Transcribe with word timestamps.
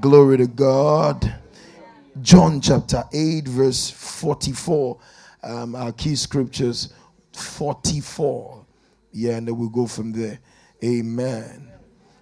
Glory 0.00 0.36
to 0.36 0.46
God. 0.46 1.34
John 2.20 2.60
chapter 2.60 3.04
8, 3.10 3.48
verse 3.48 3.90
44. 3.90 4.98
Um, 5.42 5.74
our 5.74 5.92
key 5.92 6.14
scriptures 6.14 6.92
44. 7.32 8.66
Yeah, 9.12 9.36
and 9.36 9.48
then 9.48 9.56
we'll 9.56 9.70
go 9.70 9.86
from 9.86 10.12
there. 10.12 10.40
Amen. 10.84 11.72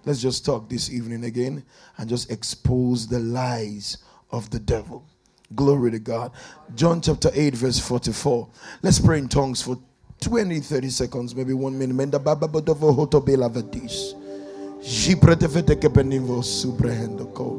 Let's 0.05 0.21
just 0.21 0.45
talk 0.45 0.69
this 0.69 0.89
evening 0.89 1.25
again 1.25 1.65
and 1.97 2.09
just 2.09 2.31
expose 2.31 3.05
the 3.05 3.19
lies 3.19 3.97
of 4.31 4.49
the 4.49 4.59
devil. 4.59 5.05
Glory 5.53 5.91
to 5.91 5.99
God. 5.99 6.31
John 6.73 7.01
chapter 7.01 7.29
8, 7.33 7.53
verse 7.53 7.79
44. 7.79 8.47
Let's 8.81 8.99
pray 8.99 9.17
in 9.17 9.27
tongues 9.27 9.61
for 9.61 9.77
20, 10.21 10.61
30 10.61 10.89
seconds, 10.89 11.35
maybe 11.35 11.51
one 11.53 11.77
minute. 11.77 11.95
Vadis. 14.79 15.07
Jiprete 15.07 15.47
subrehendo 16.43 17.25
ko. 17.33 17.57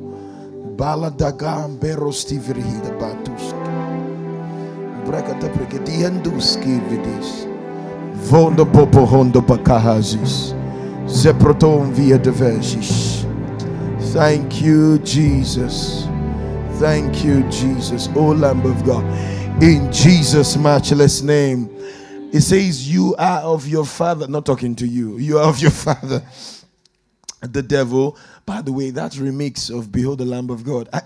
Bala 0.76 1.10
dagam 1.10 1.78
bero 1.80 2.12
stivri 2.12 2.62
hida 2.62 2.90
batus. 2.98 3.54
Brekata 5.06 5.48
preketi 5.48 5.92
henduski 6.02 6.80
vidis. 6.90 7.46
Vondo 8.30 8.64
popo 8.64 9.06
hondo 9.06 9.40
bakahazis. 9.40 10.54
Zeproton 11.06 11.92
via 11.92 12.18
de. 12.18 12.32
Thank 14.12 14.62
you, 14.62 14.98
Jesus. 15.00 16.06
Thank 16.78 17.24
you, 17.24 17.42
Jesus. 17.50 18.08
O 18.14 18.32
Lamb 18.32 18.64
of 18.66 18.84
God. 18.84 19.04
In 19.62 19.90
Jesus' 19.92 20.56
matchless 20.56 21.22
name. 21.22 21.68
It 22.32 22.42
says, 22.42 22.90
You 22.92 23.14
are 23.18 23.40
of 23.40 23.66
your 23.66 23.84
father. 23.86 24.28
Not 24.28 24.44
talking 24.46 24.74
to 24.76 24.86
you. 24.86 25.18
You 25.18 25.38
are 25.38 25.48
of 25.48 25.60
your 25.60 25.70
father. 25.70 26.22
The 27.40 27.62
devil. 27.62 28.18
By 28.46 28.62
the 28.62 28.72
way, 28.72 28.90
that 28.90 29.12
remix 29.12 29.76
of 29.76 29.92
Behold 29.92 30.18
the 30.18 30.24
Lamb 30.24 30.50
of 30.50 30.64
God. 30.64 30.88
I, 30.92 31.00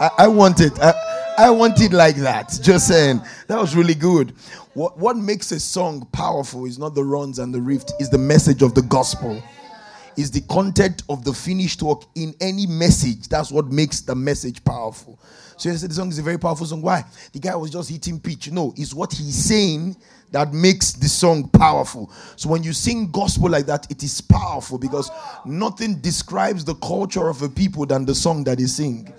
I, 0.00 0.10
I 0.24 0.28
want 0.28 0.60
it. 0.60 0.78
I, 0.80 0.92
I 1.38 1.50
want 1.50 1.80
it 1.80 1.92
like 1.92 2.16
that. 2.16 2.58
Just 2.62 2.88
saying. 2.88 3.20
That 3.48 3.60
was 3.60 3.76
really 3.76 3.94
good. 3.94 4.34
What, 4.74 4.98
what 4.98 5.16
makes 5.16 5.52
a 5.52 5.60
song 5.60 6.08
powerful 6.12 6.64
is 6.64 6.78
not 6.78 6.94
the 6.94 7.04
runs 7.04 7.38
and 7.38 7.54
the 7.54 7.60
rift, 7.60 7.92
is 8.00 8.10
the 8.10 8.18
message 8.18 8.62
of 8.62 8.74
the 8.74 8.82
gospel 8.82 9.42
is 10.16 10.30
the 10.30 10.40
content 10.42 11.02
of 11.08 11.24
the 11.24 11.32
finished 11.32 11.82
work 11.82 12.02
in 12.14 12.34
any 12.40 12.66
message. 12.66 13.28
That's 13.28 13.50
what 13.50 13.66
makes 13.66 14.00
the 14.00 14.14
message 14.14 14.64
powerful. 14.64 15.18
So 15.56 15.68
you 15.68 15.76
say 15.76 15.86
the 15.86 15.94
song 15.94 16.08
is 16.08 16.18
a 16.18 16.22
very 16.22 16.38
powerful 16.38 16.66
song. 16.66 16.82
Why? 16.82 17.04
The 17.32 17.38
guy 17.38 17.54
was 17.56 17.70
just 17.70 17.90
hitting 17.90 18.20
pitch. 18.20 18.50
No, 18.50 18.72
it's 18.76 18.94
what 18.94 19.12
he's 19.12 19.44
saying 19.44 19.96
that 20.32 20.52
makes 20.52 20.92
the 20.92 21.08
song 21.08 21.48
powerful. 21.48 22.10
So 22.36 22.48
when 22.48 22.62
you 22.62 22.72
sing 22.72 23.10
gospel 23.10 23.50
like 23.50 23.66
that, 23.66 23.90
it 23.90 24.02
is 24.02 24.20
powerful 24.20 24.78
because 24.78 25.10
nothing 25.44 26.00
describes 26.00 26.64
the 26.64 26.74
culture 26.76 27.28
of 27.28 27.42
a 27.42 27.48
people 27.48 27.86
than 27.86 28.04
the 28.04 28.14
song 28.14 28.44
that 28.44 28.58
he 28.58 28.66
sing. 28.66 29.12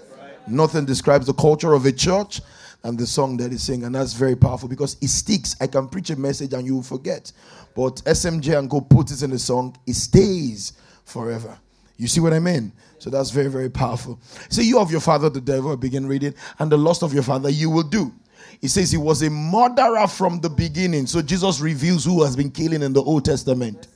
Nothing 0.47 0.85
describes 0.85 1.25
the 1.25 1.33
culture 1.33 1.73
of 1.73 1.85
a 1.85 1.91
church 1.91 2.41
and 2.83 2.99
the 2.99 3.07
song 3.07 3.37
that 3.37 3.51
he 3.51 3.57
sing, 3.57 3.83
and 3.83 3.95
that's 3.95 4.13
very 4.13 4.35
powerful 4.35 4.69
because 4.69 4.95
it 5.01 5.07
sticks. 5.07 5.55
I 5.59 5.67
can 5.67 5.87
preach 5.87 6.11
a 6.11 6.15
message 6.15 6.53
and 6.53 6.65
you 6.65 6.75
will 6.75 6.83
forget, 6.83 7.31
but 7.75 7.95
SMJ 8.05 8.57
and 8.57 8.69
go 8.69 8.79
put 8.79 9.11
it 9.11 9.23
in 9.23 9.31
the 9.31 9.39
song, 9.39 9.75
it 9.87 9.95
stays 9.95 10.73
forever. 11.03 11.57
You 11.97 12.07
see 12.07 12.19
what 12.19 12.33
I 12.33 12.39
mean? 12.39 12.71
So 12.99 13.09
that's 13.09 13.31
very, 13.31 13.47
very 13.47 13.69
powerful. 13.69 14.19
So 14.49 14.61
you 14.61 14.79
of 14.79 14.91
your 14.91 14.99
father, 14.99 15.29
the 15.29 15.41
devil, 15.41 15.75
begin 15.77 16.07
reading, 16.07 16.35
and 16.59 16.71
the 16.71 16.77
lust 16.77 17.03
of 17.03 17.13
your 17.13 17.23
father 17.23 17.49
you 17.49 17.69
will 17.69 17.83
do. 17.83 18.11
He 18.61 18.67
says 18.67 18.91
he 18.91 18.97
was 18.97 19.21
a 19.21 19.29
murderer 19.29 20.07
from 20.07 20.39
the 20.39 20.49
beginning. 20.49 21.07
So 21.07 21.21
Jesus 21.21 21.59
reveals 21.59 22.05
who 22.05 22.23
has 22.23 22.35
been 22.35 22.51
killing 22.51 22.81
in 22.81 22.93
the 22.93 23.01
Old 23.01 23.25
Testament. 23.25 23.87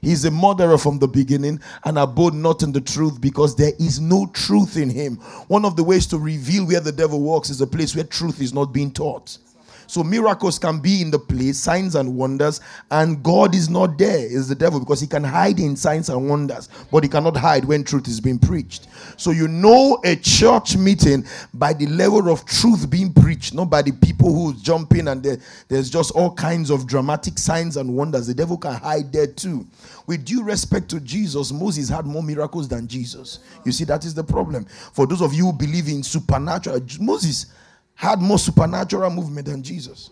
He's 0.00 0.24
a 0.24 0.32
murderer 0.32 0.78
from 0.78 0.98
the 0.98 1.06
beginning 1.06 1.60
and 1.84 1.96
abode 1.96 2.34
not 2.34 2.64
in 2.64 2.72
the 2.72 2.80
truth 2.80 3.20
because 3.20 3.54
there 3.54 3.72
is 3.78 4.00
no 4.00 4.26
truth 4.26 4.76
in 4.76 4.90
him. 4.90 5.16
One 5.46 5.64
of 5.64 5.76
the 5.76 5.84
ways 5.84 6.08
to 6.08 6.18
reveal 6.18 6.66
where 6.66 6.80
the 6.80 6.90
devil 6.90 7.20
works 7.20 7.50
is 7.50 7.60
a 7.60 7.66
place 7.66 7.94
where 7.94 8.04
truth 8.04 8.40
is 8.40 8.52
not 8.52 8.72
being 8.72 8.90
taught. 8.90 9.38
So 9.86 10.02
miracles 10.02 10.58
can 10.58 10.80
be 10.80 11.02
in 11.02 11.10
the 11.10 11.18
place, 11.18 11.58
signs 11.58 11.94
and 11.94 12.16
wonders, 12.16 12.60
and 12.90 13.22
God 13.22 13.54
is 13.54 13.68
not 13.68 13.98
there, 13.98 14.24
is 14.24 14.48
the 14.48 14.54
devil, 14.54 14.80
because 14.80 15.00
he 15.00 15.06
can 15.06 15.24
hide 15.24 15.58
in 15.58 15.76
signs 15.76 16.08
and 16.08 16.28
wonders, 16.28 16.68
but 16.90 17.02
he 17.02 17.08
cannot 17.08 17.36
hide 17.36 17.64
when 17.64 17.84
truth 17.84 18.08
is 18.08 18.20
being 18.20 18.38
preached. 18.38 18.88
So 19.16 19.30
you 19.30 19.48
know 19.48 20.00
a 20.04 20.16
church 20.16 20.76
meeting 20.76 21.24
by 21.54 21.72
the 21.72 21.86
level 21.86 22.30
of 22.30 22.44
truth 22.46 22.90
being 22.90 23.12
preached, 23.12 23.54
not 23.54 23.70
by 23.70 23.82
the 23.82 23.92
people 23.92 24.32
who 24.32 24.54
jump 24.54 24.94
in 24.94 25.08
and 25.08 25.22
there's 25.68 25.90
just 25.90 26.12
all 26.12 26.34
kinds 26.34 26.70
of 26.70 26.86
dramatic 26.86 27.38
signs 27.38 27.76
and 27.76 27.94
wonders. 27.94 28.26
The 28.26 28.34
devil 28.34 28.56
can 28.56 28.74
hide 28.74 29.12
there 29.12 29.26
too. 29.26 29.66
With 30.06 30.24
due 30.24 30.42
respect 30.42 30.88
to 30.90 31.00
Jesus, 31.00 31.52
Moses 31.52 31.88
had 31.88 32.06
more 32.06 32.22
miracles 32.22 32.68
than 32.68 32.88
Jesus. 32.88 33.38
You 33.64 33.72
see, 33.72 33.84
that 33.84 34.04
is 34.04 34.14
the 34.14 34.24
problem. 34.24 34.64
For 34.64 35.06
those 35.06 35.22
of 35.22 35.32
you 35.32 35.46
who 35.46 35.52
believe 35.52 35.88
in 35.88 36.02
supernatural, 36.02 36.80
Moses 37.00 37.46
had 37.94 38.20
more 38.20 38.38
supernatural 38.38 39.10
movement 39.10 39.46
than 39.46 39.62
Jesus. 39.62 40.10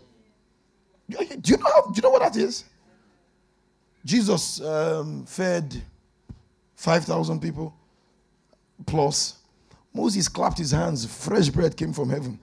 Do 1.09 1.19
you 1.25 1.57
know, 1.57 1.65
how, 1.65 1.91
do 1.91 1.93
you 1.97 2.03
know 2.03 2.11
what 2.11 2.23
that 2.23 2.37
is? 2.37 2.65
Jesus 4.05 4.61
um, 4.61 5.27
fed 5.27 5.83
5,000 6.77 7.41
people 7.41 7.75
plus. 8.87 9.39
Moses 9.93 10.29
clapped 10.29 10.59
his 10.59 10.71
hands, 10.71 11.05
fresh 11.05 11.49
bread 11.49 11.77
came 11.77 11.93
from 11.93 12.09
heaven. 12.09 12.39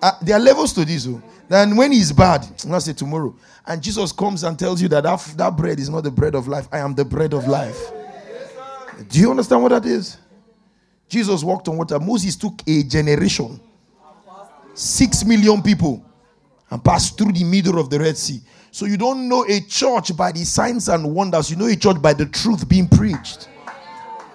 Uh, 0.00 0.12
there 0.22 0.36
are 0.36 0.40
levels 0.40 0.72
to 0.74 0.84
this. 0.84 1.08
Then 1.48 1.74
when 1.74 1.90
he's 1.90 2.12
bad, 2.12 2.46
I'm 2.62 2.68
going 2.70 2.80
say 2.80 2.92
tomorrow, 2.92 3.34
and 3.66 3.82
Jesus 3.82 4.12
comes 4.12 4.44
and 4.44 4.58
tells 4.58 4.80
you 4.80 4.88
that, 4.88 5.02
that 5.02 5.34
that 5.36 5.56
bread 5.56 5.80
is 5.80 5.88
not 5.88 6.04
the 6.04 6.10
bread 6.10 6.34
of 6.34 6.46
life. 6.46 6.68
I 6.70 6.78
am 6.78 6.94
the 6.94 7.04
bread 7.04 7.32
of 7.32 7.48
life. 7.48 7.90
Do 9.08 9.18
you 9.18 9.30
understand 9.30 9.62
what 9.62 9.70
that 9.70 9.84
is? 9.84 10.18
Jesus 11.08 11.42
walked 11.44 11.68
on 11.68 11.76
water. 11.76 11.98
Moses 11.98 12.36
took 12.36 12.60
a 12.66 12.82
generation, 12.82 13.60
six 14.74 15.24
million 15.24 15.62
people, 15.62 16.04
and 16.70 16.82
passed 16.84 17.16
through 17.16 17.32
the 17.32 17.44
middle 17.44 17.78
of 17.78 17.90
the 17.90 17.98
Red 17.98 18.16
Sea. 18.16 18.40
So 18.70 18.84
you 18.86 18.96
don't 18.96 19.28
know 19.28 19.44
a 19.48 19.60
church 19.60 20.16
by 20.16 20.32
the 20.32 20.44
signs 20.44 20.88
and 20.88 21.14
wonders. 21.14 21.50
You 21.50 21.56
know 21.56 21.66
a 21.66 21.76
church 21.76 22.02
by 22.02 22.12
the 22.12 22.26
truth 22.26 22.68
being 22.68 22.88
preached. 22.88 23.48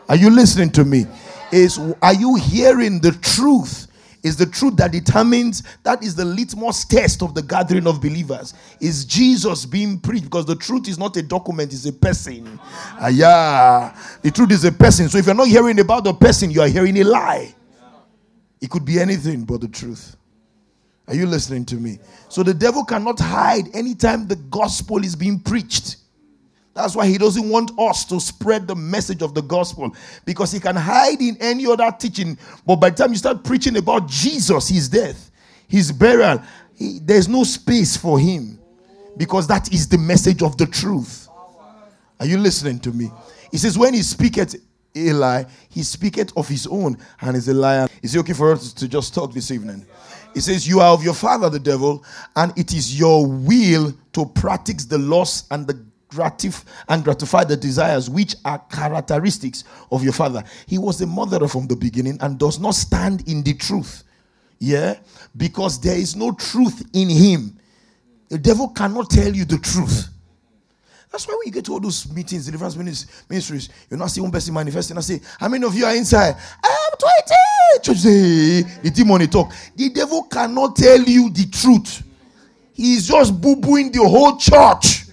Are 0.10 0.16
you 0.16 0.30
listening 0.30 0.72
to 0.72 0.86
me? 0.86 1.06
Is 1.52 1.80
are 2.02 2.14
you 2.14 2.36
hearing 2.36 3.00
the 3.00 3.12
truth? 3.12 3.88
Is 4.24 4.38
the 4.38 4.46
truth 4.46 4.76
that 4.78 4.92
determines 4.92 5.64
that 5.84 6.04
is 6.04 6.16
the 6.16 6.26
litmus 6.26 6.86
test 6.86 7.22
of 7.24 7.34
the 7.34 7.42
gathering 7.42 7.88
of 7.88 8.02
believers. 8.02 8.54
Is 8.80 9.06
jesus 9.06 9.66
being 9.66 10.00
preached? 10.00 10.26
Because 10.26 10.46
the 10.46 10.56
truth 10.56 10.88
is 10.88 10.98
not 10.98 11.18
a 11.18 11.22
document 11.22 11.74
it's 11.74 11.86
a 11.86 11.94
person. 11.94 12.60
Ah, 12.64 13.08
yeah 13.08 13.98
the 14.22 14.32
truth 14.32 14.52
is 14.52 14.64
a 14.66 14.72
person. 14.72 15.10
So 15.10 15.18
if 15.18 15.26
you're 15.26 15.36
not 15.36 15.48
hearing 15.48 15.80
about 15.80 16.04
the 16.04 16.14
person 16.14 16.52
you 16.52 16.62
are 16.62 16.68
hearing 16.68 16.98
a 17.00 17.04
lie. 17.04 17.56
It 18.62 18.70
could 18.70 18.86
be 18.86 19.00
anything 19.00 19.44
but 19.44 19.62
the 19.62 19.68
truth. 19.68 20.16
Are 21.08 21.16
you 21.16 21.26
listening 21.26 21.66
to 21.66 21.76
me? 21.76 22.00
So 22.30 22.44
the 22.44 22.54
devil 22.54 22.86
cannot 22.86 23.20
hide 23.20 23.76
anytime 23.76 24.28
the 24.28 24.36
gospel 24.36 25.04
is 25.04 25.16
being 25.16 25.40
preached 25.40 25.98
that's 26.74 26.96
why 26.96 27.06
he 27.06 27.18
doesn't 27.18 27.50
want 27.50 27.72
us 27.78 28.06
to 28.06 28.20
spread 28.20 28.68
the 28.68 28.76
message 28.76 29.22
of 29.22 29.34
the 29.34 29.42
gospel 29.42 29.94
because 30.26 30.52
he 30.52 30.60
can 30.60 30.76
hide 30.76 31.22
in 31.22 31.36
any 31.42 31.66
other 31.68 31.94
teaching. 31.98 32.38
But 32.66 32.78
by 32.78 32.92
the 32.92 32.96
time 32.98 33.12
you 33.12 33.18
start 33.18 33.44
preaching 33.44 33.76
about 33.78 34.08
Jesus, 34.08 34.70
his 34.70 34.88
death, 34.88 35.32
his 35.68 35.92
burial, 35.92 36.42
he, 36.76 37.00
there's 37.00 37.28
no 37.28 37.44
space 37.44 37.98
for 37.98 38.20
him 38.20 38.58
because 39.18 39.48
that 39.48 39.74
is 39.74 39.88
the 39.88 39.98
message 39.98 40.42
of 40.42 40.58
the 40.58 40.66
truth. 40.66 41.28
Are 42.20 42.26
you 42.26 42.38
listening 42.38 42.80
to 42.80 42.92
me? 42.92 43.12
He 43.52 43.58
says, 43.58 43.78
When 43.78 43.94
he 43.94 44.02
speaketh 44.02 44.56
a 44.96 45.14
lie, 45.14 45.48
he 45.70 45.84
speaketh 45.84 46.36
of 46.38 46.48
his 46.48 46.68
own 46.68 46.98
and 47.20 47.36
is 47.36 47.50
a 47.50 47.54
liar. 47.54 47.88
Is 48.02 48.16
it 48.16 48.20
okay 48.20 48.34
for 48.34 48.54
us 48.54 48.72
to 48.74 48.88
just 48.88 49.14
talk 49.14 49.34
this 49.34 49.52
evening? 49.52 49.86
He 50.34 50.40
says, 50.40 50.66
You 50.66 50.80
are 50.80 50.94
of 50.94 51.04
your 51.04 51.14
father, 51.14 51.50
the 51.50 51.60
devil, 51.60 52.06
and 52.36 52.58
it 52.58 52.74
is 52.74 52.98
your 52.98 53.26
will 53.28 53.94
to 54.14 54.26
practice 54.26 54.86
the 54.86 54.98
loss 54.98 55.46
and 55.52 55.68
the 55.68 55.86
gratif- 56.12 56.66
and 56.90 57.04
gratify 57.04 57.44
the 57.44 57.58
desires 57.58 58.10
which 58.10 58.36
are 58.46 58.60
characteristics 58.72 59.64
of 59.92 60.04
your 60.04 60.14
father. 60.14 60.44
He 60.68 60.78
was 60.78 61.02
a 61.02 61.08
murderer 61.08 61.48
from 61.48 61.68
the 61.68 61.76
beginning 61.76 62.18
and 62.22 62.38
does 62.38 62.60
not 62.60 62.76
stand 62.76 63.28
in 63.28 63.42
the 63.44 63.54
truth. 63.54 64.04
Yeah? 64.60 64.98
Because 65.36 65.80
there 65.82 65.98
is 65.98 66.16
no 66.16 66.34
truth 66.34 66.84
in 66.94 67.10
him. 67.10 67.58
The 68.30 68.38
devil 68.38 68.70
cannot 68.70 69.10
tell 69.10 69.34
you 69.34 69.46
the 69.46 69.58
truth. 69.58 70.10
That's 71.12 71.28
why 71.28 71.34
when 71.34 71.48
you 71.48 71.52
get 71.52 71.66
to 71.66 71.74
all 71.74 71.80
those 71.82 72.10
meetings, 72.12 72.46
deliverance 72.46 72.78
ministries, 72.78 73.70
you're 73.90 73.98
not 74.00 74.12
seeing 74.12 74.24
one 74.24 74.32
person 74.32 74.54
manifesting. 74.54 74.98
I 74.98 75.02
say, 75.02 75.20
How 75.40 75.50
many 75.50 75.66
of 75.66 75.76
you 75.76 75.86
are 75.86 75.94
inside? 75.96 76.36
I'm 76.64 76.98
20. 76.98 77.36
Church 77.84 77.98
say, 77.98 78.62
the 78.84 78.92
demon 78.92 79.28
talk. 79.28 79.52
The 79.76 79.90
devil 79.90 80.24
cannot 80.24 80.76
tell 80.76 81.02
you 81.02 81.30
the 81.30 81.48
truth. 81.52 82.04
He's 82.74 83.08
just 83.08 83.40
boo 83.42 83.56
booing 83.56 83.92
the 83.92 84.00
whole 84.00 84.38
church. 84.38 85.06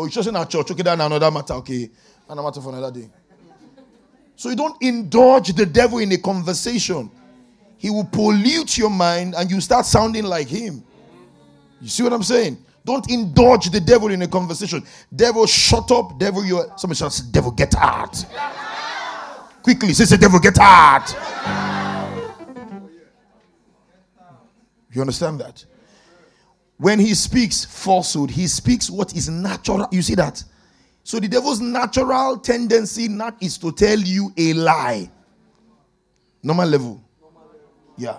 Oh, 0.00 0.06
you're 0.06 0.28
in 0.28 0.36
our 0.36 0.46
church. 0.46 0.70
Okay, 0.70 0.82
that's 0.82 0.98
another 0.98 1.30
matter. 1.30 1.52
Okay, 1.54 1.90
another 2.26 2.42
matter 2.48 2.60
for 2.62 2.70
another 2.70 3.00
day. 3.00 3.06
So 4.34 4.48
you 4.48 4.56
don't 4.56 4.80
indulge 4.82 5.52
the 5.52 5.66
devil 5.66 5.98
in 5.98 6.10
a 6.12 6.16
conversation. 6.16 7.10
He 7.76 7.90
will 7.90 8.06
pollute 8.06 8.78
your 8.78 8.88
mind 8.88 9.34
and 9.36 9.50
you 9.50 9.60
start 9.60 9.84
sounding 9.84 10.24
like 10.24 10.48
him. 10.48 10.82
You 11.82 11.88
see 11.88 12.02
what 12.02 12.14
I'm 12.14 12.22
saying? 12.22 12.56
Don't 12.82 13.10
indulge 13.10 13.68
the 13.68 13.80
devil 13.80 14.10
in 14.10 14.22
a 14.22 14.28
conversation. 14.28 14.82
Devil, 15.14 15.44
shut 15.46 15.90
up. 15.90 16.18
Devil, 16.18 16.46
you. 16.46 16.64
Somebody 16.78 16.96
shouts, 16.96 17.20
"Devil, 17.20 17.50
get 17.50 17.74
out!" 17.76 18.24
Quickly, 19.62 19.92
say, 19.92 20.06
"Say, 20.06 20.16
devil, 20.16 20.40
get 20.40 20.58
out!" 20.58 21.14
You 24.92 25.02
understand 25.02 25.40
that? 25.40 25.66
When 26.80 26.98
he 26.98 27.14
speaks 27.14 27.66
falsehood, 27.66 28.30
he 28.30 28.46
speaks 28.46 28.88
what 28.88 29.14
is 29.14 29.28
natural. 29.28 29.86
You 29.92 30.00
see 30.00 30.14
that? 30.14 30.42
So 31.04 31.20
the 31.20 31.28
devil's 31.28 31.60
natural 31.60 32.38
tendency 32.38 33.06
not 33.06 33.36
is 33.42 33.58
to 33.58 33.70
tell 33.70 33.98
you 33.98 34.32
a 34.38 34.54
lie. 34.54 35.10
Normal 36.42 36.68
level. 36.68 37.04
Yeah. 37.98 38.16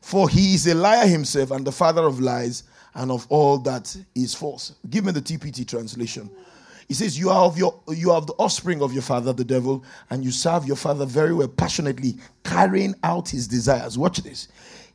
For 0.00 0.28
he 0.28 0.54
is 0.54 0.68
a 0.68 0.76
liar 0.76 1.08
himself 1.08 1.50
and 1.50 1.66
the 1.66 1.72
father 1.72 2.04
of 2.04 2.20
lies 2.20 2.62
and 2.94 3.10
of 3.10 3.26
all 3.30 3.58
that 3.58 3.96
is 4.14 4.32
false. 4.32 4.76
Give 4.88 5.04
me 5.04 5.10
the 5.10 5.20
TPT 5.20 5.66
translation. 5.66 6.30
He 6.86 6.94
says, 6.94 7.18
You 7.18 7.30
are 7.30 7.46
of 7.46 7.58
your 7.58 7.80
you 7.88 8.12
are 8.12 8.20
the 8.20 8.34
offspring 8.34 8.80
of 8.80 8.92
your 8.92 9.02
father, 9.02 9.32
the 9.32 9.44
devil, 9.44 9.84
and 10.10 10.24
you 10.24 10.30
serve 10.30 10.66
your 10.66 10.76
father 10.76 11.04
very 11.04 11.34
well, 11.34 11.48
passionately, 11.48 12.16
carrying 12.44 12.94
out 13.02 13.28
his 13.28 13.48
desires. 13.48 13.98
Watch 13.98 14.18
this. 14.18 14.46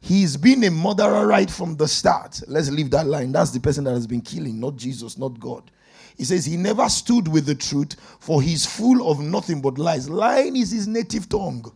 He's 0.03 0.35
been 0.35 0.65
a 0.65 0.69
murderer 0.69 1.25
right 1.25 1.49
from 1.49 1.77
the 1.77 1.87
start. 1.87 2.41
Let's 2.49 2.69
leave 2.69 2.91
that 2.91 3.07
line. 3.07 3.31
That's 3.31 3.51
the 3.51 3.61
person 3.61 3.85
that 3.85 3.93
has 3.93 4.05
been 4.05 4.19
killing, 4.19 4.59
not 4.59 4.75
Jesus, 4.75 5.17
not 5.17 5.39
God. 5.39 5.71
He 6.17 6.25
says 6.25 6.43
he 6.43 6.57
never 6.57 6.89
stood 6.89 7.29
with 7.29 7.45
the 7.45 7.55
truth, 7.55 7.95
for 8.19 8.41
he's 8.41 8.65
full 8.65 9.09
of 9.09 9.21
nothing 9.21 9.61
but 9.61 9.77
lies. 9.77 10.09
Lying 10.09 10.57
is 10.57 10.71
his 10.71 10.89
native 10.89 11.29
tongue. 11.29 11.71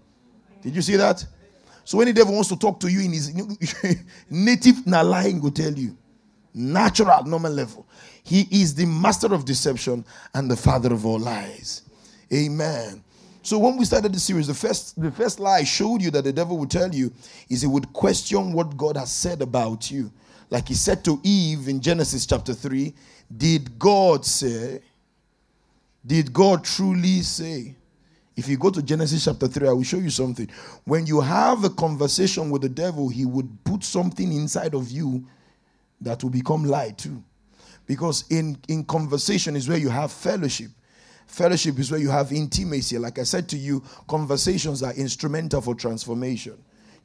Did 0.62 0.76
you 0.76 0.82
see 0.82 0.98
that? 0.98 1.26
So 1.86 2.00
when 2.00 2.08
the 2.08 2.14
devil 2.14 2.34
wants 2.34 2.50
to 2.50 2.58
talk 2.58 2.82
to 2.82 2.92
you 2.92 3.00
in 3.00 3.14
his 3.14 3.34
native, 4.30 4.86
now 4.86 5.04
lying 5.04 5.40
will 5.42 5.52
tell 5.52 5.72
you. 5.72 5.98
Natural, 6.54 7.24
normal 7.24 7.54
level. 7.54 7.88
He 8.24 8.46
is 8.52 8.76
the 8.76 8.88
master 8.88 9.34
of 9.34 9.46
deception 9.46 10.04
and 10.34 10.52
the 10.52 10.58
father 10.58 10.92
of 10.92 11.06
all 11.06 11.20
lies. 11.20 11.84
Amen. 12.34 13.06
So 13.48 13.58
when 13.58 13.78
we 13.78 13.86
started 13.86 14.14
the 14.14 14.20
series, 14.20 14.48
the 14.48 14.54
first 14.54 15.02
the 15.02 15.10
first 15.10 15.40
lie 15.40 15.60
I 15.60 15.64
showed 15.64 16.02
you 16.02 16.12
that 16.12 16.26
the 16.26 16.34
devil 16.34 16.58
would 16.58 16.70
tell 16.70 16.94
you 16.94 17.14
is 17.48 17.62
he 17.62 17.68
would 17.68 17.94
question 17.94 18.52
what 18.52 18.76
God 18.76 18.98
has 18.98 19.10
said 19.10 19.42
about 19.42 19.90
you. 19.90 20.12
Like 20.50 20.68
he 20.68 20.74
said 20.74 21.06
to 21.06 21.18
Eve 21.24 21.70
in 21.70 21.80
Genesis 21.80 22.26
chapter 22.26 22.54
3, 22.54 22.94
did 23.38 23.80
God 23.80 24.26
say? 24.26 24.82
Did 26.06 26.34
God 26.34 26.66
truly 26.66 27.22
say? 27.22 27.74
If 28.36 28.50
you 28.50 28.58
go 28.58 28.70
to 28.70 28.82
Genesis 28.82 29.24
chapter 29.24 29.48
3, 29.48 29.70
I 29.70 29.72
will 29.72 29.84
show 29.84 29.96
you 29.96 30.10
something. 30.10 30.50
When 30.84 31.06
you 31.06 31.22
have 31.22 31.64
a 31.64 31.70
conversation 31.70 32.50
with 32.50 32.64
the 32.64 32.70
devil, 32.70 33.08
he 33.08 33.24
would 33.24 33.64
put 33.64 33.82
something 33.82 34.30
inside 34.34 34.74
of 34.74 34.92
you 34.92 35.26
that 36.02 36.22
will 36.22 36.32
become 36.32 36.66
lie 36.66 36.90
too. 36.90 37.24
Because 37.86 38.26
in, 38.30 38.58
in 38.68 38.84
conversation 38.84 39.56
is 39.56 39.70
where 39.70 39.78
you 39.78 39.88
have 39.88 40.12
fellowship. 40.12 40.72
Fellowship 41.28 41.78
is 41.78 41.92
where 41.92 42.00
you 42.00 42.10
have 42.10 42.32
intimacy. 42.32 42.98
Like 42.98 43.20
I 43.20 43.24
said 43.24 43.48
to 43.50 43.58
you, 43.58 43.84
conversations 44.08 44.82
are 44.82 44.94
instrumental 44.94 45.62
for 45.62 45.76
transformation. 45.76 46.58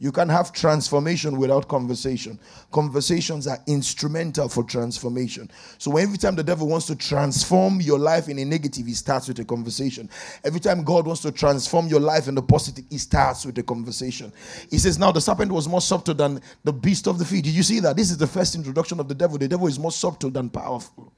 You 0.02 0.10
can 0.10 0.28
have 0.30 0.52
transformation 0.52 1.38
without 1.38 1.68
conversation. 1.68 2.40
Conversations 2.72 3.46
are 3.46 3.60
instrumental 3.68 4.48
for 4.48 4.64
transformation. 4.64 5.48
So 5.78 5.96
every 5.96 6.18
time 6.18 6.34
the 6.34 6.42
devil 6.42 6.66
wants 6.66 6.86
to 6.86 6.96
transform 6.96 7.80
your 7.80 8.00
life 8.00 8.28
in 8.28 8.36
a 8.40 8.44
negative, 8.44 8.84
he 8.84 8.94
starts 8.94 9.28
with 9.28 9.38
a 9.38 9.44
conversation. 9.44 10.10
Every 10.42 10.58
time 10.58 10.82
God 10.82 11.06
wants 11.06 11.22
to 11.22 11.30
transform 11.30 11.86
your 11.86 12.00
life 12.00 12.26
in 12.26 12.34
the 12.34 12.42
positive, 12.42 12.84
he 12.90 12.98
starts 12.98 13.46
with 13.46 13.56
a 13.58 13.62
conversation. 13.62 14.32
He 14.72 14.78
says, 14.78 14.98
Now 14.98 15.12
the 15.12 15.20
serpent 15.20 15.52
was 15.52 15.68
more 15.68 15.80
subtle 15.80 16.14
than 16.14 16.40
the 16.64 16.72
beast 16.72 17.06
of 17.06 17.20
the 17.20 17.24
field. 17.24 17.44
Did 17.44 17.54
you 17.54 17.62
see 17.62 17.78
that? 17.78 17.96
This 17.96 18.10
is 18.10 18.18
the 18.18 18.26
first 18.26 18.56
introduction 18.56 18.98
of 18.98 19.06
the 19.06 19.14
devil. 19.14 19.38
The 19.38 19.46
devil 19.46 19.68
is 19.68 19.78
more 19.78 19.92
subtle 19.92 20.30
than 20.30 20.50
powerful. 20.50 21.12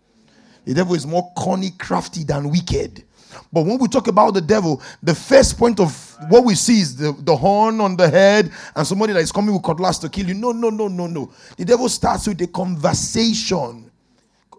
The 0.65 0.75
devil 0.75 0.95
is 0.95 1.07
more 1.07 1.31
cunning, 1.37 1.73
crafty 1.79 2.25
than 2.25 2.51
wicked. 2.51 3.05
But 3.53 3.67
when 3.67 3.79
we 3.79 3.89
talk 3.89 4.09
about 4.09 4.35
the 4.35 4.41
devil, 4.41 4.81
the 5.03 5.15
first 5.15 5.59
point 5.59 5.81
of 5.81 6.17
what 6.29 6.45
we 6.45 6.55
see 6.55 6.81
is 6.81 6.97
the, 6.97 7.13
the 7.13 7.37
horn 7.37 7.81
on 7.81 7.97
the 7.97 8.09
head 8.09 8.51
and 8.75 8.87
somebody 8.87 9.13
that 9.13 9.21
is 9.21 9.33
coming 9.33 9.55
with 9.55 9.63
cutlass 9.63 9.99
to 9.99 10.09
kill 10.09 10.27
you. 10.27 10.35
No, 10.35 10.53
no, 10.53 10.71
no, 10.71 10.89
no, 10.89 11.07
no. 11.07 11.33
The 11.57 11.65
devil 11.65 11.89
starts 11.89 12.27
with 12.27 12.41
a 12.43 12.47
conversation. 12.47 13.91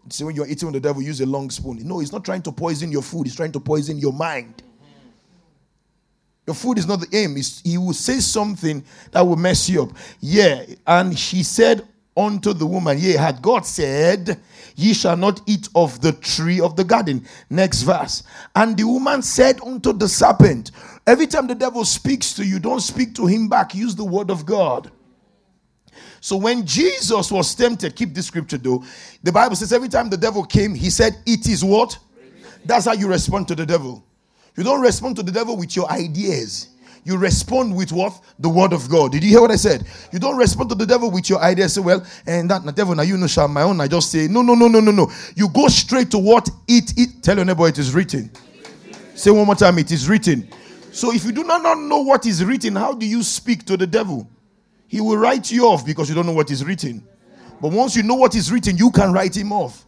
See, 0.09 0.23
when 0.23 0.35
you're 0.35 0.47
eating 0.47 0.67
with 0.67 0.81
the 0.81 0.87
devil, 0.87 1.01
use 1.01 1.19
a 1.21 1.25
long 1.25 1.49
spoon. 1.49 1.79
No, 1.83 1.99
he's 1.99 2.11
not 2.11 2.23
trying 2.23 2.43
to 2.43 2.51
poison 2.51 2.91
your 2.91 3.01
food, 3.01 3.25
he's 3.25 3.35
trying 3.35 3.51
to 3.53 3.59
poison 3.59 3.97
your 3.97 4.13
mind. 4.13 4.61
Your 6.47 6.53
food 6.53 6.77
is 6.77 6.87
not 6.87 6.99
the 6.99 7.07
aim. 7.17 7.37
It's, 7.37 7.61
he 7.61 7.77
will 7.77 7.93
say 7.93 8.19
something 8.19 8.83
that 9.11 9.21
will 9.21 9.35
mess 9.35 9.67
you 9.67 9.83
up. 9.83 9.89
Yeah. 10.19 10.63
And 10.85 11.17
she 11.17 11.41
said 11.41 11.87
unto 12.17 12.53
the 12.53 12.65
woman, 12.65 12.97
Yea, 12.97 13.13
had 13.13 13.41
God 13.41 13.65
said, 13.65 14.39
Ye 14.75 14.93
shall 14.93 15.17
not 15.17 15.41
eat 15.45 15.69
of 15.75 16.01
the 16.01 16.11
tree 16.13 16.59
of 16.59 16.75
the 16.75 16.83
garden. 16.83 17.25
Next 17.49 17.83
verse. 17.83 18.23
And 18.55 18.77
the 18.77 18.83
woman 18.85 19.21
said 19.21 19.59
unto 19.61 19.93
the 19.93 20.07
serpent, 20.07 20.71
Every 21.07 21.27
time 21.27 21.47
the 21.47 21.55
devil 21.55 21.85
speaks 21.85 22.33
to 22.33 22.45
you, 22.45 22.59
don't 22.59 22.81
speak 22.81 23.13
to 23.15 23.25
him 23.25 23.47
back. 23.47 23.75
Use 23.75 23.95
the 23.95 24.05
word 24.05 24.31
of 24.31 24.45
God. 24.45 24.91
So 26.19 26.35
when 26.37 26.65
Jesus 26.65 27.31
was 27.31 27.53
tempted, 27.53 27.95
keep 27.95 28.13
this 28.13 28.27
scripture 28.27 28.57
though. 28.57 28.83
The 29.21 29.31
Bible 29.31 29.55
says 29.55 29.71
every 29.71 29.89
time 29.89 30.09
the 30.09 30.17
devil 30.17 30.43
came, 30.43 30.73
he 30.73 30.89
said, 30.89 31.17
It 31.25 31.47
is 31.47 31.63
what? 31.63 31.97
That's 32.65 32.85
how 32.85 32.93
you 32.93 33.07
respond 33.07 33.47
to 33.49 33.55
the 33.55 33.65
devil. 33.65 34.03
You 34.57 34.63
don't 34.63 34.81
respond 34.81 35.17
to 35.17 35.23
the 35.23 35.31
devil 35.31 35.55
with 35.55 35.75
your 35.75 35.89
ideas 35.91 36.69
you 37.05 37.17
respond 37.17 37.75
with 37.75 37.91
what? 37.91 38.19
The 38.39 38.49
word 38.49 38.73
of 38.73 38.89
God. 38.89 39.11
Did 39.11 39.23
you 39.23 39.29
hear 39.29 39.41
what 39.41 39.51
I 39.51 39.57
said? 39.57 39.85
You 40.11 40.17
don't 40.17 40.37
respond 40.37 40.69
to 40.69 40.75
the 40.75 40.87
devil 40.87 41.11
with 41.11 41.29
your 41.29 41.39
ideas. 41.39 41.75
Say, 41.75 41.81
well, 41.81 42.03
and 42.25 42.49
that 42.49 42.65
the 42.65 42.71
devil 42.71 42.95
now 42.95 43.03
you 43.03 43.15
know 43.15 43.27
shall 43.27 43.47
my 43.47 43.61
own. 43.61 43.79
Oh, 43.79 43.83
I 43.83 43.87
just 43.87 44.11
say, 44.11 44.27
no, 44.27 44.41
no, 44.41 44.55
no, 44.55 44.67
no, 44.67 44.79
no, 44.79 44.91
no. 44.91 45.11
You 45.35 45.47
go 45.49 45.67
straight 45.67 46.09
to 46.11 46.17
what 46.17 46.49
it 46.67 46.91
it 46.97 47.21
tell 47.21 47.35
your 47.35 47.45
neighbor 47.45 47.67
it 47.67 47.77
is 47.77 47.93
written. 47.93 48.31
Say 49.13 49.29
one 49.29 49.45
more 49.45 49.55
time, 49.55 49.77
it 49.77 49.91
is 49.91 50.09
written. 50.09 50.49
So 50.91 51.13
if 51.13 51.25
you 51.25 51.31
do 51.31 51.43
not 51.43 51.61
know 51.77 52.01
what 52.01 52.25
is 52.25 52.43
written, 52.43 52.75
how 52.75 52.93
do 52.93 53.05
you 53.05 53.21
speak 53.21 53.65
to 53.65 53.77
the 53.77 53.85
devil? 53.85 54.27
He 54.87 54.99
will 54.99 55.17
write 55.17 55.51
you 55.51 55.67
off 55.67 55.85
because 55.85 56.09
you 56.09 56.15
don't 56.15 56.25
know 56.25 56.33
what 56.33 56.49
is 56.49 56.65
written. 56.65 57.07
But 57.61 57.71
once 57.71 57.95
you 57.95 58.01
know 58.01 58.15
what 58.15 58.33
is 58.33 58.51
written, 58.51 58.77
you 58.77 58.89
can 58.89 59.13
write 59.13 59.37
him 59.37 59.51
off 59.53 59.85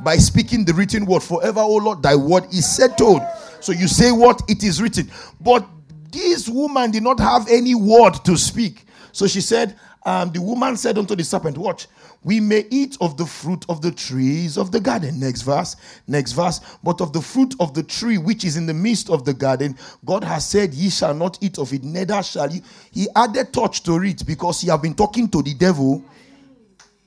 by 0.00 0.16
speaking 0.16 0.64
the 0.64 0.74
written 0.74 1.06
word. 1.06 1.22
Forever, 1.22 1.60
O 1.60 1.76
Lord, 1.76 2.02
thy 2.02 2.16
word 2.16 2.46
is 2.46 2.68
settled. 2.74 3.22
So 3.60 3.72
you 3.72 3.86
say 3.86 4.10
what 4.10 4.42
it 4.48 4.64
is 4.64 4.82
written. 4.82 5.10
But 5.40 5.66
this 6.10 6.48
woman 6.48 6.90
did 6.90 7.02
not 7.02 7.20
have 7.20 7.48
any 7.48 7.74
word 7.74 8.14
to 8.24 8.36
speak. 8.36 8.86
So 9.12 9.26
she 9.26 9.40
said, 9.40 9.76
um, 10.04 10.30
The 10.32 10.40
woman 10.40 10.76
said 10.76 10.98
unto 10.98 11.16
the 11.16 11.24
serpent, 11.24 11.58
Watch, 11.58 11.86
we 12.22 12.40
may 12.40 12.66
eat 12.70 12.96
of 13.00 13.16
the 13.16 13.24
fruit 13.24 13.64
of 13.68 13.82
the 13.82 13.92
trees 13.92 14.58
of 14.58 14.72
the 14.72 14.80
garden. 14.80 15.20
Next 15.20 15.42
verse. 15.42 15.76
Next 16.08 16.32
verse. 16.32 16.60
But 16.82 17.00
of 17.00 17.12
the 17.12 17.20
fruit 17.20 17.54
of 17.60 17.72
the 17.72 17.82
tree 17.82 18.18
which 18.18 18.44
is 18.44 18.56
in 18.56 18.66
the 18.66 18.74
midst 18.74 19.10
of 19.10 19.24
the 19.24 19.32
garden, 19.32 19.76
God 20.04 20.24
has 20.24 20.48
said, 20.48 20.74
Ye 20.74 20.90
shall 20.90 21.14
not 21.14 21.38
eat 21.40 21.58
of 21.58 21.72
it, 21.72 21.84
neither 21.84 22.22
shall 22.22 22.50
you. 22.50 22.62
He 22.90 23.06
added 23.14 23.52
touch 23.52 23.82
to 23.84 24.02
it 24.02 24.26
because 24.26 24.60
he 24.60 24.68
have 24.68 24.82
been 24.82 24.94
talking 24.94 25.28
to 25.28 25.42
the 25.42 25.54
devil. 25.54 26.04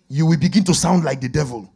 You 0.08 0.26
will 0.26 0.40
begin 0.40 0.64
to 0.64 0.74
sound 0.74 1.04
like 1.04 1.22
the 1.22 1.30
devil. 1.30 1.72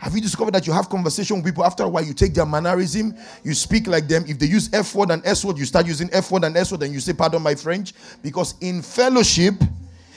Have 0.00 0.14
you 0.14 0.20
discovered 0.20 0.54
that 0.54 0.66
you 0.66 0.72
have 0.72 0.88
conversation 0.88 1.36
with 1.36 1.44
people 1.44 1.64
after 1.64 1.82
a 1.82 1.88
while? 1.88 2.04
You 2.04 2.14
take 2.14 2.32
their 2.32 2.46
mannerism, 2.46 3.14
you 3.42 3.52
speak 3.54 3.86
like 3.86 4.06
them. 4.06 4.24
If 4.28 4.38
they 4.38 4.46
use 4.46 4.70
F 4.72 4.94
word 4.94 5.10
and 5.10 5.24
S 5.26 5.44
word, 5.44 5.58
you 5.58 5.64
start 5.64 5.86
using 5.86 6.08
F 6.12 6.30
word 6.30 6.44
and 6.44 6.56
S 6.56 6.70
word, 6.70 6.82
and 6.82 6.92
you 6.92 7.00
say, 7.00 7.12
Pardon 7.12 7.42
my 7.42 7.54
French. 7.54 7.94
Because 8.22 8.54
in 8.60 8.80
fellowship, 8.80 9.54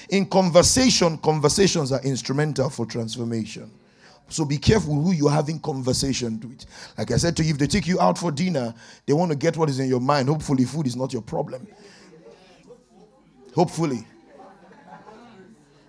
in 0.10 0.28
conversation, 0.28 1.18
conversations 1.18 1.92
are 1.92 2.02
instrumental 2.04 2.70
for 2.70 2.86
transformation. 2.86 3.72
So 4.30 4.46
be 4.46 4.58
careful 4.58 4.94
who 4.94 5.14
you're 5.14 5.32
having 5.32 5.60
conversation 5.60 6.40
with. 6.40 6.66
Like 6.98 7.12
I 7.12 7.18
said 7.18 7.36
to 7.38 7.44
you, 7.44 7.52
if 7.52 7.58
they 7.58 7.68
take 7.68 7.88
you 7.88 8.00
out 8.00 8.18
for 8.18 8.32
dinner, 8.32 8.74
they 9.06 9.14
want 9.14 9.32
to 9.32 9.38
get 9.38 9.58
what 9.58 9.68
is 9.68 9.80
in 9.80 9.90
your 9.90 10.00
mind. 10.00 10.30
Hopefully, 10.30 10.64
food 10.64 10.88
is 10.88 10.96
not 10.96 11.12
your 11.12 11.22
problem. 11.22 11.68
Hopefully 13.56 14.06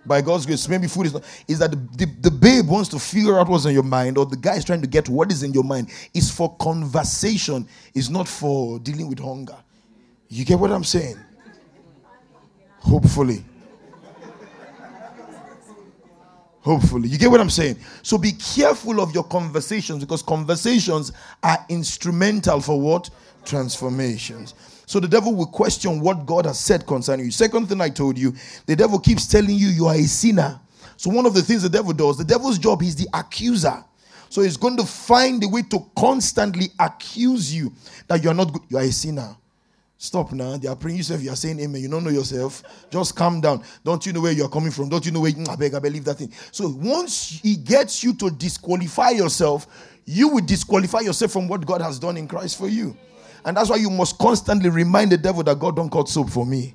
by 0.05 0.21
God's 0.21 0.45
grace, 0.45 0.67
maybe 0.67 0.87
food 0.87 1.07
is 1.07 1.13
not, 1.13 1.23
is 1.47 1.59
that 1.59 1.71
the, 1.71 1.77
the, 1.97 2.05
the, 2.21 2.31
babe 2.31 2.67
wants 2.67 2.89
to 2.89 2.99
figure 2.99 3.39
out 3.39 3.47
what's 3.47 3.65
in 3.65 3.73
your 3.73 3.83
mind, 3.83 4.17
or 4.17 4.25
the 4.25 4.35
guy 4.35 4.55
is 4.55 4.65
trying 4.65 4.81
to 4.81 4.87
get 4.87 5.07
what 5.07 5.31
is 5.31 5.43
in 5.43 5.53
your 5.53 5.63
mind. 5.63 5.89
It's 6.13 6.29
for 6.29 6.55
conversation, 6.57 7.67
it's 7.93 8.09
not 8.09 8.27
for 8.27 8.79
dealing 8.79 9.07
with 9.07 9.19
hunger. 9.19 9.55
You 10.29 10.45
get 10.45 10.59
what 10.59 10.71
I'm 10.71 10.83
saying? 10.83 11.17
Hopefully. 12.79 13.45
Hopefully. 16.61 17.09
You 17.09 17.17
get 17.17 17.29
what 17.29 17.41
I'm 17.41 17.49
saying? 17.49 17.77
So 18.03 18.17
be 18.17 18.31
careful 18.31 19.01
of 19.01 19.13
your 19.13 19.25
conversations 19.25 20.03
because 20.03 20.21
conversations 20.21 21.11
are 21.43 21.57
instrumental 21.69 22.61
for 22.61 22.79
what? 22.79 23.09
Transformations. 23.43 24.53
So 24.93 24.99
the 24.99 25.07
devil 25.07 25.33
will 25.33 25.47
question 25.47 25.99
what 26.01 26.23
God 26.23 26.45
has 26.45 26.59
said 26.59 26.85
concerning 26.85 27.25
you. 27.25 27.31
Second 27.31 27.67
thing 27.67 27.81
I 27.81 27.89
told 27.89 28.15
you, 28.15 28.31
the 28.67 28.75
devil 28.75 28.99
keeps 28.99 29.25
telling 29.25 29.55
you 29.55 29.69
you 29.69 29.87
are 29.87 29.95
a 29.95 30.03
sinner. 30.03 30.59
So 30.97 31.09
one 31.09 31.25
of 31.25 31.33
the 31.33 31.41
things 31.41 31.63
the 31.63 31.69
devil 31.69 31.93
does, 31.93 32.19
the 32.19 32.23
devil's 32.23 32.59
job 32.59 32.83
is 32.83 32.95
the 32.95 33.07
accuser. 33.11 33.83
So 34.29 34.43
he's 34.43 34.55
going 34.55 34.77
to 34.77 34.85
find 34.85 35.43
a 35.43 35.47
way 35.47 35.63
to 35.63 35.79
constantly 35.97 36.67
accuse 36.77 37.51
you 37.51 37.73
that 38.07 38.23
you 38.23 38.29
are 38.29 38.35
not 38.35 38.53
good, 38.53 38.61
you 38.69 38.77
are 38.77 38.83
a 38.83 38.91
sinner. 38.91 39.35
Stop 39.97 40.31
now. 40.31 40.57
They 40.57 40.67
are 40.67 40.75
praying 40.75 40.97
yourself. 40.97 41.23
You 41.23 41.31
are 41.31 41.35
saying 41.35 41.59
amen. 41.59 41.81
You 41.81 41.89
don't 41.89 42.03
know 42.03 42.11
yourself. 42.11 42.61
Just 42.91 43.15
calm 43.15 43.41
down. 43.41 43.63
Don't 43.83 44.05
you 44.05 44.13
know 44.13 44.21
where 44.21 44.31
you 44.31 44.45
are 44.45 44.49
coming 44.49 44.69
from? 44.69 44.89
Don't 44.89 45.03
you 45.07 45.11
know 45.11 45.21
where 45.21 45.31
mm, 45.31 45.49
I 45.49 45.55
beg, 45.55 45.73
I 45.73 45.79
believe 45.79 46.05
that 46.05 46.19
thing. 46.19 46.31
So 46.51 46.67
once 46.69 47.39
he 47.41 47.55
gets 47.55 48.03
you 48.03 48.13
to 48.13 48.29
disqualify 48.29 49.09
yourself, 49.09 49.65
you 50.05 50.27
will 50.27 50.45
disqualify 50.45 50.99
yourself 50.99 51.31
from 51.31 51.47
what 51.47 51.65
God 51.65 51.81
has 51.81 51.97
done 51.97 52.15
in 52.15 52.27
Christ 52.27 52.59
for 52.59 52.69
you. 52.69 52.95
And 53.45 53.57
that's 53.57 53.69
why 53.69 53.77
you 53.77 53.89
must 53.89 54.17
constantly 54.17 54.69
remind 54.69 55.11
the 55.11 55.17
devil 55.17 55.43
that 55.43 55.59
God 55.59 55.75
don't 55.75 55.91
cut 55.91 56.07
soap 56.07 56.29
for 56.29 56.45
me. 56.45 56.73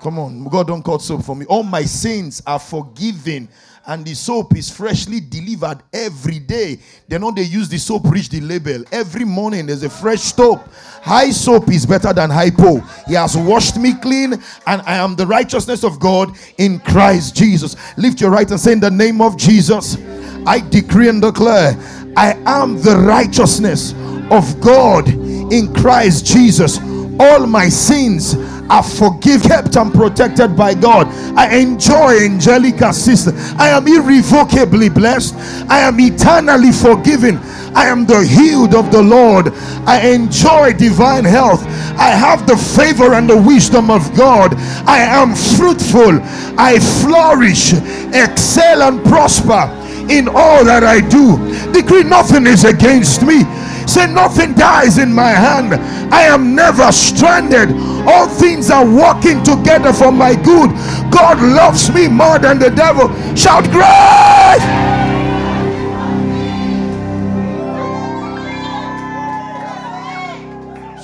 Come 0.00 0.18
on, 0.18 0.44
God 0.44 0.66
don't 0.66 0.84
cut 0.84 1.00
soap 1.00 1.24
for 1.24 1.34
me. 1.34 1.46
All 1.46 1.62
my 1.62 1.82
sins 1.82 2.42
are 2.46 2.58
forgiven 2.58 3.48
and 3.86 4.04
the 4.04 4.14
soap 4.14 4.56
is 4.56 4.70
freshly 4.70 5.20
delivered 5.20 5.78
every 5.92 6.38
day. 6.38 6.78
They 7.08 7.18
know 7.18 7.30
they 7.30 7.42
use 7.42 7.68
the 7.68 7.78
soap 7.78 8.04
reach 8.04 8.30
the 8.30 8.40
label. 8.40 8.84
Every 8.92 9.24
morning 9.24 9.66
there's 9.66 9.82
a 9.82 9.90
fresh 9.90 10.20
soap. 10.20 10.68
High 11.02 11.30
soap 11.30 11.68
is 11.68 11.84
better 11.84 12.12
than 12.12 12.30
hypo. 12.30 12.80
He 13.06 13.14
has 13.14 13.36
washed 13.36 13.78
me 13.78 13.94
clean, 13.94 14.34
and 14.66 14.82
I 14.82 14.96
am 14.96 15.16
the 15.16 15.26
righteousness 15.26 15.84
of 15.84 16.00
God 16.00 16.34
in 16.56 16.80
Christ 16.80 17.36
Jesus. 17.36 17.76
Lift 17.98 18.20
your 18.20 18.30
right 18.30 18.50
and 18.50 18.58
say, 18.58 18.72
In 18.72 18.80
the 18.80 18.90
name 18.90 19.20
of 19.20 19.36
Jesus, 19.36 19.98
I 20.46 20.60
decree 20.70 21.08
and 21.08 21.20
declare, 21.20 21.76
I 22.16 22.38
am 22.46 22.80
the 22.80 22.96
righteousness 22.96 23.92
of 24.30 24.60
God 24.60 25.08
in 25.08 25.72
Christ 25.74 26.26
Jesus. 26.26 26.78
All 27.20 27.46
my 27.46 27.68
sins 27.68 28.34
are 28.70 28.82
forgiven, 28.82 29.48
kept, 29.48 29.76
and 29.76 29.92
protected 29.92 30.56
by 30.56 30.74
God. 30.74 31.06
I 31.36 31.56
enjoy 31.56 32.24
angelic 32.24 32.80
assistance. 32.80 33.52
I 33.58 33.68
am 33.68 33.86
irrevocably 33.86 34.88
blessed. 34.88 35.34
I 35.68 35.80
am 35.80 36.00
eternally 36.00 36.72
forgiven. 36.72 37.38
I 37.74 37.86
am 37.86 38.06
the 38.06 38.24
healed 38.24 38.74
of 38.74 38.90
the 38.90 39.02
Lord. 39.02 39.52
I 39.86 40.08
enjoy 40.10 40.72
divine 40.74 41.24
health. 41.24 41.62
I 41.98 42.10
have 42.10 42.46
the 42.46 42.56
favor 42.56 43.14
and 43.14 43.28
the 43.28 43.40
wisdom 43.40 43.90
of 43.90 44.14
God. 44.16 44.54
I 44.86 44.98
am 45.00 45.34
fruitful. 45.34 46.20
I 46.58 46.78
flourish, 47.02 47.72
excel, 48.14 48.82
and 48.82 49.04
prosper 49.04 49.70
in 50.10 50.28
all 50.28 50.64
that 50.64 50.84
I 50.84 51.00
do. 51.00 51.36
Decree 51.72 52.04
nothing 52.04 52.46
is 52.46 52.64
against 52.64 53.22
me. 53.22 53.42
Say 53.86 54.06
nothing 54.12 54.54
dies 54.54 54.98
in 54.98 55.12
my 55.12 55.30
hand. 55.30 55.74
I 56.12 56.22
am 56.22 56.54
never 56.54 56.90
stranded. 56.92 57.70
All 58.06 58.28
things 58.28 58.70
are 58.70 58.84
working 58.84 59.42
together 59.42 59.92
for 59.92 60.10
my 60.12 60.34
good. 60.34 60.70
God 61.10 61.40
loves 61.40 61.92
me 61.92 62.08
more 62.08 62.38
than 62.38 62.58
the 62.58 62.70
devil. 62.70 63.08
Shout 63.34 63.64
great! 63.70 64.94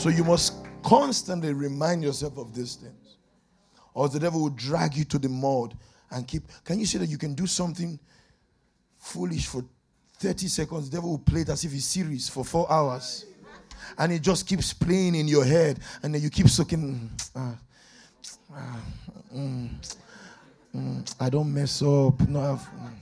So 0.01 0.09
you 0.09 0.25
must 0.25 0.55
constantly 0.83 1.53
remind 1.53 2.03
yourself 2.03 2.39
of 2.39 2.55
these 2.55 2.77
things. 2.77 3.19
Or 3.93 4.09
the 4.09 4.19
devil 4.19 4.41
will 4.41 4.51
drag 4.51 4.97
you 4.97 5.05
to 5.05 5.19
the 5.19 5.29
mud 5.29 5.77
and 6.11 6.27
keep. 6.27 6.45
Can 6.65 6.79
you 6.79 6.87
see 6.87 6.99
that 6.99 7.09
you 7.09 7.19
can 7.19 7.35
do 7.35 7.47
something 7.47 7.99
foolish 8.99 9.47
for 9.47 9.65
30 10.21 10.49
seconds? 10.49 10.91
The 10.91 10.97
devil 10.99 11.11
will 11.11 11.19
play 11.19 11.41
it 11.41 11.49
as 11.49 11.65
if 11.65 11.75
it's 11.75 11.87
serious 11.87 12.29
for 12.29 12.45
four 12.45 12.71
hours. 12.71 13.25
And 13.99 14.13
it 14.13 14.23
just 14.23 14.47
keeps 14.47 14.73
playing 14.73 15.15
in 15.15 15.27
your 15.27 15.45
head. 15.45 15.81
And 16.03 16.15
then 16.15 16.23
you 16.23 16.31
keep 16.31 16.49
sucking. 16.49 17.11
Uh, 17.35 17.53
uh, 18.55 18.77
mm, 19.35 19.97
mm, 20.77 21.15
I 21.19 21.31
don't 21.31 21.53
mess 21.53 21.83
up. 21.83 22.21
No, 22.29 22.61
mm. 22.61 22.93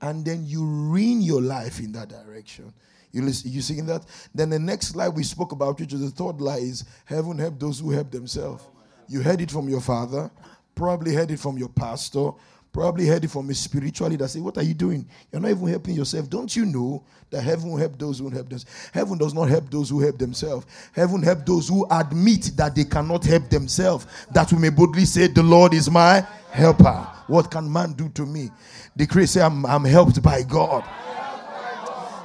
and 0.00 0.24
then 0.24 0.46
you 0.46 0.64
ruin 0.64 1.20
your 1.20 1.42
life 1.42 1.80
in 1.80 1.92
that 1.92 2.08
direction. 2.08 2.72
You 3.12 3.22
listen, 3.22 3.50
you 3.50 3.60
seeing 3.60 3.86
that? 3.86 4.04
Then 4.34 4.50
the 4.50 4.58
next 4.58 4.94
lie 4.94 5.08
we 5.08 5.24
spoke 5.24 5.52
about, 5.52 5.80
which 5.80 5.92
is 5.92 6.00
the 6.00 6.10
third 6.10 6.40
lie, 6.40 6.58
is 6.58 6.84
heaven 7.06 7.38
help 7.38 7.58
those 7.58 7.80
who 7.80 7.90
help 7.90 8.10
themselves. 8.10 8.64
You 9.08 9.22
heard 9.22 9.40
it 9.40 9.50
from 9.50 9.68
your 9.68 9.80
father, 9.80 10.30
probably 10.74 11.14
heard 11.14 11.30
it 11.30 11.40
from 11.40 11.56
your 11.56 11.70
pastor, 11.70 12.32
probably 12.76 13.06
heard 13.06 13.24
it 13.24 13.30
from 13.30 13.48
a 13.48 13.54
spirituality 13.54 14.16
that 14.16 14.28
say, 14.28 14.38
What 14.40 14.58
are 14.58 14.62
you 14.62 14.74
doing? 14.74 15.08
You're 15.32 15.40
not 15.40 15.50
even 15.50 15.66
helping 15.66 15.94
yourself. 15.94 16.28
Don't 16.28 16.54
you 16.54 16.66
know 16.66 17.02
that 17.30 17.40
heaven 17.42 17.70
will 17.70 17.78
help 17.78 17.98
those 17.98 18.18
who 18.18 18.28
help 18.28 18.50
themselves? 18.50 18.90
Heaven 18.92 19.16
does 19.16 19.32
not 19.32 19.48
help 19.48 19.70
those 19.70 19.88
who 19.88 20.00
help 20.00 20.18
themselves. 20.18 20.66
Heaven 20.94 21.22
help 21.22 21.46
those 21.46 21.70
who 21.70 21.86
admit 21.90 22.50
that 22.56 22.74
they 22.74 22.84
cannot 22.84 23.24
help 23.24 23.48
themselves. 23.48 24.06
That 24.30 24.52
we 24.52 24.58
may 24.58 24.68
boldly 24.68 25.06
say, 25.06 25.28
The 25.28 25.42
Lord 25.42 25.72
is 25.72 25.90
my 25.90 26.26
helper. 26.50 27.08
What 27.28 27.50
can 27.50 27.72
man 27.72 27.94
do 27.94 28.10
to 28.10 28.26
me? 28.26 28.50
Decree 28.94 29.24
say, 29.24 29.40
I'm, 29.40 29.64
I'm 29.64 29.84
helped 29.84 30.22
by 30.22 30.42
God. 30.42 30.84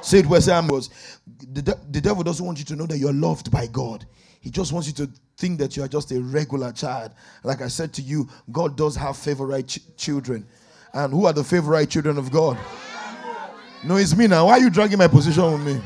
Say 0.02 0.18
it 0.18 0.26
where 0.26 0.42
Sam 0.42 0.68
was. 0.68 0.90
The, 1.50 1.78
the 1.90 2.00
devil 2.02 2.22
doesn't 2.22 2.44
want 2.44 2.58
you 2.58 2.66
to 2.66 2.76
know 2.76 2.86
that 2.86 2.98
you're 2.98 3.12
loved 3.14 3.50
by 3.50 3.68
God. 3.68 4.04
He 4.42 4.50
just 4.50 4.72
wants 4.72 4.88
you 4.88 4.94
to 4.94 5.08
think 5.36 5.60
that 5.60 5.76
you 5.76 5.84
are 5.84 5.88
just 5.88 6.10
a 6.10 6.20
regular 6.20 6.72
child. 6.72 7.12
Like 7.44 7.62
I 7.62 7.68
said 7.68 7.92
to 7.94 8.02
you, 8.02 8.28
God 8.50 8.76
does 8.76 8.96
have 8.96 9.16
favorite 9.16 9.68
ch- 9.68 9.80
children. 9.96 10.44
And 10.92 11.12
who 11.12 11.26
are 11.26 11.32
the 11.32 11.44
favorite 11.44 11.88
children 11.88 12.18
of 12.18 12.30
God? 12.30 12.58
No, 13.84 13.96
it's 13.96 14.16
me 14.16 14.26
now. 14.26 14.46
Why 14.46 14.54
are 14.54 14.60
you 14.60 14.70
dragging 14.70 14.98
my 14.98 15.06
position 15.06 15.52
with 15.52 15.62
me? 15.62 15.80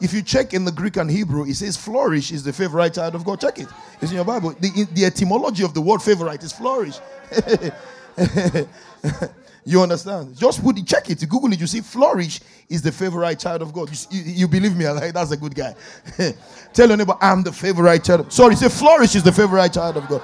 If 0.00 0.12
you 0.12 0.22
check 0.22 0.54
in 0.54 0.64
the 0.64 0.72
Greek 0.72 0.96
and 0.96 1.10
Hebrew, 1.10 1.44
it 1.44 1.54
says 1.54 1.76
flourish 1.76 2.32
is 2.32 2.42
the 2.42 2.52
favorite 2.52 2.94
child 2.94 3.14
of 3.14 3.24
God. 3.24 3.40
Check 3.40 3.60
it. 3.60 3.68
It's 4.00 4.10
in 4.10 4.16
your 4.16 4.24
Bible. 4.24 4.54
The, 4.58 4.88
the 4.92 5.04
etymology 5.04 5.62
of 5.62 5.72
the 5.72 5.80
word 5.80 6.02
favorite 6.02 6.42
is 6.42 6.52
flourish. 6.52 6.98
You 9.70 9.82
understand? 9.82 10.36
Just 10.36 10.64
put 10.64 10.76
it, 10.78 10.84
check 10.84 11.08
it, 11.10 11.20
Google 11.28 11.52
it. 11.52 11.60
You 11.60 11.68
see, 11.68 11.80
flourish 11.80 12.40
is 12.68 12.82
the 12.82 12.90
favorite 12.90 13.38
child 13.38 13.62
of 13.62 13.72
God. 13.72 13.88
You, 13.88 14.18
you, 14.18 14.32
you 14.32 14.48
believe 14.48 14.76
me? 14.76 14.84
Like, 14.90 15.14
that's 15.14 15.30
a 15.30 15.36
good 15.36 15.54
guy. 15.54 15.76
Tell 16.72 16.88
your 16.88 16.96
neighbor, 16.96 17.14
I'm 17.20 17.44
the 17.44 17.52
favorite 17.52 18.02
child. 18.02 18.32
Sorry, 18.32 18.56
say 18.56 18.68
flourish 18.68 19.14
is 19.14 19.22
the 19.22 19.30
favorite 19.30 19.72
child 19.72 19.96
of 19.96 20.08
God. 20.08 20.22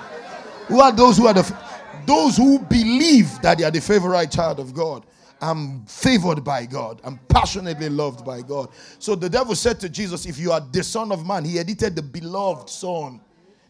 Who 0.66 0.80
are 0.80 0.90
those 0.90 1.16
who 1.16 1.28
are 1.28 1.34
the 1.34 1.56
those 2.06 2.36
who 2.36 2.58
believe 2.58 3.40
that 3.42 3.58
they 3.58 3.64
are 3.64 3.70
the 3.70 3.80
favorite 3.80 4.32
child 4.32 4.58
of 4.58 4.74
God? 4.74 5.06
I'm 5.40 5.86
favored 5.86 6.42
by 6.42 6.66
God. 6.66 7.00
I'm 7.04 7.18
passionately 7.28 7.88
loved 7.88 8.24
by 8.24 8.42
God. 8.42 8.70
So 8.98 9.14
the 9.14 9.30
devil 9.30 9.54
said 9.54 9.78
to 9.80 9.88
Jesus, 9.88 10.26
If 10.26 10.38
you 10.38 10.50
are 10.50 10.60
the 10.60 10.82
Son 10.82 11.12
of 11.12 11.24
Man, 11.24 11.44
he 11.44 11.60
edited 11.60 11.94
the 11.94 12.02
beloved 12.02 12.68
Son 12.68 13.20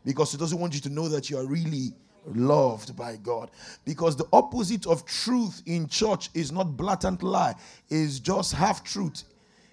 because 0.07 0.33
he 0.33 0.39
doesn't 0.39 0.59
want 0.59 0.73
you 0.73 0.81
to 0.81 0.89
know 0.89 1.09
that 1.09 1.29
you 1.29 1.37
are 1.37 1.45
really 1.45 1.93
loved 2.35 2.97
by 2.97 3.17
God. 3.17 3.51
Because 3.85 4.17
the 4.17 4.27
opposite 4.33 4.87
of 4.87 5.05
truth 5.07 5.63
in 5.67 5.89
church 5.89 6.31
is 6.35 6.53
not 6.53 6.77
blatant 6.77 7.23
lie, 7.23 7.55
is 7.89 8.21
just 8.21 8.53
half 8.53 8.83
truth, 8.85 9.25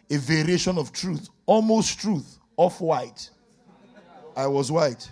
a 0.09 0.17
variation 0.17 0.77
of 0.77 0.91
truth, 0.91 1.29
almost 1.45 1.99
truth, 1.99 2.37
off 2.57 2.81
white. 2.81 3.29
I 4.35 4.47
was 4.47 4.71
white. 4.71 5.09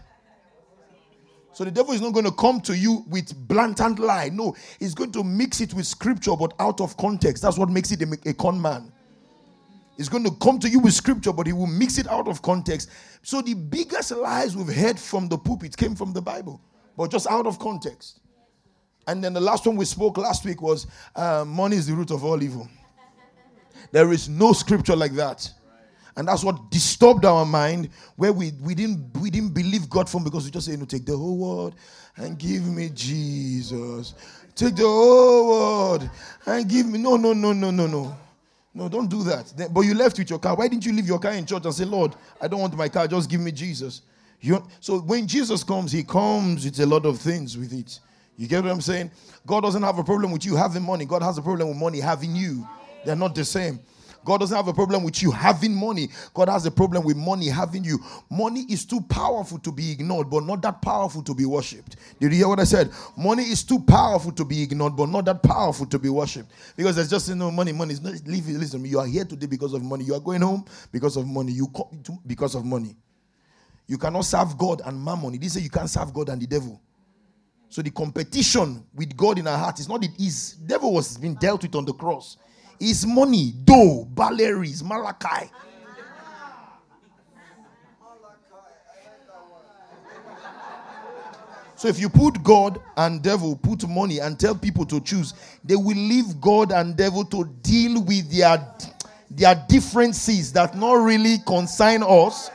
So 1.53 1.65
the 1.65 1.71
devil 1.71 1.93
is 1.93 2.01
not 2.01 2.13
going 2.13 2.25
to 2.25 2.31
come 2.31 2.61
to 2.61 2.77
you 2.77 3.03
with 3.09 3.35
blatant 3.47 3.99
lie. 3.99 4.29
No, 4.29 4.55
he's 4.79 4.95
going 4.95 5.11
to 5.11 5.23
mix 5.23 5.59
it 5.59 5.73
with 5.73 5.85
scripture, 5.85 6.35
but 6.35 6.53
out 6.59 6.79
of 6.79 6.95
context. 6.97 7.43
That's 7.43 7.57
what 7.57 7.69
makes 7.69 7.91
it 7.91 8.01
a, 8.01 8.17
a 8.25 8.33
con 8.33 8.61
man. 8.61 8.91
He's 9.97 10.09
going 10.09 10.23
to 10.23 10.31
come 10.31 10.57
to 10.59 10.69
you 10.69 10.79
with 10.79 10.93
scripture, 10.93 11.33
but 11.33 11.45
he 11.45 11.53
will 11.53 11.67
mix 11.67 11.97
it 11.97 12.07
out 12.07 12.27
of 12.27 12.41
context. 12.41 12.89
So 13.21 13.41
the 13.41 13.53
biggest 13.53 14.11
lies 14.11 14.55
we've 14.55 14.73
heard 14.73 14.97
from 14.97 15.27
the 15.27 15.37
pulpit 15.37 15.75
came 15.75 15.93
from 15.93 16.13
the 16.13 16.21
Bible 16.21 16.61
but 16.97 17.11
just 17.11 17.27
out 17.27 17.47
of 17.47 17.59
context. 17.59 18.19
And 19.07 19.23
then 19.23 19.33
the 19.33 19.41
last 19.41 19.65
one 19.65 19.75
we 19.75 19.85
spoke 19.85 20.17
last 20.17 20.45
week 20.45 20.61
was 20.61 20.87
uh, 21.15 21.43
money 21.45 21.75
is 21.75 21.87
the 21.87 21.93
root 21.93 22.11
of 22.11 22.23
all 22.23 22.41
evil. 22.41 22.67
There 23.91 24.11
is 24.13 24.29
no 24.29 24.53
scripture 24.53 24.95
like 24.95 25.13
that. 25.13 25.49
And 26.15 26.27
that's 26.27 26.43
what 26.43 26.69
disturbed 26.69 27.25
our 27.25 27.45
mind, 27.45 27.89
where 28.17 28.33
we, 28.33 28.51
we 28.61 28.75
didn't 28.75 29.17
we 29.21 29.29
didn't 29.29 29.53
believe 29.53 29.89
God 29.89 30.09
from 30.09 30.23
because 30.23 30.43
we 30.45 30.51
just 30.51 30.67
say, 30.67 30.75
no, 30.75 30.85
take 30.85 31.05
the 31.05 31.15
whole 31.15 31.37
world 31.37 31.75
and 32.17 32.37
give 32.37 32.67
me 32.67 32.89
Jesus. 32.93 34.13
Take 34.53 34.75
the 34.75 34.83
whole 34.83 35.49
world 35.49 36.09
and 36.45 36.69
give 36.69 36.85
me. 36.85 36.99
No, 36.99 37.15
no, 37.15 37.33
no, 37.33 37.53
no, 37.53 37.71
no, 37.71 37.87
no. 37.87 38.15
No, 38.73 38.87
don't 38.87 39.09
do 39.09 39.23
that. 39.23 39.71
But 39.73 39.81
you 39.81 39.93
left 39.93 40.17
with 40.17 40.29
your 40.29 40.39
car. 40.39 40.55
Why 40.55 40.67
didn't 40.67 40.85
you 40.85 40.93
leave 40.93 41.07
your 41.07 41.19
car 41.19 41.31
in 41.33 41.45
church 41.45 41.65
and 41.65 41.73
say, 41.73 41.85
Lord, 41.85 42.15
I 42.39 42.47
don't 42.47 42.61
want 42.61 42.75
my 42.75 42.87
car, 42.87 43.07
just 43.07 43.29
give 43.29 43.41
me 43.41 43.51
Jesus? 43.51 44.01
You, 44.41 44.63
so 44.79 44.99
when 44.99 45.27
Jesus 45.27 45.63
comes, 45.63 45.91
he 45.91 46.03
comes 46.03 46.65
with 46.65 46.79
a 46.79 46.85
lot 46.85 47.05
of 47.05 47.19
things 47.19 47.57
with 47.57 47.73
it. 47.73 47.99
You 48.37 48.47
get 48.47 48.63
what 48.63 48.71
I'm 48.71 48.81
saying? 48.81 49.11
God 49.45 49.61
doesn't 49.61 49.83
have 49.83 49.99
a 49.99 50.03
problem 50.03 50.31
with 50.31 50.45
you 50.45 50.55
having 50.55 50.81
money. 50.81 51.05
God 51.05 51.21
has 51.21 51.37
a 51.37 51.41
problem 51.41 51.69
with 51.69 51.77
money 51.77 51.99
having 51.99 52.35
you. 52.35 52.67
They're 53.05 53.15
not 53.15 53.35
the 53.35 53.45
same. 53.45 53.79
God 54.23 54.39
doesn't 54.39 54.55
have 54.55 54.67
a 54.67 54.73
problem 54.73 55.03
with 55.03 55.21
you 55.21 55.31
having 55.31 55.73
money. 55.73 56.09
God 56.33 56.49
has 56.49 56.65
a 56.65 56.71
problem 56.71 57.03
with 57.03 57.17
money 57.17 57.47
having 57.47 57.83
you. 57.83 57.99
Money 58.29 58.65
is 58.69 58.85
too 58.85 59.01
powerful 59.01 59.57
to 59.59 59.71
be 59.71 59.91
ignored, 59.91 60.29
but 60.29 60.43
not 60.43 60.61
that 60.61 60.81
powerful 60.81 61.23
to 61.23 61.33
be 61.33 61.45
worshipped. 61.45 61.95
Did 62.19 62.31
you 62.31 62.37
hear 62.39 62.47
what 62.47 62.59
I 62.59 62.65
said? 62.65 62.91
Money 63.17 63.43
is 63.43 63.63
too 63.63 63.79
powerful 63.79 64.31
to 64.33 64.45
be 64.45 64.61
ignored, 64.61 64.95
but 64.95 65.09
not 65.09 65.25
that 65.25 65.41
powerful 65.41 65.85
to 65.87 65.99
be 65.99 66.09
worshipped. 66.09 66.51
Because 66.75 66.95
there's 66.95 67.09
just 67.09 67.29
you 67.29 67.35
know 67.35 67.49
money. 67.51 67.71
Money 67.71 67.93
is 67.93 68.01
not. 68.01 68.13
Leave, 68.27 68.47
Listen, 68.47 68.85
you 68.85 68.99
are 68.99 69.07
here 69.07 69.25
today 69.25 69.47
because 69.47 69.73
of 69.73 69.81
money. 69.81 70.03
You 70.03 70.13
are 70.15 70.19
going 70.19 70.41
home 70.41 70.65
because 70.91 71.17
of 71.17 71.27
money. 71.27 71.51
You 71.51 71.67
come 71.67 72.19
because 72.27 72.55
of 72.55 72.63
money. 72.65 72.95
You 73.87 73.97
cannot 73.97 74.21
serve 74.25 74.57
God 74.57 74.81
and 74.85 75.03
mammon. 75.03 75.33
He 75.33 75.39
didn't 75.39 75.53
say 75.53 75.61
you 75.61 75.69
can't 75.69 75.89
serve 75.89 76.13
God 76.13 76.29
and 76.29 76.41
the 76.41 76.47
devil. 76.47 76.81
So 77.69 77.81
the 77.81 77.89
competition 77.89 78.85
with 78.93 79.15
God 79.15 79.39
in 79.39 79.47
our 79.47 79.57
heart 79.57 79.79
is 79.79 79.87
not 79.87 80.01
the 80.01 80.09
is 80.19 80.53
devil 80.53 80.93
was 80.93 81.17
being 81.17 81.35
dealt 81.35 81.63
with 81.63 81.75
on 81.75 81.85
the 81.85 81.93
cross. 81.93 82.37
It's 82.79 83.05
money, 83.05 83.53
dough, 83.63 84.07
balleries, 84.13 84.83
Malachi. 84.83 85.49
So 91.75 91.87
if 91.87 91.99
you 91.99 92.09
put 92.09 92.43
God 92.43 92.79
and 92.95 93.23
devil, 93.23 93.55
put 93.55 93.87
money 93.87 94.19
and 94.19 94.39
tell 94.39 94.53
people 94.53 94.85
to 94.85 95.01
choose, 95.01 95.33
they 95.63 95.75
will 95.75 95.97
leave 95.97 96.39
God 96.39 96.71
and 96.71 96.95
devil 96.95 97.25
to 97.25 97.45
deal 97.63 98.03
with 98.03 98.31
their 98.31 98.63
their 99.31 99.55
differences 99.67 100.51
that 100.53 100.75
not 100.75 100.93
really 100.93 101.37
concern 101.47 102.03
us. 102.03 102.51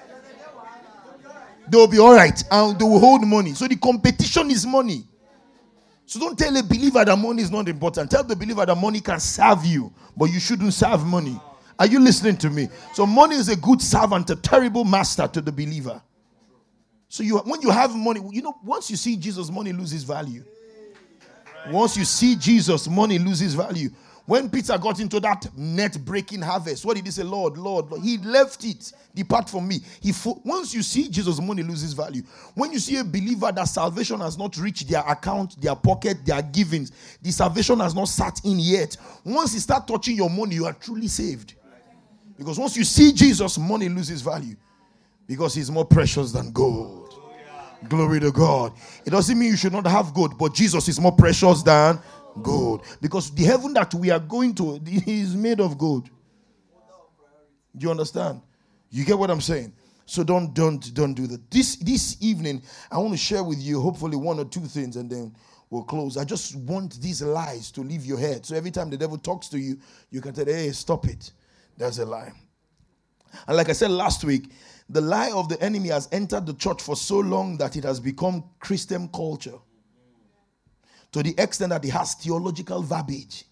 They'll 1.68 1.86
be 1.88 1.98
all 1.98 2.14
right 2.14 2.42
and 2.50 2.78
they 2.78 2.84
will 2.84 3.00
hold 3.00 3.26
money. 3.26 3.54
So 3.54 3.66
the 3.66 3.76
competition 3.76 4.50
is 4.50 4.66
money. 4.66 5.04
So 6.06 6.20
don't 6.20 6.38
tell 6.38 6.56
a 6.56 6.62
believer 6.62 7.04
that 7.04 7.18
money 7.18 7.42
is 7.42 7.50
not 7.50 7.68
important. 7.68 8.10
Tell 8.12 8.22
the 8.22 8.36
believer 8.36 8.64
that 8.64 8.76
money 8.76 9.00
can 9.00 9.18
serve 9.18 9.64
you, 9.64 9.92
but 10.16 10.26
you 10.26 10.38
shouldn't 10.38 10.72
serve 10.72 11.04
money. 11.04 11.40
Are 11.78 11.86
you 11.86 11.98
listening 11.98 12.36
to 12.38 12.50
me? 12.50 12.68
So 12.94 13.04
money 13.06 13.34
is 13.36 13.48
a 13.48 13.56
good 13.56 13.82
servant, 13.82 14.30
a 14.30 14.36
terrible 14.36 14.84
master 14.84 15.26
to 15.28 15.40
the 15.40 15.52
believer. 15.52 16.00
So 17.08 17.22
you 17.22 17.38
when 17.38 17.60
you 17.60 17.70
have 17.70 17.94
money, 17.94 18.20
you 18.30 18.42
know, 18.42 18.56
once 18.64 18.90
you 18.90 18.96
see 18.96 19.16
Jesus, 19.16 19.50
money 19.50 19.72
loses 19.72 20.04
value. 20.04 20.44
Once 21.70 21.96
you 21.96 22.04
see 22.04 22.36
Jesus, 22.36 22.88
money 22.88 23.18
loses 23.18 23.54
value. 23.54 23.90
When 24.26 24.50
Peter 24.50 24.76
got 24.76 24.98
into 24.98 25.20
that 25.20 25.46
net 25.56 26.04
breaking 26.04 26.42
harvest, 26.42 26.84
what 26.84 26.96
did 26.96 27.06
he 27.06 27.12
say? 27.12 27.22
Lord, 27.22 27.56
Lord, 27.56 27.90
Lord. 27.90 28.02
He 28.02 28.18
left 28.18 28.64
it. 28.64 28.92
Depart 29.14 29.48
from 29.48 29.68
me. 29.68 29.80
He 30.00 30.12
fo- 30.12 30.40
once 30.44 30.74
you 30.74 30.82
see 30.82 31.08
Jesus, 31.08 31.40
money 31.40 31.62
loses 31.62 31.92
value. 31.92 32.22
When 32.54 32.72
you 32.72 32.80
see 32.80 32.96
a 32.96 33.04
believer 33.04 33.52
that 33.52 33.68
salvation 33.68 34.20
has 34.20 34.36
not 34.36 34.56
reached 34.56 34.88
their 34.88 35.02
account, 35.08 35.60
their 35.62 35.76
pocket, 35.76 36.26
their 36.26 36.42
givings, 36.42 36.90
the 37.22 37.30
salvation 37.30 37.78
has 37.78 37.94
not 37.94 38.08
sat 38.08 38.40
in 38.44 38.58
yet. 38.58 38.96
Once 39.24 39.54
you 39.54 39.60
start 39.60 39.86
touching 39.86 40.16
your 40.16 40.28
money, 40.28 40.56
you 40.56 40.66
are 40.66 40.74
truly 40.74 41.08
saved. 41.08 41.54
Because 42.36 42.58
once 42.58 42.76
you 42.76 42.84
see 42.84 43.12
Jesus, 43.12 43.56
money 43.58 43.88
loses 43.88 44.22
value 44.22 44.56
because 45.26 45.54
he's 45.54 45.70
more 45.70 45.84
precious 45.84 46.32
than 46.32 46.52
gold. 46.52 47.14
Glory 47.88 48.20
to 48.20 48.32
God. 48.32 48.72
It 49.04 49.10
doesn't 49.10 49.38
mean 49.38 49.50
you 49.50 49.56
should 49.56 49.72
not 49.72 49.86
have 49.86 50.12
gold, 50.14 50.38
but 50.38 50.54
Jesus 50.54 50.88
is 50.88 50.98
more 51.00 51.12
precious 51.12 51.62
than 51.62 52.00
gold 52.42 52.82
because 53.00 53.30
the 53.34 53.44
heaven 53.44 53.72
that 53.74 53.92
we 53.94 54.10
are 54.10 54.18
going 54.18 54.54
to 54.54 54.80
is 54.86 55.34
made 55.34 55.60
of 55.60 55.78
gold. 55.78 56.08
Do 57.76 57.84
you 57.84 57.90
understand? 57.90 58.40
You 58.90 59.04
get 59.04 59.18
what 59.18 59.30
I'm 59.30 59.40
saying? 59.40 59.72
So 60.06 60.22
don't 60.22 60.54
don't 60.54 60.94
don't 60.94 61.14
do 61.14 61.26
that. 61.26 61.50
This 61.50 61.76
this 61.76 62.16
evening, 62.20 62.62
I 62.90 62.98
want 62.98 63.10
to 63.12 63.18
share 63.18 63.42
with 63.42 63.58
you 63.58 63.80
hopefully 63.80 64.16
one 64.16 64.38
or 64.38 64.44
two 64.44 64.60
things, 64.60 64.96
and 64.96 65.10
then 65.10 65.34
we'll 65.68 65.82
close. 65.82 66.16
I 66.16 66.24
just 66.24 66.56
want 66.56 67.00
these 67.00 67.22
lies 67.22 67.72
to 67.72 67.80
leave 67.82 68.06
your 68.06 68.18
head. 68.18 68.46
So 68.46 68.54
every 68.54 68.70
time 68.70 68.88
the 68.88 68.96
devil 68.96 69.18
talks 69.18 69.48
to 69.48 69.58
you, 69.58 69.78
you 70.10 70.20
can 70.20 70.32
tell, 70.32 70.46
"Hey, 70.46 70.70
stop 70.72 71.06
it." 71.06 71.32
That's 71.76 71.98
a 71.98 72.06
lie. 72.06 72.32
And 73.48 73.56
like 73.56 73.68
I 73.68 73.72
said 73.72 73.90
last 73.90 74.24
week, 74.24 74.52
the 74.88 75.00
lie 75.00 75.32
of 75.32 75.48
the 75.48 75.60
enemy 75.60 75.88
has 75.88 76.08
entered 76.12 76.46
the 76.46 76.54
church 76.54 76.80
for 76.80 76.96
so 76.96 77.18
long 77.18 77.58
that 77.58 77.76
it 77.76 77.84
has 77.84 77.98
become 77.98 78.44
Christian 78.60 79.08
culture 79.08 79.58
to 81.16 81.22
the 81.22 81.34
extent 81.38 81.70
that 81.70 81.82
it 81.82 81.92
has 81.92 82.12
theological 82.12 82.82
verbiage. 82.82 83.44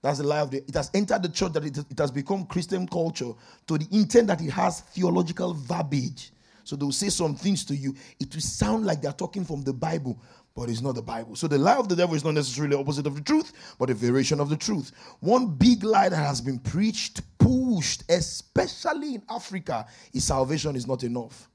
That's 0.00 0.20
the 0.20 0.26
lie 0.26 0.40
of 0.40 0.50
the. 0.50 0.66
It 0.66 0.74
has 0.74 0.90
entered 0.94 1.22
the 1.22 1.28
church 1.28 1.52
that 1.52 1.62
it, 1.66 1.76
it 1.76 1.98
has 1.98 2.10
become 2.10 2.46
Christian 2.46 2.88
culture 2.88 3.32
to 3.66 3.76
the 3.76 3.86
intent 3.90 4.28
that 4.28 4.40
it 4.40 4.48
has 4.48 4.80
theological 4.80 5.52
verbiage. 5.52 6.32
So 6.64 6.76
they'll 6.76 6.92
say 6.92 7.10
some 7.10 7.34
things 7.34 7.62
to 7.66 7.76
you. 7.76 7.94
It 8.18 8.32
will 8.32 8.40
sound 8.40 8.86
like 8.86 9.02
they're 9.02 9.12
talking 9.12 9.44
from 9.44 9.60
the 9.64 9.74
Bible, 9.74 10.18
but 10.56 10.70
it's 10.70 10.80
not 10.80 10.94
the 10.94 11.02
Bible. 11.02 11.36
So 11.36 11.46
the 11.46 11.58
lie 11.58 11.76
of 11.76 11.90
the 11.90 11.96
devil 11.96 12.14
is 12.14 12.24
not 12.24 12.32
necessarily 12.32 12.74
opposite 12.74 13.06
of 13.06 13.16
the 13.16 13.20
truth, 13.20 13.76
but 13.78 13.90
a 13.90 13.94
variation 13.94 14.40
of 14.40 14.48
the 14.48 14.56
truth. 14.56 14.92
One 15.20 15.48
big 15.56 15.84
lie 15.84 16.08
that 16.08 16.16
has 16.16 16.40
been 16.40 16.58
preached, 16.58 17.20
pushed, 17.36 18.10
especially 18.10 19.16
in 19.16 19.22
Africa, 19.28 19.84
is 20.14 20.24
salvation 20.24 20.74
is 20.74 20.86
not 20.86 21.04
enough. 21.04 21.49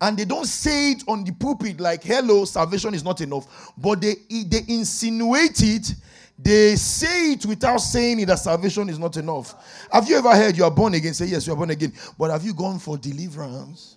And 0.00 0.16
they 0.16 0.24
don't 0.24 0.46
say 0.46 0.92
it 0.92 1.02
on 1.08 1.24
the 1.24 1.32
pulpit 1.32 1.80
like, 1.80 2.04
hello, 2.04 2.44
salvation 2.44 2.94
is 2.94 3.02
not 3.02 3.20
enough. 3.20 3.72
But 3.76 4.00
they, 4.00 4.14
they 4.30 4.60
insinuate 4.68 5.60
it. 5.62 5.94
They 6.38 6.76
say 6.76 7.32
it 7.32 7.46
without 7.46 7.78
saying 7.78 8.20
it 8.20 8.26
that 8.26 8.38
salvation 8.38 8.88
is 8.88 8.98
not 8.98 9.16
enough. 9.16 9.54
Have 9.90 10.08
you 10.08 10.16
ever 10.16 10.34
heard 10.36 10.56
you 10.56 10.62
are 10.64 10.70
born 10.70 10.94
again? 10.94 11.14
Say, 11.14 11.26
yes, 11.26 11.46
you 11.46 11.52
are 11.52 11.56
born 11.56 11.70
again. 11.70 11.92
But 12.16 12.30
have 12.30 12.44
you 12.44 12.54
gone 12.54 12.78
for 12.78 12.96
deliverance? 12.96 13.96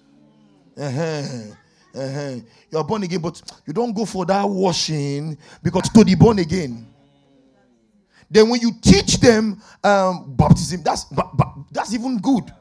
Uh-huh. 0.76 1.54
Uh-huh. 1.93 2.36
You 2.71 2.78
are 2.78 2.84
born 2.84 3.04
again, 3.04 3.19
but 3.19 3.39
you 3.67 3.73
don't 3.73 3.93
go 3.93 4.06
for 4.06 4.26
that 4.26 4.47
washing 4.49 5.38
because 5.62 5.89
to 5.89 6.06
be 6.06 6.15
born 6.15 6.39
again. 6.39 6.88
Then 8.30 8.47
when 8.49 8.62
you 8.62 8.71
teach 8.82 9.19
them 9.19 9.62
um, 9.84 10.34
baptism, 10.36 10.82
that's 10.84 11.06
that's 11.71 11.93
even 11.93 12.17
good. 12.17 12.52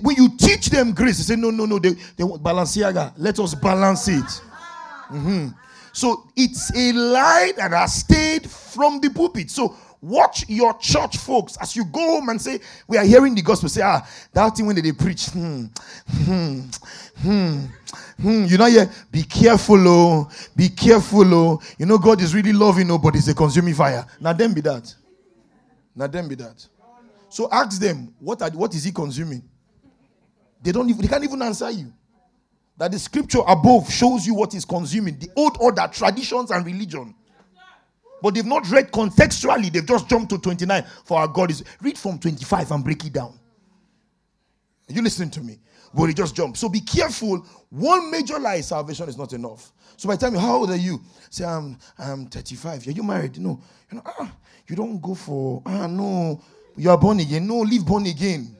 When 0.00 0.16
you 0.16 0.36
teach 0.36 0.66
them 0.70 0.92
grace, 0.92 1.18
they 1.18 1.34
say 1.34 1.40
no, 1.40 1.50
no, 1.50 1.66
no. 1.66 1.78
They 1.78 1.90
they 2.16 2.24
want 2.24 2.42
Balenciaga. 2.42 3.12
Let 3.18 3.38
us 3.38 3.54
balance 3.54 4.08
it. 4.08 4.24
Mm-hmm. 5.10 5.48
So 5.92 6.28
it's 6.36 6.74
a 6.74 6.92
lie 6.92 7.52
that 7.56 7.72
has 7.72 7.94
stayed 7.96 8.48
from 8.50 9.00
the 9.00 9.10
pulpit. 9.10 9.50
So 9.50 9.76
Watch 10.02 10.48
your 10.48 10.76
church 10.78 11.16
folks 11.16 11.56
as 11.60 11.76
you 11.76 11.84
go 11.84 12.00
home 12.00 12.28
and 12.28 12.42
say, 12.42 12.58
We 12.88 12.98
are 12.98 13.04
hearing 13.04 13.36
the 13.36 13.42
gospel. 13.42 13.68
Say, 13.68 13.82
Ah, 13.84 14.04
that 14.32 14.56
thing 14.56 14.66
when 14.66 14.74
they 14.74 14.90
preach. 14.90 15.26
Hmm, 15.26 15.66
hmm, 16.24 16.60
hmm, 17.22 17.58
hmm. 18.20 18.44
You 18.46 18.58
know, 18.58 18.66
yeah, 18.66 18.90
be 19.12 19.22
careful, 19.22 19.78
oh, 19.86 20.28
be 20.56 20.68
careful, 20.70 21.32
oh. 21.32 21.62
You 21.78 21.86
know, 21.86 21.98
God 21.98 22.20
is 22.20 22.34
really 22.34 22.52
loving, 22.52 22.90
oh, 22.90 22.98
but 22.98 23.14
it's 23.14 23.28
a 23.28 23.34
consuming 23.34 23.74
fire. 23.74 24.04
Now, 24.20 24.32
them 24.32 24.52
be 24.52 24.60
that. 24.62 24.92
Now, 25.94 26.08
them 26.08 26.26
be 26.26 26.34
that. 26.34 26.66
So 27.28 27.48
ask 27.52 27.80
them, 27.80 28.12
what, 28.18 28.42
are, 28.42 28.50
what 28.50 28.74
is 28.74 28.82
he 28.82 28.90
consuming? 28.90 29.42
They 30.62 30.72
don't 30.72 30.88
even, 30.88 31.02
they 31.02 31.08
can't 31.08 31.24
even 31.24 31.42
answer 31.42 31.70
you. 31.70 31.92
That 32.78 32.92
the 32.92 32.98
scripture 32.98 33.40
above 33.46 33.90
shows 33.92 34.26
you 34.26 34.34
what 34.34 34.54
is 34.54 34.64
consuming 34.64 35.18
the 35.18 35.28
old 35.36 35.58
order, 35.60 35.88
traditions, 35.92 36.50
and 36.50 36.64
religion 36.64 37.14
but 38.22 38.34
they've 38.34 38.46
not 38.46 38.70
read 38.70 38.92
contextually. 38.92 39.70
They've 39.70 39.84
just 39.84 40.08
jumped 40.08 40.30
to 40.30 40.38
29 40.38 40.84
for 41.04 41.18
our 41.18 41.28
God 41.28 41.50
is. 41.50 41.64
Read 41.82 41.98
from 41.98 42.18
25 42.18 42.70
and 42.70 42.84
break 42.84 43.04
it 43.04 43.12
down. 43.12 43.38
Are 44.88 44.92
you 44.92 45.02
listening 45.02 45.30
to 45.30 45.40
me? 45.40 45.58
But 45.92 46.06
he 46.06 46.14
just 46.14 46.34
jumped. 46.34 46.56
So 46.56 46.68
be 46.68 46.80
careful. 46.80 47.44
One 47.68 48.10
major 48.10 48.38
lie 48.38 48.60
salvation 48.60 49.08
is 49.08 49.18
not 49.18 49.32
enough. 49.32 49.72
So 49.96 50.08
by 50.08 50.14
the 50.14 50.20
time 50.24 50.34
you, 50.34 50.40
how 50.40 50.56
old 50.56 50.70
are 50.70 50.76
you? 50.76 51.00
Say, 51.28 51.44
I'm, 51.44 51.76
I'm 51.98 52.26
35. 52.26 52.86
Are 52.86 52.90
you 52.92 53.02
married? 53.02 53.38
No. 53.38 53.60
You 53.90 53.96
know, 53.96 54.02
ah, 54.06 54.32
you 54.68 54.76
don't 54.76 55.00
go 55.02 55.14
for, 55.14 55.60
ah, 55.66 55.86
no. 55.86 56.40
You 56.76 56.90
are 56.90 56.98
born 56.98 57.20
again. 57.20 57.46
No, 57.46 57.58
live 57.58 57.84
born 57.84 58.06
again. 58.06 58.56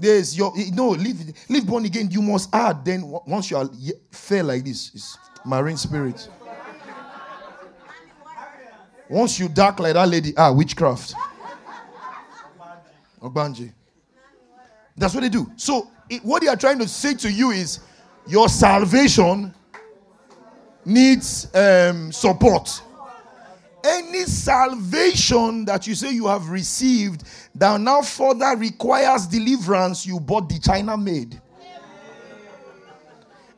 There's 0.00 0.34
your, 0.34 0.52
no, 0.72 0.88
live, 0.88 1.18
live 1.50 1.66
born 1.66 1.84
again. 1.84 2.10
You 2.10 2.22
must 2.22 2.48
add. 2.54 2.84
Then 2.84 3.02
once 3.26 3.50
you 3.50 3.58
are 3.58 3.68
fair 4.10 4.42
like 4.42 4.64
this, 4.64 4.90
it's 4.94 5.18
marine 5.44 5.76
spirit. 5.76 6.26
Once 9.10 9.38
you 9.38 9.48
dark 9.48 9.78
like 9.78 9.92
that 9.92 10.08
lady, 10.08 10.32
ah, 10.38 10.52
witchcraft. 10.52 11.14
Obanji. 13.20 13.72
That's 14.96 15.12
what 15.12 15.20
they 15.20 15.28
do. 15.28 15.52
So, 15.56 15.90
it, 16.08 16.24
what 16.24 16.40
they 16.40 16.48
are 16.48 16.56
trying 16.56 16.78
to 16.78 16.88
say 16.88 17.12
to 17.14 17.30
you 17.30 17.50
is 17.50 17.80
your 18.26 18.48
salvation 18.48 19.52
needs 20.86 21.54
um, 21.54 22.10
support. 22.10 22.82
Any 23.82 24.24
salvation 24.24 25.64
that 25.64 25.86
you 25.86 25.94
say 25.94 26.12
you 26.12 26.26
have 26.26 26.48
received 26.50 27.24
that 27.54 27.80
now 27.80 28.02
further 28.02 28.56
requires 28.56 29.26
deliverance, 29.26 30.06
you 30.06 30.20
bought 30.20 30.48
the 30.48 30.58
China 30.58 30.96
made. 30.96 31.40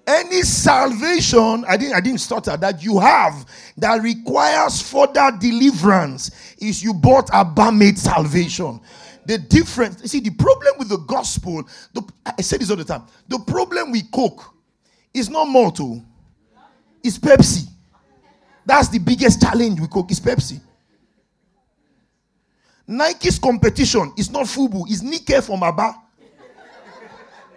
Any 0.07 0.43
salvation, 0.43 1.65
I 1.67 1.77
didn't, 1.77 1.95
I 1.95 2.01
didn't 2.01 2.19
stutter, 2.19 2.57
that 2.57 2.83
you 2.83 2.99
have 2.99 3.47
that 3.77 4.03
requires 4.03 4.83
further 4.83 5.31
deliverance 5.41 6.55
is 6.59 6.83
you 6.83 6.93
bought 6.93 7.31
a 7.33 7.45
barmaid 7.45 7.99
salvation. 7.99 8.81
The 9.27 9.39
difference, 9.39 10.03
you 10.03 10.09
see, 10.09 10.21
the 10.21 10.31
problem 10.31 10.75
with 10.79 10.89
the 10.89 10.99
gospel, 10.99 11.63
the, 11.93 12.03
I 12.27 12.43
say 12.43 12.57
this 12.57 12.71
all 12.71 12.77
the 12.77 12.85
time, 12.85 13.05
the 13.29 13.39
problem 13.39 13.93
with 13.93 14.11
Coke 14.11 14.43
is 15.15 15.31
not 15.31 15.45
Malto, 15.45 15.85
oh. 15.85 16.03
it's 17.05 17.19
Pepsi. 17.19 17.72
That's 18.65 18.89
the 18.89 18.99
biggest 18.99 19.41
challenge 19.41 19.81
with 19.81 19.91
Coke, 19.91 20.11
is 20.11 20.21
Pepsi. 20.21 20.61
Nike's 22.87 23.39
competition 23.39 24.13
is 24.17 24.31
not 24.31 24.47
Fubu, 24.47 24.85
it's 24.89 25.03
Nike 25.03 25.41
from 25.41 25.63
Aba. 25.63 25.95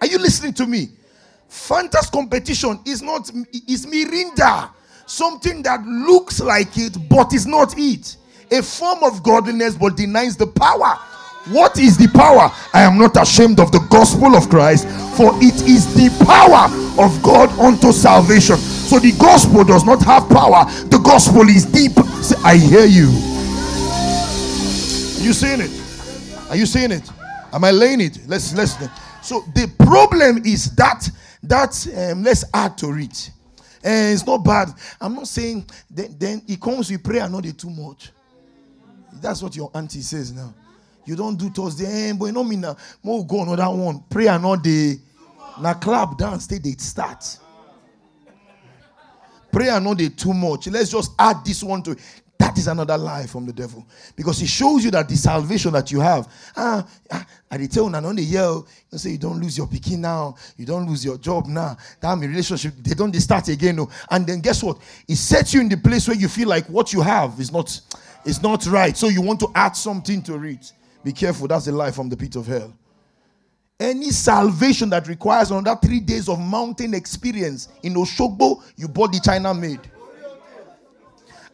Are 0.01 0.07
you 0.07 0.17
listening 0.17 0.53
to 0.53 0.65
me? 0.65 0.89
Fanta's 1.49 2.09
competition 2.09 2.79
is 2.85 3.01
not 3.01 3.29
is 3.67 3.85
Mirinda, 3.85 4.69
something 5.05 5.63
that 5.63 5.81
looks 5.85 6.41
like 6.41 6.77
it 6.77 6.97
but 7.09 7.33
is 7.33 7.47
not 7.47 7.73
it. 7.77 8.17
A 8.51 8.61
form 8.61 9.03
of 9.03 9.23
godliness 9.23 9.75
but 9.75 9.97
denies 9.97 10.37
the 10.37 10.47
power. 10.47 10.95
What 11.49 11.79
is 11.79 11.97
the 11.97 12.07
power? 12.07 12.51
I 12.73 12.81
am 12.81 12.97
not 12.97 13.19
ashamed 13.21 13.59
of 13.59 13.71
the 13.71 13.79
gospel 13.89 14.35
of 14.35 14.49
Christ, 14.49 14.87
for 15.15 15.31
it 15.35 15.55
is 15.67 15.93
the 15.93 16.09
power 16.25 16.65
of 17.03 17.21
God 17.21 17.49
unto 17.59 17.91
salvation. 17.91 18.57
So 18.95 19.01
the 19.01 19.11
gospel 19.11 19.65
does 19.65 19.83
not 19.83 20.01
have 20.03 20.29
power, 20.29 20.63
the 20.87 21.01
gospel 21.03 21.41
is 21.49 21.65
deep. 21.65 21.91
I 22.45 22.55
hear 22.55 22.85
you. 22.85 23.07
Are 25.19 25.21
you 25.21 25.33
saying 25.33 25.59
it? 25.59 26.49
Are 26.49 26.55
you 26.55 26.65
saying 26.65 26.93
it? 26.93 27.11
Am 27.51 27.65
I 27.65 27.71
laying 27.71 27.99
it? 27.99 28.19
Let's 28.25 28.55
let's 28.55 28.77
so 29.21 29.41
the 29.53 29.69
problem 29.83 30.43
is 30.45 30.73
that 30.75 31.09
That 31.43 32.09
um, 32.09 32.23
let's 32.23 32.45
add 32.53 32.77
to 32.77 32.93
it. 32.93 33.31
And 33.83 34.13
it's 34.13 34.25
not 34.25 34.45
bad. 34.45 34.69
I'm 35.01 35.13
not 35.13 35.27
saying 35.27 35.65
then, 35.91 36.15
then 36.17 36.41
it 36.47 36.61
comes 36.61 36.89
with 36.89 37.03
prayer, 37.03 37.27
not 37.27 37.43
too 37.57 37.69
much. 37.71 38.11
That's 39.21 39.41
what 39.43 39.57
your 39.57 39.71
auntie 39.75 40.03
says 40.03 40.31
now. 40.31 40.53
You 41.03 41.17
don't 41.17 41.35
do 41.35 41.49
Thursday, 41.49 42.11
eh, 42.11 42.13
but 42.13 42.27
you 42.27 42.31
know 42.31 42.45
me 42.45 42.55
now. 42.55 42.77
More 43.03 43.27
go 43.27 43.41
another 43.41 43.75
one. 43.77 44.05
Prayer 44.09 44.39
not 44.39 44.63
the 44.63 44.97
now 45.61 45.73
clap 45.73 46.17
dance 46.17 46.47
they 46.47 46.59
start. 46.77 47.39
Prayer 49.55 49.79
not 49.79 49.97
the 49.97 50.09
too 50.09 50.33
much. 50.33 50.67
Let's 50.67 50.89
just 50.89 51.13
add 51.17 51.45
this 51.45 51.63
one 51.63 51.81
to 51.83 51.91
it. 51.91 51.99
That 52.37 52.57
is 52.57 52.67
another 52.67 52.97
lie 52.97 53.25
from 53.25 53.45
the 53.45 53.53
devil. 53.53 53.87
Because 54.13 54.41
it 54.41 54.49
shows 54.49 54.83
you 54.83 54.91
that 54.91 55.07
the 55.07 55.15
salvation 55.15 55.71
that 55.71 55.89
you 55.93 56.01
have. 56.01 56.27
Ah, 56.57 56.85
ah 57.09 57.25
I 57.49 57.65
tell 57.67 57.85
and 57.87 58.05
on 58.05 58.17
the 58.17 58.21
yell, 58.21 58.67
you 58.91 58.97
say 58.97 59.11
you 59.11 59.17
don't 59.17 59.39
lose 59.39 59.57
your 59.57 59.67
picking 59.67 60.01
now, 60.01 60.35
you 60.57 60.65
don't 60.65 60.85
lose 60.85 61.05
your 61.05 61.17
job 61.17 61.47
now. 61.47 61.77
That 62.01 62.19
relationship, 62.19 62.73
they 62.81 62.95
don't 62.95 63.13
they 63.13 63.19
start 63.19 63.47
again. 63.47 63.77
No. 63.77 63.89
And 64.11 64.27
then 64.27 64.41
guess 64.41 64.61
what? 64.61 64.77
It 65.07 65.15
sets 65.15 65.53
you 65.53 65.61
in 65.61 65.69
the 65.69 65.77
place 65.77 66.05
where 66.05 66.17
you 66.17 66.27
feel 66.27 66.49
like 66.49 66.65
what 66.65 66.91
you 66.91 66.99
have 66.99 67.39
is 67.39 67.53
not 67.53 67.79
is 68.25 68.43
not 68.43 68.65
right. 68.65 68.97
So 68.97 69.07
you 69.07 69.21
want 69.21 69.39
to 69.39 69.51
add 69.55 69.77
something 69.77 70.21
to 70.23 70.43
it. 70.43 70.73
Be 71.01 71.13
careful, 71.13 71.47
that's 71.47 71.63
the 71.63 71.71
lie 71.71 71.91
from 71.91 72.09
the 72.09 72.17
pit 72.17 72.35
of 72.35 72.45
hell. 72.45 72.73
Any 73.79 74.11
salvation 74.11 74.89
that 74.91 75.07
requires 75.07 75.51
another 75.51 75.77
three 75.81 75.99
days 75.99 76.29
of 76.29 76.39
mountain 76.39 76.93
experience 76.93 77.67
in 77.83 77.95
Oshogbo, 77.95 78.63
you 78.77 78.87
bought 78.87 79.11
the 79.11 79.19
China 79.19 79.53
made. 79.53 79.81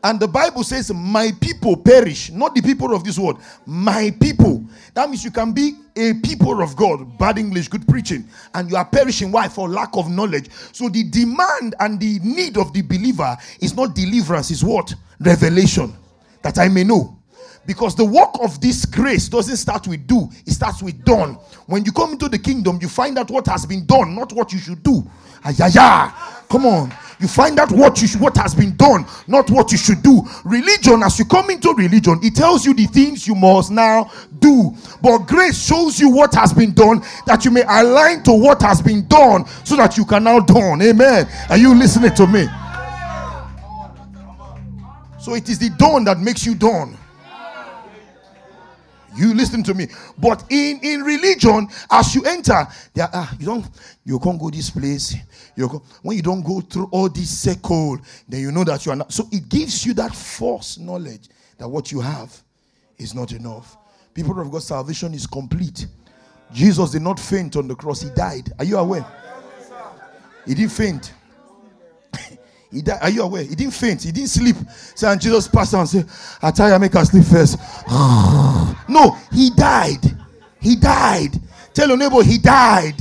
And 0.04 0.20
the 0.20 0.28
Bible 0.28 0.64
says, 0.64 0.92
My 0.94 1.32
people 1.42 1.76
perish, 1.78 2.32
not 2.32 2.56
the 2.56 2.62
people 2.62 2.96
of 2.96 3.04
this 3.04 3.18
world. 3.18 3.40
My 3.66 4.16
people. 4.20 4.64
That 4.94 5.10
means 5.10 5.24
you 5.24 5.32
can 5.32 5.52
be 5.52 5.74
a 5.96 6.14
people 6.16 6.62
of 6.62 6.76
God, 6.76 7.18
bad 7.18 7.38
English, 7.38 7.68
good 7.68 7.88
preaching, 7.88 8.28
and 8.54 8.70
you 8.70 8.76
are 8.76 8.86
perishing. 8.86 9.32
Why? 9.32 9.48
For 9.48 9.70
lack 9.70 9.96
of 9.96 10.10
knowledge. 10.10 10.50
So 10.72 10.90
the 10.90 11.04
demand 11.04 11.76
and 11.80 12.00
the 12.00 12.20
need 12.24 12.58
of 12.58 12.74
the 12.74 12.82
believer 12.82 13.38
is 13.60 13.76
not 13.76 13.96
deliverance, 13.96 14.50
is 14.52 14.64
what? 14.64 14.94
Revelation. 15.20 15.94
That 16.42 16.58
I 16.58 16.68
may 16.68 16.84
know. 16.84 17.21
Because 17.66 17.96
the 17.96 18.06
work 18.06 18.32
of 18.42 18.60
this 18.60 18.86
grace 18.86 19.30
doesn't 19.30 19.58
start 19.58 19.88
with 19.88 20.08
do, 20.08 20.30
it 20.46 20.54
starts 20.54 20.82
with 20.82 21.04
done. 21.06 21.36
When 21.68 21.86
you 21.86 21.92
come 21.92 22.14
into 22.14 22.28
the 22.28 22.40
kingdom, 22.40 22.80
you 22.82 22.90
find 22.90 23.18
out 23.20 23.30
what 23.30 23.46
has 23.48 23.66
been 23.66 23.86
done, 23.86 24.16
not 24.16 24.34
what 24.34 24.52
you 24.52 24.60
should 24.60 24.82
do. 24.82 25.08
Ayaya. 25.44 26.12
Come 26.50 26.66
on. 26.66 26.94
You 27.20 27.28
find 27.28 27.60
out 27.60 27.72
what 27.72 28.02
you 28.02 28.08
should, 28.08 28.20
what 28.20 28.36
has 28.38 28.56
been 28.56 28.76
done, 28.76 29.06
not 29.28 29.50
what 29.52 29.72
you 29.72 29.78
should 29.78 30.02
do. 30.02 30.24
Religion, 30.44 31.04
as 31.04 31.20
you 31.20 31.26
come 31.26 31.52
into 31.52 31.72
religion, 31.76 32.20
it 32.24 32.36
tells 32.36 32.66
you 32.66 32.74
the 32.74 32.88
things 32.88 33.28
you 33.28 33.36
must 33.36 33.70
now 33.70 34.12
do. 34.40 34.76
But 35.04 35.20
grace 35.20 35.64
shows 35.64 36.00
you 36.00 36.10
what 36.10 36.34
has 36.34 36.52
been 36.52 36.74
done 36.74 37.04
that 37.28 37.46
you 37.46 37.52
may 37.52 37.62
align 37.62 38.24
to 38.24 38.34
what 38.34 38.62
has 38.64 38.82
been 38.82 39.08
done 39.08 39.46
so 39.64 39.76
that 39.76 39.98
you 39.98 40.06
can 40.06 40.24
now 40.24 40.40
done. 40.40 40.82
Amen. 40.82 41.28
Are 41.50 41.58
you 41.58 41.76
listening 41.76 42.14
to 42.16 42.26
me? 42.26 42.48
So 45.20 45.36
it 45.36 45.48
is 45.48 45.60
the 45.60 45.70
dawn 45.78 46.04
that 46.06 46.20
makes 46.20 46.44
you 46.44 46.56
dawn. 46.56 46.98
You 49.16 49.34
listen 49.34 49.64
to 49.64 49.74
me. 49.74 49.88
But 50.18 50.44
in, 50.50 50.80
in 50.82 51.02
religion, 51.02 51.68
as 51.90 52.16
you 52.16 52.24
enter, 52.24 52.66
there 52.94 53.10
ah, 53.14 53.34
you 53.40 53.46
don't 53.46 53.66
you 54.06 54.20
can't 54.20 54.40
go 54.40 54.50
this 54.50 54.70
place. 54.70 55.16
You 55.56 55.68
when 56.02 56.18
you 56.18 56.24
don't 56.24 56.42
go 56.42 56.62
through 56.62 56.90
all 56.92 57.10
this 57.10 57.40
circle, 57.40 58.00
then 58.28 58.42
you 58.42 58.52
know 58.52 58.64
that 58.64 58.86
you 58.86 58.92
are 58.92 58.96
not. 58.96 59.12
So 59.12 59.28
it 59.32 59.50
gives 59.50 59.86
you 59.86 59.94
that 59.96 60.16
false 60.16 60.78
knowledge 60.78 61.30
that 61.58 61.68
what 61.68 61.92
you 61.92 62.00
have 62.00 62.36
is 62.98 63.14
not 63.14 63.32
enough. 63.34 63.78
People 64.14 64.40
of 64.40 64.52
God, 64.52 64.64
salvation 64.64 65.14
is 65.14 65.28
complete. 65.28 65.88
Jesus 66.54 66.92
did 66.92 67.02
not 67.02 67.20
faint 67.20 67.56
on 67.56 67.68
the 67.68 67.76
cross, 67.76 68.02
he 68.02 68.10
died. 68.10 68.52
Are 68.60 68.66
you 68.66 68.78
aware? 68.78 69.06
He 70.46 70.54
didn't 70.54 70.72
faint. 70.72 71.14
He 72.72 72.82
died. 72.82 73.00
Are 73.02 73.10
you 73.10 73.24
aware? 73.24 73.44
He 73.44 73.56
didn't 73.56 73.74
faint. 73.74 74.04
He 74.04 74.12
didn't 74.12 74.30
sleep. 74.30 74.56
So 74.96 75.10
and 75.10 75.20
Jesus 75.20 75.48
passed 75.48 75.74
on 75.74 75.82
and 75.82 75.90
said, 75.90 76.06
I 76.42 76.52
tell 76.52 76.72
you, 76.72 76.80
make 76.80 76.94
her 76.94 77.04
sleep 77.04 77.26
first. 77.26 77.58
no, 78.90 79.18
he 79.32 79.50
died. 79.50 80.00
He 80.62 80.76
died. 80.76 81.40
Tell 81.74 81.88
your 81.90 81.98
neighbor, 81.98 82.24
he 82.24 82.38
died. 82.38 82.96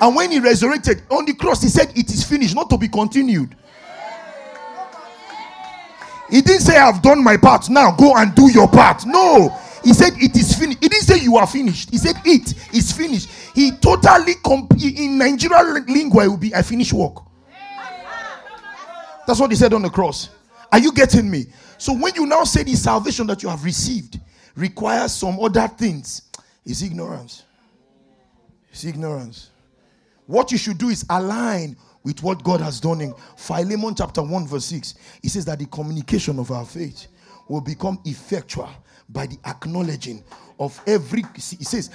And 0.00 0.16
when 0.16 0.32
he 0.32 0.40
resurrected 0.40 1.02
on 1.10 1.24
the 1.26 1.34
cross, 1.34 1.62
he 1.62 1.68
said, 1.68 1.92
It 1.96 2.10
is 2.10 2.24
finished, 2.24 2.54
not 2.56 2.68
to 2.70 2.78
be 2.78 2.88
continued. 2.88 3.54
He 6.28 6.40
didn't 6.40 6.62
say, 6.62 6.76
I've 6.76 7.02
done 7.02 7.22
my 7.22 7.36
part. 7.36 7.68
Now 7.68 7.92
go 7.92 8.16
and 8.16 8.34
do 8.34 8.50
your 8.50 8.66
part. 8.66 9.04
No. 9.06 9.56
He 9.84 9.92
said, 9.92 10.14
It 10.16 10.36
is 10.36 10.56
finished. 10.58 10.82
He 10.82 10.88
didn't 10.88 11.04
say 11.04 11.18
you 11.18 11.36
are 11.36 11.46
finished. 11.46 11.90
He 11.90 11.98
said, 11.98 12.16
It 12.24 12.74
is 12.74 12.90
finished. 12.90 13.28
He 13.54 13.70
totally, 13.72 14.34
comp- 14.44 14.72
in 14.82 15.18
Nigerian 15.18 15.84
lingua, 15.86 16.24
it 16.24 16.28
will 16.28 16.36
be, 16.36 16.54
I 16.54 16.62
finish 16.62 16.92
work. 16.92 17.22
That's 19.26 19.40
what 19.40 19.50
he 19.50 19.56
said 19.56 19.72
on 19.72 19.82
the 19.82 19.90
cross. 19.90 20.30
Are 20.70 20.78
you 20.78 20.92
getting 20.92 21.30
me? 21.30 21.46
So 21.78 21.92
when 21.92 22.14
you 22.14 22.26
now 22.26 22.44
say 22.44 22.62
the 22.62 22.74
salvation 22.74 23.26
that 23.26 23.42
you 23.42 23.48
have 23.48 23.64
received 23.64 24.20
requires 24.56 25.12
some 25.12 25.38
other 25.40 25.68
things, 25.68 26.22
it's 26.64 26.82
ignorance. 26.82 27.44
It's 28.70 28.84
ignorance. 28.84 29.50
What 30.26 30.50
you 30.50 30.58
should 30.58 30.78
do 30.78 30.88
is 30.88 31.04
align 31.10 31.76
with 32.04 32.22
what 32.22 32.42
God 32.42 32.60
has 32.60 32.80
done 32.80 33.00
in 33.00 33.14
Philemon 33.36 33.94
chapter 33.94 34.22
1, 34.22 34.46
verse 34.46 34.64
6. 34.66 34.94
He 35.22 35.28
says 35.28 35.44
that 35.44 35.58
the 35.58 35.66
communication 35.66 36.38
of 36.38 36.50
our 36.50 36.64
faith 36.64 37.06
will 37.48 37.60
become 37.60 38.00
effectual 38.04 38.70
by 39.08 39.26
the 39.26 39.38
acknowledging 39.44 40.24
of 40.62 40.80
every 40.86 41.24
he 41.34 41.64
says 41.64 41.90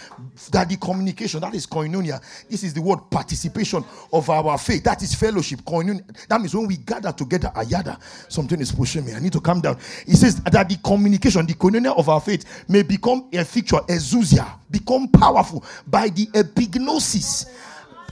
that 0.51 0.69
the 0.69 0.77
communication 0.77 1.39
that 1.39 1.53
is 1.53 1.65
koinonia 1.65 2.21
this 2.49 2.63
is 2.63 2.73
the 2.73 2.81
word 2.81 2.99
participation 3.09 3.83
of 4.13 4.29
our 4.29 4.57
faith. 4.57 4.83
That 4.83 5.01
is 5.01 5.13
fellowship 5.13 5.61
koinonia. 5.61 6.27
That 6.27 6.39
means 6.39 6.55
when 6.55 6.67
we 6.67 6.77
gather 6.77 7.11
together 7.11 7.51
ayada 7.55 7.99
something 8.29 8.59
is 8.59 8.71
pushing 8.71 9.05
me. 9.05 9.13
I 9.13 9.19
need 9.19 9.33
to 9.33 9.41
calm 9.41 9.61
down. 9.61 9.77
He 10.05 10.13
says 10.13 10.41
that 10.41 10.69
the 10.69 10.77
communication 10.77 11.45
the 11.45 11.53
koinonia 11.53 11.97
of 11.97 12.09
our 12.09 12.21
faith 12.21 12.65
may 12.67 12.83
become 12.83 13.29
a 13.33 13.39
effectual 13.39 13.81
exousia 13.81 14.59
become 14.69 15.07
powerful 15.07 15.63
by 15.87 16.09
the 16.09 16.25
epignosis. 16.27 17.49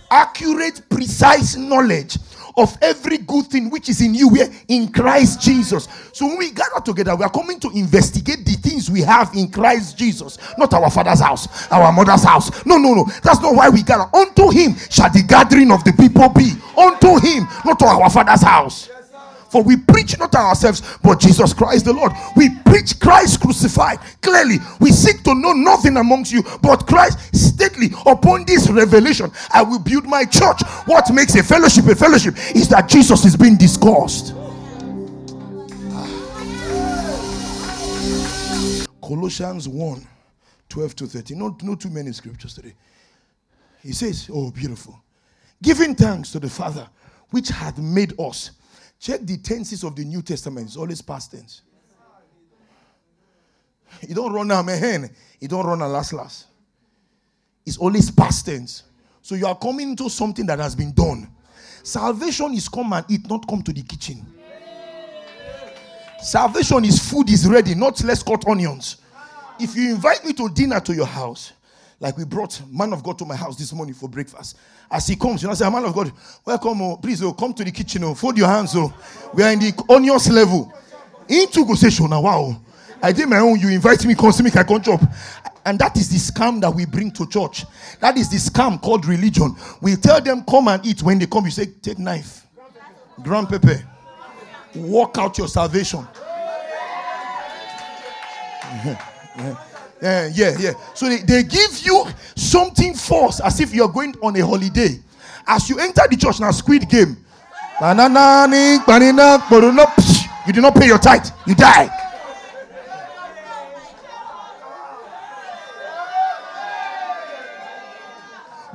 Accurate 0.09 0.87
precise 0.89 1.55
knowledge 1.55 2.17
of 2.57 2.77
every 2.81 3.17
good 3.17 3.45
thing 3.47 3.69
which 3.69 3.89
is 3.89 4.01
in 4.01 4.13
you 4.13 4.29
where 4.29 4.49
in 4.67 4.91
Christ 4.91 5.41
Jesus. 5.41 5.87
So 6.13 6.27
when 6.27 6.37
we 6.37 6.51
gather 6.51 6.81
together, 6.83 7.15
we 7.15 7.23
are 7.23 7.29
coming 7.29 7.59
to 7.59 7.69
investigate 7.71 8.45
the 8.45 8.53
things 8.53 8.89
we 8.89 9.01
have 9.01 9.33
in 9.35 9.49
Christ 9.49 9.97
Jesus, 9.97 10.37
not 10.57 10.73
our 10.73 10.89
father's 10.89 11.19
house, 11.19 11.71
our 11.71 11.91
mother's 11.91 12.23
house. 12.23 12.65
No, 12.65 12.77
no, 12.77 12.93
no. 12.93 13.05
That's 13.23 13.41
not 13.41 13.55
why 13.55 13.69
we 13.69 13.83
gather. 13.83 14.09
Unto 14.15 14.49
him 14.49 14.75
shall 14.89 15.09
the 15.11 15.23
gathering 15.27 15.71
of 15.71 15.83
the 15.83 15.93
people 15.93 16.29
be. 16.29 16.53
Unto 16.77 17.19
him, 17.25 17.47
not 17.65 17.79
to 17.79 17.85
our 17.85 18.09
father's 18.09 18.41
house. 18.41 18.89
For 19.55 19.63
we 19.63 19.77
preach 19.77 20.19
not 20.19 20.35
ourselves, 20.35 20.81
but 21.01 21.21
Jesus 21.21 21.53
Christ 21.53 21.85
the 21.85 21.93
Lord. 21.93 22.11
We 22.35 22.49
preach 22.65 22.99
Christ 22.99 23.39
crucified. 23.39 23.99
Clearly, 24.19 24.57
we 24.81 24.91
seek 24.91 25.23
to 25.23 25.33
know 25.33 25.53
nothing 25.53 25.95
amongst 25.95 26.33
you 26.33 26.43
but 26.61 26.85
Christ 26.85 27.33
stately. 27.33 27.91
Upon 28.05 28.43
this 28.45 28.69
revelation, 28.69 29.31
I 29.53 29.63
will 29.63 29.79
build 29.79 30.07
my 30.07 30.25
church. 30.25 30.61
What 30.87 31.09
makes 31.13 31.35
a 31.35 31.43
fellowship 31.43 31.85
a 31.85 31.95
fellowship 31.95 32.35
is 32.53 32.67
that 32.67 32.89
Jesus 32.89 33.23
is 33.23 33.37
being 33.37 33.55
discussed. 33.55 34.33
Colossians 39.01 39.69
1 39.69 40.05
12 40.67 40.95
to 40.97 41.07
13. 41.07 41.39
Not, 41.39 41.63
not 41.63 41.79
too 41.79 41.89
many 41.89 42.11
scriptures 42.11 42.55
today. 42.55 42.73
He 43.81 43.93
says, 43.93 44.29
Oh, 44.33 44.51
beautiful. 44.51 45.01
Giving 45.63 45.95
thanks 45.95 46.33
to 46.33 46.41
the 46.41 46.49
Father, 46.49 46.89
which 47.29 47.47
hath 47.47 47.77
made 47.77 48.19
us 48.19 48.51
Check 48.99 49.21
the 49.21 49.37
tenses 49.37 49.83
of 49.83 49.95
the 49.95 50.03
New 50.03 50.21
Testament. 50.21 50.67
It's 50.67 50.77
always 50.77 51.01
past 51.01 51.31
tense. 51.31 51.61
You 54.07 54.15
don't 54.15 54.33
run 54.33 54.51
a 54.51 54.63
man. 54.63 55.09
You 55.39 55.47
don't 55.47 55.65
run 55.65 55.81
a 55.81 55.87
last 55.87 56.13
last. 56.13 56.47
It's 57.65 57.77
always 57.77 58.11
past 58.11 58.45
tense. 58.45 58.83
So 59.21 59.35
you 59.35 59.47
are 59.47 59.57
coming 59.57 59.89
into 59.89 60.09
something 60.09 60.45
that 60.45 60.59
has 60.59 60.75
been 60.75 60.93
done. 60.93 61.27
Salvation 61.83 62.53
is 62.53 62.67
come 62.67 62.93
and 62.93 63.05
eat, 63.09 63.29
not 63.29 63.47
come 63.47 63.61
to 63.63 63.73
the 63.73 63.81
kitchen. 63.83 64.25
Salvation 66.21 66.83
is 66.85 66.99
food 67.09 67.29
is 67.29 67.47
ready, 67.47 67.75
not 67.75 68.03
let's 68.03 68.23
cut 68.23 68.47
onions. 68.47 68.97
If 69.59 69.75
you 69.75 69.93
invite 69.93 70.25
me 70.25 70.33
to 70.33 70.49
dinner 70.49 70.79
to 70.79 70.93
your 70.93 71.05
house, 71.05 71.53
like 71.99 72.17
we 72.17 72.25
brought 72.25 72.61
man 72.71 72.93
of 72.93 73.03
God 73.03 73.17
to 73.19 73.25
my 73.25 73.35
house 73.35 73.57
this 73.57 73.71
morning 73.73 73.93
for 73.93 74.09
breakfast. 74.09 74.57
As 74.91 75.07
he 75.07 75.15
comes, 75.15 75.41
you 75.41 75.47
know, 75.47 75.53
I 75.53 75.55
say, 75.55 75.65
ah, 75.65 75.69
man 75.69 75.85
of 75.85 75.93
God, 75.93 76.11
welcome, 76.45 76.81
oh, 76.81 76.97
please, 76.97 77.23
oh, 77.23 77.33
come 77.33 77.53
to 77.53 77.63
the 77.63 77.71
kitchen, 77.71 78.03
oh, 78.03 78.13
fold 78.13 78.37
your 78.37 78.47
hands, 78.47 78.73
oh. 78.75 78.93
We 79.33 79.43
are 79.43 79.51
in 79.51 79.59
the 79.59 79.85
onions 79.89 80.29
level. 80.29 80.73
Into 81.27 81.65
conversation 81.65 82.09
now, 82.09 82.21
wow. 82.21 82.61
I 83.01 83.11
did 83.11 83.27
my 83.29 83.39
own, 83.39 83.59
you 83.59 83.69
invite 83.69 84.05
me, 84.05 84.15
come 84.15 84.31
see 84.31 84.43
me, 84.43 84.51
I 84.55 84.63
can't 84.63 84.83
chop. 84.83 85.01
And 85.65 85.79
that 85.79 85.97
is 85.97 86.09
the 86.09 86.17
scam 86.17 86.61
that 86.61 86.73
we 86.73 86.85
bring 86.85 87.11
to 87.11 87.27
church. 87.27 87.65
That 87.99 88.17
is 88.17 88.29
the 88.29 88.37
scam 88.37 88.79
called 88.79 89.05
religion. 89.05 89.55
We 89.81 89.95
tell 89.95 90.21
them, 90.21 90.43
come 90.43 90.67
and 90.67 90.85
eat. 90.85 91.01
When 91.01 91.17
they 91.17 91.25
come, 91.25 91.45
you 91.45 91.51
say, 91.51 91.65
take 91.81 91.97
knife, 91.97 92.45
ground 93.23 93.49
pepper, 93.49 93.83
walk 94.75 95.17
out 95.17 95.37
your 95.37 95.47
salvation. 95.47 96.07
yeah. 100.01 100.29
Yeah, 100.33 100.57
yeah. 100.59 100.73
So 100.93 101.07
they, 101.07 101.17
they 101.17 101.43
give 101.43 101.79
you 101.83 102.05
something 102.35 102.93
false 102.93 103.39
as 103.39 103.59
if 103.59 103.73
you're 103.73 103.89
going 103.89 104.15
on 104.21 104.35
a 104.35 104.45
holiday. 104.45 104.99
As 105.47 105.69
you 105.69 105.79
enter 105.79 106.01
the 106.09 106.17
church 106.17 106.39
now, 106.39 106.51
squid 106.51 106.89
game. 106.89 107.17
You 110.47 110.53
did 110.53 110.61
not 110.61 110.75
pay 110.75 110.87
your 110.87 110.97
tithe, 110.99 111.27
you 111.45 111.55
die. 111.55 111.89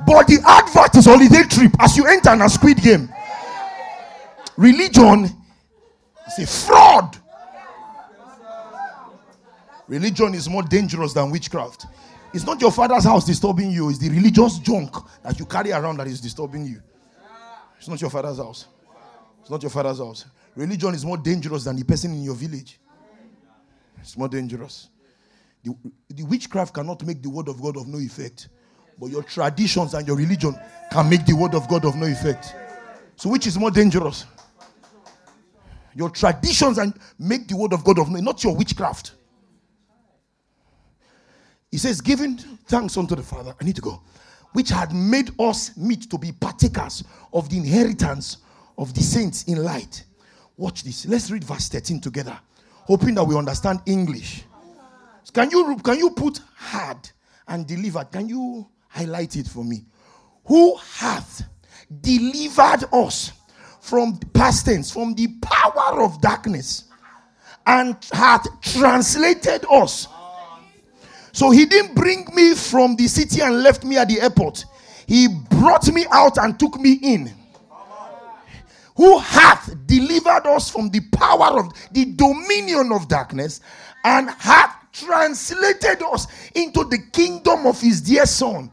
But 0.05 0.27
the 0.27 0.39
advert 0.45 0.95
is 0.97 1.05
holiday 1.05 1.43
trip 1.43 1.73
as 1.79 1.95
you 1.95 2.05
enter 2.05 2.31
a 2.31 2.49
squid 2.49 2.81
game. 2.81 3.09
Religion 4.57 5.29
is 6.27 6.39
a 6.39 6.47
fraud. 6.47 7.20
Religion 9.91 10.33
is 10.33 10.47
more 10.47 10.63
dangerous 10.63 11.11
than 11.11 11.29
witchcraft. 11.29 11.85
It's 12.33 12.45
not 12.45 12.61
your 12.61 12.71
father's 12.71 13.03
house 13.03 13.25
disturbing 13.25 13.71
you, 13.71 13.89
it's 13.89 13.99
the 13.99 14.07
religious 14.07 14.57
junk 14.59 14.95
that 15.21 15.37
you 15.37 15.45
carry 15.45 15.73
around 15.73 15.97
that 15.97 16.07
is 16.07 16.21
disturbing 16.21 16.65
you. 16.65 16.81
It's 17.77 17.89
not 17.89 17.99
your 17.99 18.09
father's 18.09 18.37
house. 18.37 18.67
It's 19.41 19.49
not 19.49 19.61
your 19.61 19.69
father's 19.69 19.97
house. 19.97 20.27
Religion 20.55 20.93
is 20.93 21.03
more 21.03 21.17
dangerous 21.17 21.65
than 21.65 21.75
the 21.75 21.83
person 21.83 22.13
in 22.13 22.23
your 22.23 22.35
village. 22.35 22.79
It's 23.99 24.17
more 24.17 24.29
dangerous. 24.29 24.87
The, 25.61 25.75
the 26.07 26.23
witchcraft 26.23 26.73
cannot 26.73 27.05
make 27.05 27.21
the 27.21 27.29
word 27.29 27.49
of 27.49 27.61
God 27.61 27.75
of 27.75 27.89
no 27.89 27.97
effect, 27.97 28.47
but 28.97 29.07
your 29.07 29.23
traditions 29.23 29.93
and 29.93 30.07
your 30.07 30.15
religion 30.15 30.57
can 30.89 31.09
make 31.09 31.25
the 31.25 31.35
word 31.35 31.53
of 31.53 31.67
God 31.67 31.83
of 31.83 31.97
no 31.97 32.05
effect. 32.05 32.55
So, 33.17 33.29
which 33.29 33.45
is 33.45 33.59
more 33.59 33.71
dangerous? 33.71 34.25
Your 35.93 36.09
traditions 36.09 36.77
and 36.77 36.97
make 37.19 37.49
the 37.49 37.57
word 37.57 37.73
of 37.73 37.83
God 37.83 37.99
of 37.99 38.09
no, 38.09 38.21
not 38.21 38.41
your 38.41 38.55
witchcraft. 38.55 39.15
He 41.71 41.77
says, 41.77 42.01
giving 42.01 42.37
thanks 42.37 42.97
unto 42.97 43.15
the 43.15 43.23
Father, 43.23 43.55
I 43.59 43.63
need 43.63 43.77
to 43.77 43.81
go, 43.81 44.01
which 44.51 44.69
had 44.69 44.93
made 44.93 45.31
us 45.39 45.75
meet 45.77 46.09
to 46.09 46.17
be 46.17 46.33
partakers 46.33 47.03
of 47.31 47.49
the 47.49 47.57
inheritance 47.57 48.37
of 48.77 48.93
the 48.93 49.01
saints 49.01 49.43
in 49.43 49.63
light. 49.63 50.03
Watch 50.57 50.83
this. 50.83 51.05
Let's 51.05 51.31
read 51.31 51.45
verse 51.45 51.69
13 51.69 52.01
together, 52.01 52.37
hoping 52.63 53.15
that 53.15 53.23
we 53.23 53.37
understand 53.37 53.79
English. 53.85 54.43
Can 55.33 55.49
you, 55.49 55.77
can 55.77 55.97
you 55.97 56.09
put 56.09 56.41
had 56.57 57.09
and 57.47 57.65
delivered? 57.65 58.11
Can 58.11 58.27
you 58.27 58.67
highlight 58.89 59.37
it 59.37 59.47
for 59.47 59.63
me? 59.63 59.85
Who 60.45 60.75
hath 60.97 61.43
delivered 62.01 62.83
us 62.91 63.31
from 63.79 64.17
past 64.33 64.65
tense, 64.65 64.91
from 64.91 65.13
the 65.13 65.27
power 65.41 66.03
of 66.03 66.19
darkness, 66.19 66.85
and 67.65 67.95
hath 68.11 68.45
translated 68.61 69.65
us 69.71 70.07
so 71.31 71.51
he 71.51 71.65
didn't 71.65 71.95
bring 71.95 72.25
me 72.33 72.55
from 72.55 72.95
the 72.95 73.07
city 73.07 73.41
and 73.41 73.63
left 73.63 73.83
me 73.83 73.97
at 73.97 74.09
the 74.09 74.21
airport. 74.21 74.65
He 75.07 75.27
brought 75.27 75.91
me 75.91 76.05
out 76.11 76.37
and 76.37 76.59
took 76.59 76.79
me 76.79 76.93
in. 77.01 77.31
Who 78.95 79.17
hath 79.19 79.73
delivered 79.87 80.45
us 80.47 80.69
from 80.69 80.89
the 80.89 81.01
power 81.13 81.59
of 81.59 81.73
the 81.91 82.05
dominion 82.13 82.91
of 82.91 83.07
darkness 83.07 83.61
and 84.03 84.29
hath 84.29 84.75
translated 84.91 86.03
us 86.03 86.27
into 86.53 86.83
the 86.83 86.99
kingdom 87.11 87.65
of 87.65 87.79
his 87.79 88.01
dear 88.01 88.25
son. 88.25 88.69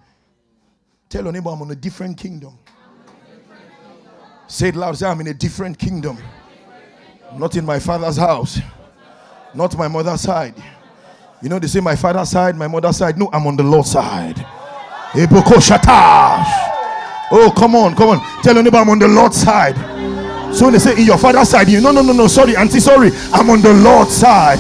Tell 1.09 1.25
your 1.25 1.33
neighbor, 1.33 1.51
I'm 1.51 1.63
on 1.63 1.71
a 1.71 1.77
different 1.77 2.19
kingdom. 2.19 2.59
Say 4.49 4.69
it 4.69 4.77
loud. 4.77 4.97
Say, 4.97 5.07
I'm 5.07 5.21
in 5.21 5.29
a 5.29 5.35
different 5.35 5.79
kingdom. 5.79 6.19
Not 7.37 7.57
in 7.57 7.65
my 7.65 7.79
father's 7.79 8.17
house, 8.17 8.59
not 9.55 9.77
my 9.77 9.87
mother's 9.87 10.23
side. 10.23 10.55
You 11.41 11.49
know, 11.49 11.59
they 11.61 11.69
say 11.69 11.79
my 11.81 11.95
father's 11.95 12.31
side, 12.31 12.57
my 12.57 12.67
mother's 12.67 12.97
side. 12.97 13.17
No, 13.17 13.31
I'm 13.33 13.47
on 13.47 13.57
the 13.57 13.63
Lord's 13.63 13.93
side. 13.93 14.45
Oh, 17.31 17.53
come 17.57 17.77
on, 17.77 17.95
come 17.95 18.09
on. 18.09 18.43
Tell 18.43 18.59
anybody 18.59 18.79
I'm 18.79 18.91
on 18.91 18.99
the 18.99 19.07
Lord's 19.07 19.37
side. 19.37 19.77
So 20.53 20.65
when 20.65 20.73
they 20.73 20.81
say 20.81 20.99
in 20.99 21.07
your 21.07 21.19
father's 21.19 21.51
side, 21.51 21.69
you 21.69 21.81
no, 21.81 21.93
no, 21.93 22.03
no, 22.03 22.13
no, 22.13 22.27
sorry, 22.27 22.57
auntie, 22.57 22.81
sorry. 22.81 23.11
I'm 23.33 23.49
on 23.51 23.63
the 23.63 23.73
Lord's 23.73 24.17
side. 24.17 24.59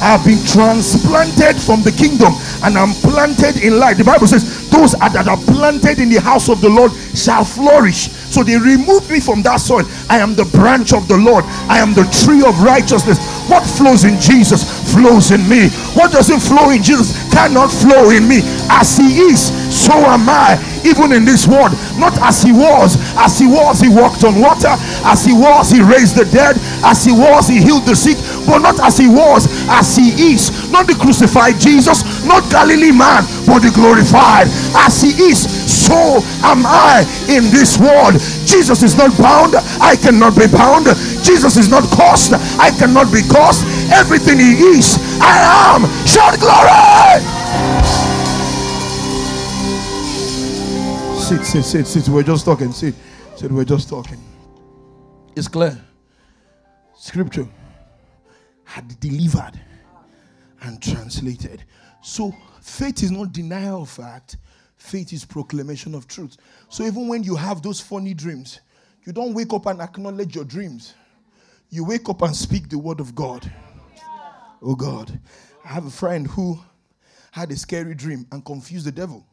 I've 0.00 0.24
been 0.24 0.40
transplanted 0.46 1.60
from 1.60 1.82
the 1.82 1.92
kingdom 1.92 2.32
and 2.64 2.76
I'm 2.76 2.92
planted 3.04 3.62
in 3.62 3.78
light. 3.78 3.98
The 3.98 4.04
Bible 4.04 4.26
says, 4.26 4.68
Those 4.70 4.92
that 4.92 5.28
are 5.28 5.36
planted 5.36 5.98
in 6.00 6.08
the 6.08 6.20
house 6.20 6.48
of 6.48 6.60
the 6.60 6.68
Lord 6.68 6.92
shall 7.14 7.44
flourish. 7.44 8.08
So 8.32 8.42
they 8.42 8.56
removed 8.56 9.10
me 9.10 9.20
from 9.20 9.42
that 9.42 9.60
soil. 9.60 9.84
I 10.08 10.18
am 10.18 10.34
the 10.34 10.46
branch 10.56 10.92
of 10.92 11.08
the 11.08 11.16
Lord, 11.16 11.44
I 11.68 11.78
am 11.78 11.92
the 11.92 12.08
tree 12.24 12.42
of 12.46 12.56
righteousness. 12.62 13.18
What 13.50 13.66
flows 13.66 14.04
in 14.04 14.18
Jesus 14.20 14.64
flows 14.94 15.30
in 15.30 15.46
me. 15.48 15.68
What 15.92 16.12
doesn't 16.12 16.40
flow 16.40 16.70
in 16.70 16.82
Jesus 16.82 17.12
cannot 17.32 17.68
flow 17.68 18.10
in 18.10 18.26
me. 18.26 18.40
As 18.70 18.96
He 18.96 19.28
is, 19.28 19.50
so 19.80 19.96
am 19.96 20.28
I 20.28 20.60
even 20.84 21.12
in 21.12 21.24
this 21.24 21.46
world. 21.48 21.72
Not 21.96 22.16
as 22.20 22.42
he 22.42 22.52
was. 22.52 22.96
As 23.16 23.38
he 23.38 23.46
was, 23.46 23.80
he 23.80 23.88
walked 23.88 24.24
on 24.24 24.40
water. 24.40 24.72
As 25.04 25.24
he 25.24 25.32
was, 25.32 25.70
he 25.70 25.80
raised 25.82 26.16
the 26.16 26.24
dead. 26.28 26.56
As 26.84 27.04
he 27.04 27.12
was, 27.12 27.48
he 27.48 27.60
healed 27.60 27.84
the 27.84 27.96
sick. 27.96 28.16
But 28.46 28.60
not 28.60 28.80
as 28.80 28.98
he 28.98 29.08
was, 29.08 29.48
as 29.68 29.96
he 29.96 30.32
is. 30.32 30.70
Not 30.70 30.86
the 30.86 30.94
crucified 30.94 31.60
Jesus, 31.60 32.04
not 32.24 32.44
Galilee 32.50 32.92
man, 32.92 33.24
but 33.46 33.60
the 33.60 33.72
glorified. 33.72 34.48
As 34.76 35.00
he 35.00 35.16
is, 35.30 35.40
so 35.40 36.20
am 36.44 36.64
I 36.66 37.04
in 37.28 37.48
this 37.50 37.78
world. 37.78 38.20
Jesus 38.44 38.82
is 38.82 38.96
not 38.96 39.16
bound. 39.16 39.56
I 39.80 39.96
cannot 39.96 40.36
be 40.36 40.46
bound. 40.46 40.86
Jesus 41.24 41.56
is 41.56 41.68
not 41.68 41.84
cursed. 41.96 42.32
I 42.58 42.70
cannot 42.70 43.12
be 43.12 43.22
cursed. 43.22 43.64
Everything 43.92 44.38
he 44.38 44.76
is, 44.76 44.98
I 45.20 45.74
am. 45.74 45.88
Shout 46.06 46.38
glory! 46.38 47.99
Sit, 51.30 51.44
sit, 51.44 51.64
sit, 51.64 51.86
sit. 51.86 52.08
We're 52.08 52.24
just 52.24 52.44
talking. 52.44 52.72
Sit, 52.72 52.92
sit. 53.36 53.52
We're 53.52 53.64
just 53.64 53.88
talking. 53.88 54.18
It's 55.36 55.46
clear. 55.46 55.80
Scripture 56.96 57.46
had 58.64 58.98
delivered 58.98 59.52
and 60.62 60.82
translated. 60.82 61.62
So 62.02 62.34
faith 62.60 63.04
is 63.04 63.12
not 63.12 63.32
denial 63.32 63.82
of 63.82 63.90
fact. 63.90 64.38
Faith 64.76 65.12
is 65.12 65.24
proclamation 65.24 65.94
of 65.94 66.08
truth. 66.08 66.36
So 66.68 66.82
even 66.82 67.06
when 67.06 67.22
you 67.22 67.36
have 67.36 67.62
those 67.62 67.80
funny 67.80 68.12
dreams, 68.12 68.60
you 69.04 69.12
don't 69.12 69.32
wake 69.32 69.52
up 69.52 69.66
and 69.66 69.80
acknowledge 69.80 70.34
your 70.34 70.44
dreams. 70.44 70.94
You 71.68 71.84
wake 71.84 72.08
up 72.08 72.22
and 72.22 72.34
speak 72.34 72.68
the 72.68 72.78
word 72.78 72.98
of 72.98 73.14
God. 73.14 73.48
Oh 74.60 74.74
God. 74.74 75.20
I 75.64 75.68
have 75.68 75.86
a 75.86 75.90
friend 75.90 76.26
who 76.26 76.58
had 77.30 77.52
a 77.52 77.56
scary 77.56 77.94
dream 77.94 78.26
and 78.32 78.44
confused 78.44 78.86
the 78.86 78.92
devil. 78.92 79.24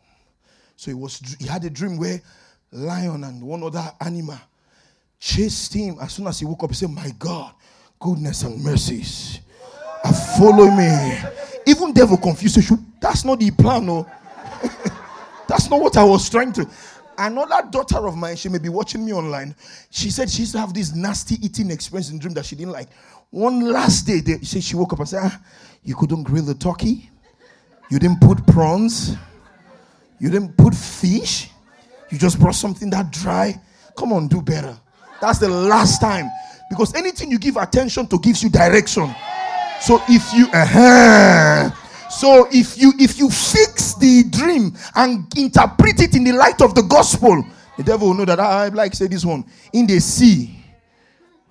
So 0.78 0.92
he 0.92 0.96
was 0.96 1.20
he 1.40 1.48
had 1.48 1.66
a 1.66 1.70
dream 1.70 1.98
where 1.98 2.22
lion 2.72 3.24
and 3.24 3.42
one 3.42 3.64
other 3.64 3.92
animal 4.00 4.38
chased 5.20 5.74
him. 5.74 5.98
As 6.00 6.14
soon 6.14 6.28
as 6.28 6.40
he 6.40 6.46
woke 6.46 6.64
up, 6.64 6.70
he 6.70 6.76
said, 6.76 6.92
My 6.92 7.12
God, 7.18 7.54
goodness 8.00 8.44
and 8.44 8.64
mercies 8.64 9.40
are 10.06 10.14
following 10.14 10.78
me. 10.78 11.20
Even 11.66 11.94
devil 11.94 12.16
confused 12.16 12.70
you. 12.70 12.78
That's 13.02 13.26
not 13.26 13.40
the 13.40 13.52
plan, 13.52 13.88
no. 13.88 14.08
That's 15.48 15.70
not 15.70 15.82
what 15.82 15.98
I 15.98 16.04
was 16.04 16.30
trying 16.30 16.54
to. 16.54 16.70
Another 17.18 17.68
daughter 17.72 18.06
of 18.08 18.16
mine, 18.16 18.36
she 18.36 18.48
may 18.48 18.60
be 18.60 18.70
watching 18.70 19.04
me 19.04 19.12
online. 19.14 19.56
She 19.90 20.12
said 20.12 20.30
she 20.30 20.42
used 20.42 20.52
to 20.52 20.60
have 20.60 20.74
this 20.74 20.94
nasty 20.94 21.36
eating 21.44 21.72
experience 21.72 22.12
in 22.12 22.20
dream 22.20 22.36
that 22.36 22.46
she 22.46 22.56
didn't 22.56 22.74
like. 22.74 22.90
One 23.32 23.62
last 23.62 24.06
day, 24.06 24.20
they, 24.20 24.38
she, 24.44 24.62
she 24.62 24.76
woke 24.76 24.94
up 24.94 25.00
and 25.00 25.10
said, 25.10 25.22
ah, 25.24 25.42
You 25.84 25.96
couldn't 25.96 26.24
grill 26.24 26.44
the 26.44 26.54
turkey, 26.54 27.10
you 27.90 27.98
didn't 27.98 28.22
put 28.22 28.46
prawns, 28.46 29.16
you 30.20 30.30
didn't 30.30 30.56
put 30.58 30.74
fish. 30.74 31.50
You 32.10 32.18
just 32.18 32.40
brought 32.40 32.56
something 32.56 32.90
that 32.92 33.12
dry. 33.12 33.60
Come 33.98 34.14
on, 34.14 34.28
do 34.28 34.42
better. 34.42 34.78
That's 35.22 35.40
the 35.40 35.50
last 35.50 36.00
time. 36.00 36.30
Because 36.70 36.94
anything 36.96 37.32
you 37.32 37.40
give 37.40 37.58
attention 37.58 38.08
to 38.08 38.20
gives 38.20 38.44
you 38.44 38.50
direction. 38.50 39.14
So 39.82 40.02
if 40.08 40.34
you 40.34 40.48
uh-huh, 40.52 42.10
so 42.10 42.48
if 42.52 42.78
you 42.78 42.94
if 43.00 43.20
you 43.20 43.30
fix 43.30 43.94
the 43.96 44.24
dream 44.30 44.76
and 44.96 45.32
interpret 45.38 46.02
it 46.02 46.16
in 46.16 46.24
the 46.24 46.32
light 46.32 46.62
of 46.62 46.74
the 46.74 46.82
gospel, 46.82 47.46
the 47.78 47.84
devil 47.84 48.08
will 48.10 48.16
know 48.16 48.26
that 48.26 48.40
I 48.40 48.70
like 48.70 48.96
say 48.96 49.08
this 49.08 49.24
one 49.24 49.46
in 49.74 49.86
the 49.86 50.00
sea 50.00 50.64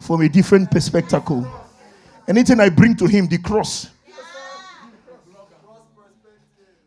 from 0.00 0.22
a 0.22 0.28
different 0.28 0.70
perspective. 0.70 1.22
Anything 2.28 2.58
I 2.58 2.68
bring 2.68 2.96
to 2.96 3.06
him, 3.06 3.28
the 3.28 3.38
cross, 3.38 3.90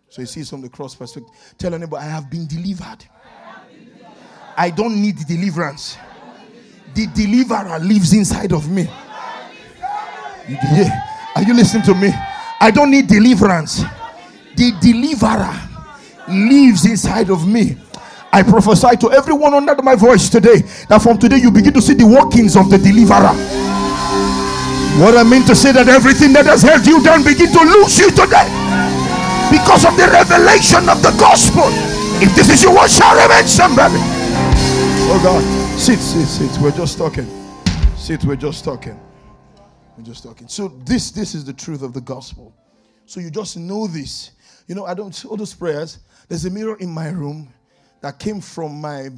so 0.10 0.22
he 0.22 0.26
sees 0.26 0.50
from 0.50 0.62
the 0.62 0.70
cross 0.70 0.96
perspective. 0.96 1.32
Tell 1.58 1.74
anybody, 1.74 2.04
I 2.04 2.10
have 2.10 2.30
been 2.30 2.48
delivered. 2.48 3.06
I 4.58 4.72
don't 4.72 5.00
need 5.00 5.18
deliverance. 5.28 5.98
The 6.96 7.06
deliverer 7.14 7.78
lives 7.80 8.14
inside 8.14 8.52
of 8.52 8.70
me. 8.70 8.90
Yeah. 10.50 11.00
Are 11.36 11.44
you 11.44 11.54
listening 11.54 11.84
to 11.84 11.94
me? 11.94 12.12
I 12.60 12.72
don't 12.72 12.90
need 12.90 13.08
deliverance. 13.08 13.84
The 14.56 14.74
deliverer 14.82 15.56
lives 16.28 16.86
inside 16.86 17.30
of 17.30 17.48
me. 17.48 17.78
I 18.34 18.42
prophesy 18.42 18.98
to 18.98 19.12
everyone 19.12 19.54
under 19.54 19.76
my 19.84 19.96
voice 19.96 20.28
today 20.28 20.62
that 20.90 21.02
from 21.02 21.20
today 21.20 21.38
you 21.38 21.52
begin 21.52 21.74
to 21.74 21.82
see 21.82 21.94
the 21.94 22.06
workings 22.06 22.58
of 22.58 22.70
the 22.70 22.80
deliverer. 22.80 23.34
What 25.00 25.16
I 25.16 25.24
mean 25.24 25.44
to 25.46 25.56
say 25.56 25.72
that 25.72 25.88
everything 25.88 26.34
that 26.34 26.48
has 26.48 26.64
held 26.64 26.86
you 26.86 27.02
down 27.04 27.24
begin 27.24 27.52
to 27.52 27.60
lose 27.60 27.98
you 28.00 28.10
today 28.10 28.69
because 29.52 29.86
of 29.86 29.98
the 29.98 30.08
revelation 30.08 30.88
of 30.90 31.02
the 31.02 31.16
gospel. 31.20 31.66
If 32.22 32.36
this 32.36 32.50
is 32.50 32.64
your 32.64 32.76
word, 32.76 32.90
shall 32.90 33.16
remain 33.16 33.48
somebody. 33.48 33.98
Oh 35.12 35.20
God. 35.24 35.80
Sit, 35.80 36.00
sit, 36.00 36.28
sit. 36.28 36.62
We're 36.62 36.72
just 36.72 36.98
talking. 36.98 37.28
Sit, 37.98 38.24
we're 38.26 38.36
just 38.36 38.64
talking. 38.64 39.00
We're 39.98 40.04
just 40.04 40.24
talking. 40.24 40.48
So 40.48 40.68
this 40.86 41.12
this 41.12 41.34
is 41.36 41.46
the 41.46 41.54
truth 41.54 41.82
of 41.82 41.94
the 41.94 42.02
gospel. 42.02 42.54
So 43.06 43.20
you 43.20 43.32
just 43.32 43.58
know 43.58 43.88
this. 43.88 44.32
You 44.68 44.76
know, 44.76 44.86
I 44.86 44.94
don't 44.94 45.26
all 45.26 45.38
those 45.38 45.54
prayers. 45.54 46.00
There's 46.28 46.46
a 46.46 46.50
mirror 46.50 46.78
in 46.80 46.90
my 46.90 47.10
room 47.10 47.52
that 48.02 48.20
came 48.20 48.42
from 48.42 48.80
my 48.80 49.10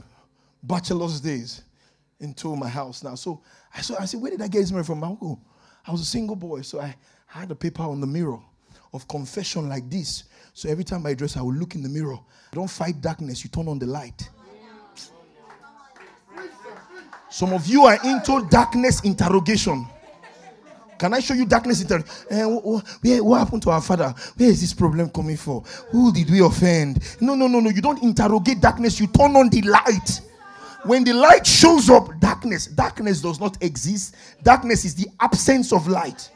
bachelor's 0.63 1.19
days 1.19 1.63
into 2.19 2.55
my 2.55 2.69
house 2.69 3.03
now. 3.03 3.15
So 3.15 3.41
I 3.75 3.81
saw 3.81 3.95
I 3.99 4.05
said, 4.05 4.21
where 4.21 4.31
did 4.31 4.41
I 4.41 4.47
get 4.47 4.59
this 4.59 4.71
mirror 4.71 4.83
from? 4.83 4.99
My 4.99 5.07
uncle. 5.07 5.41
I 5.85 5.91
was 5.91 6.01
a 6.01 6.05
single 6.05 6.35
boy, 6.35 6.61
so 6.61 6.79
I 6.79 6.95
had 7.25 7.49
a 7.49 7.55
paper 7.55 7.83
on 7.83 7.99
the 7.99 8.07
mirror 8.07 8.39
of 8.93 9.07
confession 9.07 9.69
like 9.69 9.89
this. 9.89 10.25
So 10.53 10.69
every 10.69 10.83
time 10.83 11.05
I 11.05 11.13
dress, 11.13 11.37
I 11.37 11.41
will 11.41 11.53
look 11.53 11.75
in 11.75 11.81
the 11.81 11.89
mirror. 11.89 12.19
Don't 12.51 12.69
fight 12.69 13.01
darkness, 13.01 13.43
you 13.43 13.49
turn 13.49 13.67
on 13.67 13.79
the 13.79 13.85
light. 13.85 14.29
Some 17.29 17.53
of 17.53 17.65
you 17.65 17.85
are 17.85 17.97
into 18.03 18.45
darkness 18.49 19.01
interrogation. 19.01 19.87
Can 20.99 21.13
I 21.13 21.19
show 21.19 21.33
you 21.33 21.45
darkness 21.45 21.81
interrogation? 21.81 22.25
Uh, 22.29 22.49
what, 22.49 22.85
what 23.23 23.37
happened 23.39 23.63
to 23.63 23.71
our 23.71 23.81
father? 23.81 24.13
Where 24.35 24.49
is 24.49 24.59
this 24.59 24.73
problem 24.73 25.09
coming 25.09 25.37
from? 25.37 25.61
Who 25.91 26.11
did 26.11 26.29
we 26.29 26.41
offend? 26.41 26.99
No, 27.21 27.33
no, 27.33 27.47
no, 27.47 27.61
no. 27.61 27.69
You 27.69 27.81
don't 27.81 28.03
interrogate 28.03 28.59
darkness, 28.59 28.99
you 28.99 29.07
turn 29.07 29.35
on 29.35 29.49
the 29.49 29.61
light. 29.61 30.21
When 30.83 31.03
the 31.03 31.13
light 31.13 31.47
shows 31.47 31.89
up, 31.89 32.19
darkness, 32.19 32.65
darkness 32.67 33.21
does 33.21 33.39
not 33.39 33.61
exist. 33.63 34.15
Darkness 34.43 34.83
is 34.83 34.95
the 34.95 35.07
absence 35.19 35.71
of 35.71 35.87
light. 35.87 36.29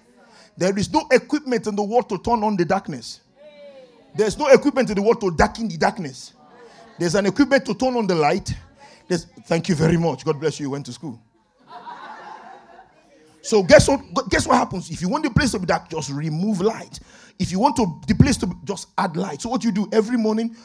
There 0.58 0.78
is 0.78 0.92
no 0.92 1.08
equipment 1.12 1.68
in 1.68 1.76
the 1.76 1.84
world 1.84 2.10
to 2.10 2.18
turn 2.18 2.44
on 2.44 2.56
the 2.56 2.66
darkness. 2.66 3.22
There's 4.16 4.38
no 4.38 4.48
equipment 4.48 4.90
in 4.90 4.96
the 4.96 5.02
world 5.02 5.20
to 5.22 5.32
darken 5.32 5.68
the 5.68 5.78
darkness. 5.78 6.34
There's 6.98 7.16
an 7.16 7.26
equipment 7.26 7.66
to 7.66 7.74
turn 7.74 7.96
on 7.96 8.08
the 8.08 8.16
light. 8.16 8.54
There's, 9.08 9.26
thank 9.46 9.68
you 9.68 9.76
very 9.76 9.98
much. 9.98 10.24
God 10.24 10.40
bless 10.40 10.60
you. 10.60 10.68
You 10.68 10.70
went 10.72 10.86
to 10.86 10.94
school. 10.94 11.20
So 13.42 13.62
guess 13.62 13.88
what? 13.88 14.02
Guess 14.30 14.48
what 14.48 14.56
happens? 14.56 14.90
If 14.90 15.02
you 15.02 15.10
want 15.10 15.24
the 15.24 15.30
place 15.30 15.52
to 15.52 15.60
be 15.60 15.68
dark, 15.68 15.88
just 15.90 16.10
remove 16.10 16.62
light. 16.62 17.00
If 17.38 17.52
you 17.52 17.60
want 17.60 17.76
to 17.76 18.02
the 18.08 18.16
place 18.16 18.38
to 18.38 18.48
be, 18.48 18.56
just 18.64 18.88
add 18.98 19.16
light. 19.16 19.42
So 19.42 19.50
what 19.50 19.64
you 19.64 19.72
do 19.72 19.88
every 19.92 20.18
morning, 20.18 20.56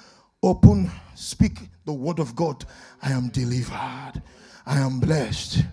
open, 0.43 0.91
speak 1.15 1.59
the 1.85 1.93
word 1.93 2.21
of 2.21 2.35
God. 2.35 2.65
I 3.03 3.11
am 3.13 3.29
delivered. 3.29 4.23
I 4.65 4.79
am 4.79 4.99
blessed. 4.99 5.65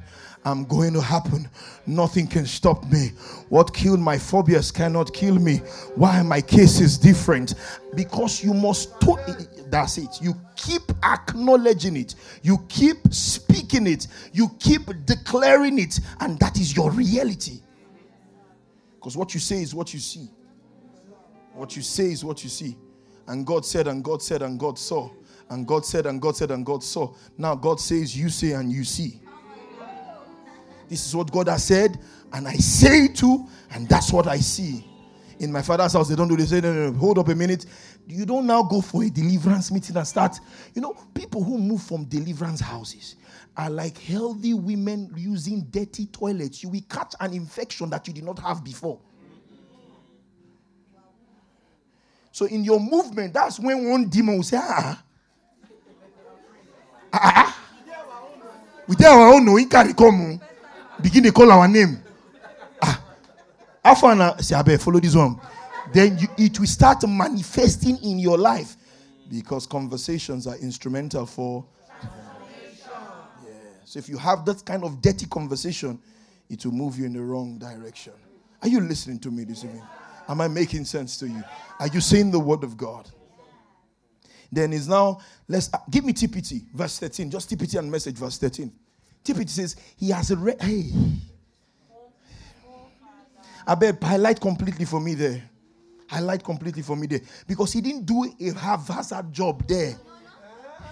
I'm 0.48 0.64
going 0.64 0.94
to 0.94 1.02
happen. 1.02 1.50
Nothing 1.86 2.26
can 2.26 2.46
stop 2.46 2.90
me. 2.90 3.10
What 3.50 3.74
killed 3.74 4.00
my 4.00 4.18
phobias 4.18 4.72
cannot 4.72 5.14
kill 5.14 5.36
me. 5.36 5.58
Why 5.96 6.22
my 6.24 6.40
case 6.40 6.80
is 6.80 6.98
different? 6.98 7.56
Because 7.96 8.42
you 8.44 8.54
must. 8.54 9.00
To- 9.02 9.18
that's 9.70 9.98
it. 9.98 10.22
You 10.22 10.34
keep 10.56 10.84
acknowledging 11.04 11.98
it. 11.98 12.16
You 12.44 12.60
keep 12.70 12.98
speaking 13.12 13.88
it. 13.88 14.08
You 14.32 14.50
keep 14.60 14.84
declaring 15.06 15.80
it, 15.80 16.00
and 16.22 16.40
that 16.40 16.58
is 16.58 16.74
your 16.74 16.92
reality. 16.92 17.60
Because 18.96 19.18
what 19.18 19.34
you 19.34 19.42
say 19.42 19.62
is 19.62 19.76
what 19.76 19.94
you 19.94 20.00
see. 20.00 20.30
What 21.54 21.76
you 21.76 21.82
say 21.82 22.06
is 22.06 22.24
what 22.24 22.42
you 22.44 22.50
see. 22.50 22.78
And 23.28 23.46
God 23.46 23.66
said, 23.66 23.88
and 23.88 24.02
God 24.02 24.22
said, 24.22 24.42
and 24.42 24.58
God 24.58 24.80
saw. 24.80 25.10
And 25.50 25.68
God 25.68 25.86
said, 25.86 26.06
and 26.06 26.22
God 26.22 26.38
said, 26.38 26.52
and 26.52 26.66
God 26.66 26.84
saw. 26.84 27.14
Now 27.38 27.56
God 27.56 27.82
says, 27.82 28.18
you 28.18 28.30
say, 28.30 28.54
and 28.54 28.72
you 28.72 28.86
see. 28.86 29.20
This 30.90 31.06
is 31.06 31.16
what 31.16 31.32
God 31.32 31.48
has 31.48 31.64
said, 31.64 32.00
and 32.34 32.48
I 32.48 32.54
say 32.54 33.06
it 33.06 33.16
too, 33.16 33.48
and 33.72 33.88
that's 33.90 34.14
what 34.14 34.28
I 34.28 34.38
see. 34.38 34.86
In 35.40 35.52
my 35.52 35.62
father's 35.62 35.94
house, 35.94 36.10
they 36.10 36.16
don't 36.16 36.28
do 36.28 36.38
this. 36.38 36.50
They 36.50 36.62
say, 36.62 36.68
no, 36.68 36.74
no, 36.74 36.92
no, 36.92 36.98
hold 36.98 37.20
up 37.20 37.28
a 37.28 37.36
minute. 37.36 37.66
You 38.08 38.26
don't 38.26 38.48
now 38.48 38.64
go 38.64 38.82
for 38.82 39.04
a 39.04 39.10
deliverance 39.10 39.72
meeting 39.72 39.96
and 39.96 40.08
start. 40.08 40.40
You 40.74 40.82
know, 40.82 40.96
people 41.14 41.44
who 41.44 41.58
move 41.58 41.84
from 41.84 42.06
deliverance 42.06 42.60
houses 42.60 43.16
are 43.56 43.70
like 43.70 43.98
healthy 43.98 44.54
women 44.54 45.12
using 45.16 45.62
dirty 45.70 46.08
toilets. 46.08 46.64
You 46.64 46.70
will 46.70 46.82
catch 46.90 47.14
an 47.20 47.34
infection 47.34 47.90
that 47.92 48.08
you 48.08 48.14
did 48.14 48.24
not 48.24 48.40
have 48.40 48.64
before. 48.64 49.00
So 52.32 52.46
in 52.46 52.64
your 52.64 52.80
movement, 52.80 53.34
that's 53.34 53.60
when 53.60 53.90
one 53.90 54.10
demon 54.10 54.38
will 54.38 54.44
say, 54.44 54.58
ah, 54.60 55.04
ah, 57.12 57.14
ah. 57.14 57.34
ah. 57.36 57.54
We 58.88 58.96
tell 58.96 59.20
our 59.20 59.34
own 59.34 59.46
no, 59.46 59.56
he 59.58 59.66
carry 59.66 59.94
come 59.94 60.40
begin 61.02 61.24
to 61.24 61.32
call 61.32 61.52
our 61.52 61.68
name. 61.68 62.02
Ah, 62.82 63.04
Afana 63.84 64.42
say, 64.42 64.78
follow 64.78 65.00
this 65.00 65.16
one. 65.16 65.40
Then 65.94 66.18
you, 66.18 66.28
it 66.38 66.60
will 66.60 66.68
start 66.68 67.08
manifesting 67.08 67.98
in 68.04 68.20
your 68.20 68.38
life 68.38 68.76
because 69.30 69.66
conversations 69.66 70.48
are 70.48 70.58
instrumental 70.58 71.26
for. 71.26 71.66
Yeah. 72.02 72.10
So 73.86 74.00
if 74.00 74.10
you 74.10 74.18
have 74.18 74.46
that 74.46 74.66
kind 74.66 74.84
of 74.84 75.02
dirty 75.02 75.26
conversation, 75.28 76.00
it 76.50 76.66
will 76.66 76.74
move 76.74 76.98
you 76.98 77.06
in 77.06 77.14
the 77.14 77.22
wrong 77.22 77.58
direction. 77.58 78.14
Are 78.62 78.68
you 78.68 78.82
listening 78.82 79.20
to 79.20 79.32
me 79.32 79.44
this 79.44 79.64
evening? 79.64 79.84
Am 80.28 80.42
I 80.42 80.48
making 80.48 80.86
sense 80.86 81.18
to 81.20 81.28
you? 81.28 81.44
Are 81.80 81.88
you 81.88 82.02
saying 82.02 82.32
the 82.32 82.40
word 82.40 82.64
of 82.64 82.76
God? 82.76 83.10
Then 84.52 84.74
is 84.74 84.88
now, 84.88 85.20
let's 85.48 85.70
give 85.90 86.06
me 86.06 86.14
TPT, 86.14 86.66
verse 86.74 87.00
13. 87.00 87.30
Just 87.30 87.50
TPT 87.50 87.80
and 87.80 87.92
message, 87.92 88.16
verse 88.16 88.38
13. 88.38 88.72
TPT 89.28 89.50
says, 89.50 89.76
He 89.98 90.10
has 90.10 90.32
a. 90.32 90.38
Re- 90.38 90.56
hey. 90.60 90.92
I 93.66 93.76
bet 93.76 93.98
I 94.02 94.06
highlight 94.06 94.40
completely 94.40 94.86
for 94.86 95.02
me 95.02 95.14
there. 95.14 95.44
I 96.10 96.16
Highlight 96.16 96.44
completely 96.44 96.82
for 96.82 96.96
me 96.96 97.08
there. 97.08 97.20
Because 97.46 97.74
he 97.74 97.82
didn't 97.82 98.06
do 98.06 98.24
a 98.40 98.54
haphazard 98.54 99.34
job 99.34 99.68
there. 99.68 99.96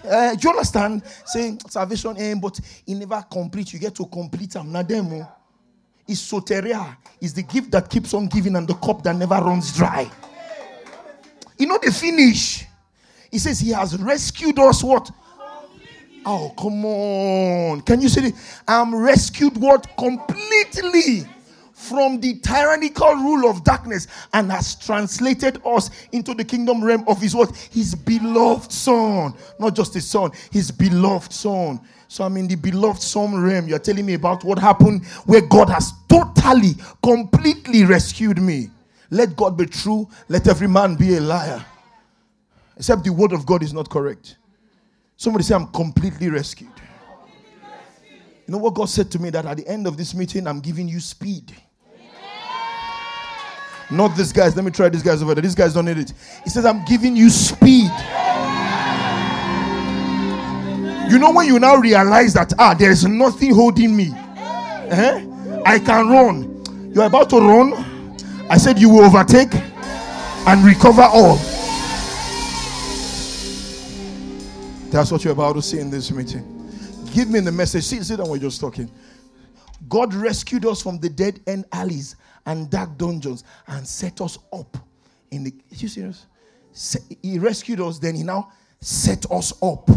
Uh, 0.06 0.34
do 0.34 0.40
you 0.42 0.50
understand? 0.50 1.02
Saying 1.24 1.60
salvation 1.68 2.14
aim, 2.18 2.38
but 2.38 2.60
he 2.84 2.92
never 2.92 3.24
complete. 3.30 3.72
You 3.72 3.78
get 3.78 3.94
to 3.94 4.04
complete 4.04 4.50
them. 4.50 4.70
Nademo 4.70 5.26
is 6.06 6.20
soteria, 6.20 6.96
is 7.20 7.32
the 7.32 7.42
gift 7.42 7.70
that 7.70 7.88
keeps 7.88 8.12
on 8.12 8.26
giving 8.26 8.54
and 8.56 8.68
the 8.68 8.74
cup 8.74 9.02
that 9.02 9.16
never 9.16 9.36
runs 9.36 9.74
dry. 9.74 10.08
You 11.58 11.66
know 11.66 11.78
the 11.82 11.90
finish. 11.90 12.66
He 13.30 13.38
says 13.38 13.58
he 13.58 13.70
has 13.70 13.96
rescued 13.98 14.58
us 14.58 14.84
what? 14.84 15.10
Oh, 16.26 16.52
come 16.58 16.84
on. 16.84 17.82
Can 17.82 18.00
you 18.00 18.08
see 18.08 18.26
it? 18.28 18.34
I'm 18.66 18.94
rescued 18.94 19.56
what? 19.56 19.86
Completely 19.96 21.24
from 21.72 22.20
the 22.20 22.40
tyrannical 22.40 23.14
rule 23.14 23.48
of 23.48 23.62
darkness 23.62 24.08
and 24.32 24.50
has 24.50 24.74
translated 24.74 25.60
us 25.64 25.90
into 26.10 26.34
the 26.34 26.42
kingdom 26.42 26.82
realm 26.82 27.04
of 27.06 27.20
his 27.20 27.32
what? 27.34 27.54
His 27.70 27.94
beloved 27.94 28.72
son. 28.72 29.34
Not 29.60 29.76
just 29.76 29.94
his 29.94 30.08
son, 30.08 30.32
his 30.50 30.72
beloved 30.72 31.32
son. 31.32 31.80
So 32.08 32.24
I'm 32.24 32.36
in 32.36 32.48
the 32.48 32.56
beloved 32.56 33.00
son 33.02 33.40
realm. 33.40 33.68
You're 33.68 33.78
telling 33.78 34.04
me 34.04 34.14
about 34.14 34.42
what 34.42 34.58
happened 34.58 35.06
where 35.26 35.42
God 35.42 35.68
has 35.68 35.92
totally, 36.08 36.74
completely 37.04 37.84
rescued 37.84 38.42
me. 38.42 38.70
Let 39.10 39.36
God 39.36 39.56
be 39.56 39.66
true, 39.66 40.08
let 40.28 40.48
every 40.48 40.66
man 40.66 40.96
be 40.96 41.16
a 41.16 41.20
liar. 41.20 41.64
Except 42.76 43.04
the 43.04 43.12
word 43.12 43.32
of 43.32 43.46
God 43.46 43.62
is 43.62 43.72
not 43.72 43.88
correct. 43.88 44.38
Somebody 45.16 45.44
say, 45.44 45.54
I'm 45.54 45.66
completely 45.68 46.28
rescued. 46.28 46.70
You 48.46 48.52
know 48.52 48.58
what 48.58 48.74
God 48.74 48.88
said 48.88 49.10
to 49.12 49.18
me? 49.18 49.30
That 49.30 49.46
at 49.46 49.56
the 49.56 49.66
end 49.66 49.86
of 49.86 49.96
this 49.96 50.14
meeting, 50.14 50.46
I'm 50.46 50.60
giving 50.60 50.88
you 50.88 51.00
speed. 51.00 51.54
Not 53.90 54.16
these 54.16 54.32
guys. 54.32 54.54
Let 54.54 54.64
me 54.64 54.70
try 54.70 54.88
these 54.88 55.02
guys 55.02 55.22
over 55.22 55.34
there. 55.34 55.42
These 55.42 55.54
guys 55.54 55.74
don't 55.74 55.84
need 55.84 55.98
it. 55.98 56.12
He 56.44 56.50
says, 56.50 56.64
I'm 56.64 56.84
giving 56.84 57.16
you 57.16 57.30
speed. 57.30 57.90
You 61.08 61.18
know 61.20 61.32
when 61.32 61.46
you 61.46 61.58
now 61.60 61.76
realize 61.76 62.34
that 62.34 62.52
ah, 62.58 62.74
there 62.74 62.90
is 62.90 63.04
nothing 63.04 63.54
holding 63.54 63.96
me. 63.96 64.10
Eh? 64.12 65.26
I 65.64 65.78
can 65.78 66.08
run. 66.08 66.92
You're 66.92 67.04
about 67.04 67.30
to 67.30 67.38
run. 67.38 67.74
I 68.50 68.58
said 68.58 68.78
you 68.78 68.90
will 68.90 69.04
overtake 69.04 69.54
and 69.54 70.64
recover 70.64 71.02
all. 71.02 71.38
That's 74.96 75.12
what 75.12 75.24
you're 75.24 75.34
about 75.34 75.56
to 75.56 75.60
see 75.60 75.78
in 75.78 75.90
this 75.90 76.10
meeting. 76.10 76.42
Give 77.12 77.28
me 77.28 77.40
the 77.40 77.52
message. 77.52 77.84
See, 77.84 78.02
see 78.02 78.16
that 78.16 78.26
we're 78.26 78.38
just 78.38 78.58
talking. 78.58 78.90
God 79.90 80.14
rescued 80.14 80.64
us 80.64 80.80
from 80.80 80.98
the 80.98 81.10
dead 81.10 81.38
end 81.46 81.66
alleys 81.70 82.16
and 82.46 82.70
dark 82.70 82.96
dungeons 82.96 83.44
and 83.66 83.86
set 83.86 84.22
us 84.22 84.38
up 84.54 84.74
in 85.30 85.44
the. 85.44 85.50
Are 85.50 85.74
you 85.74 85.88
serious? 85.88 86.24
He 87.22 87.38
rescued 87.38 87.78
us, 87.78 87.98
then 87.98 88.14
he 88.14 88.22
now 88.22 88.50
set 88.80 89.30
us 89.30 89.52
up. 89.62 89.90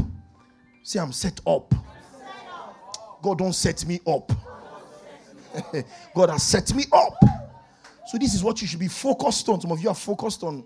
See, 0.84 1.00
I'm 1.00 1.14
set 1.14 1.40
up. 1.48 1.74
God 3.22 3.38
don't 3.38 3.54
set 3.54 3.86
me 3.86 4.02
up. 4.06 4.30
God 6.14 6.30
has 6.30 6.44
set 6.44 6.74
me 6.74 6.84
up. 6.92 7.24
So 8.08 8.18
this 8.18 8.34
is 8.34 8.44
what 8.44 8.62
you 8.62 8.68
should 8.68 8.82
be 8.82 8.90
focused 8.90 9.48
on. 9.48 9.62
Some 9.62 9.72
of 9.72 9.82
you 9.82 9.88
are 9.88 9.96
focused 9.96 10.44
on 10.44 10.66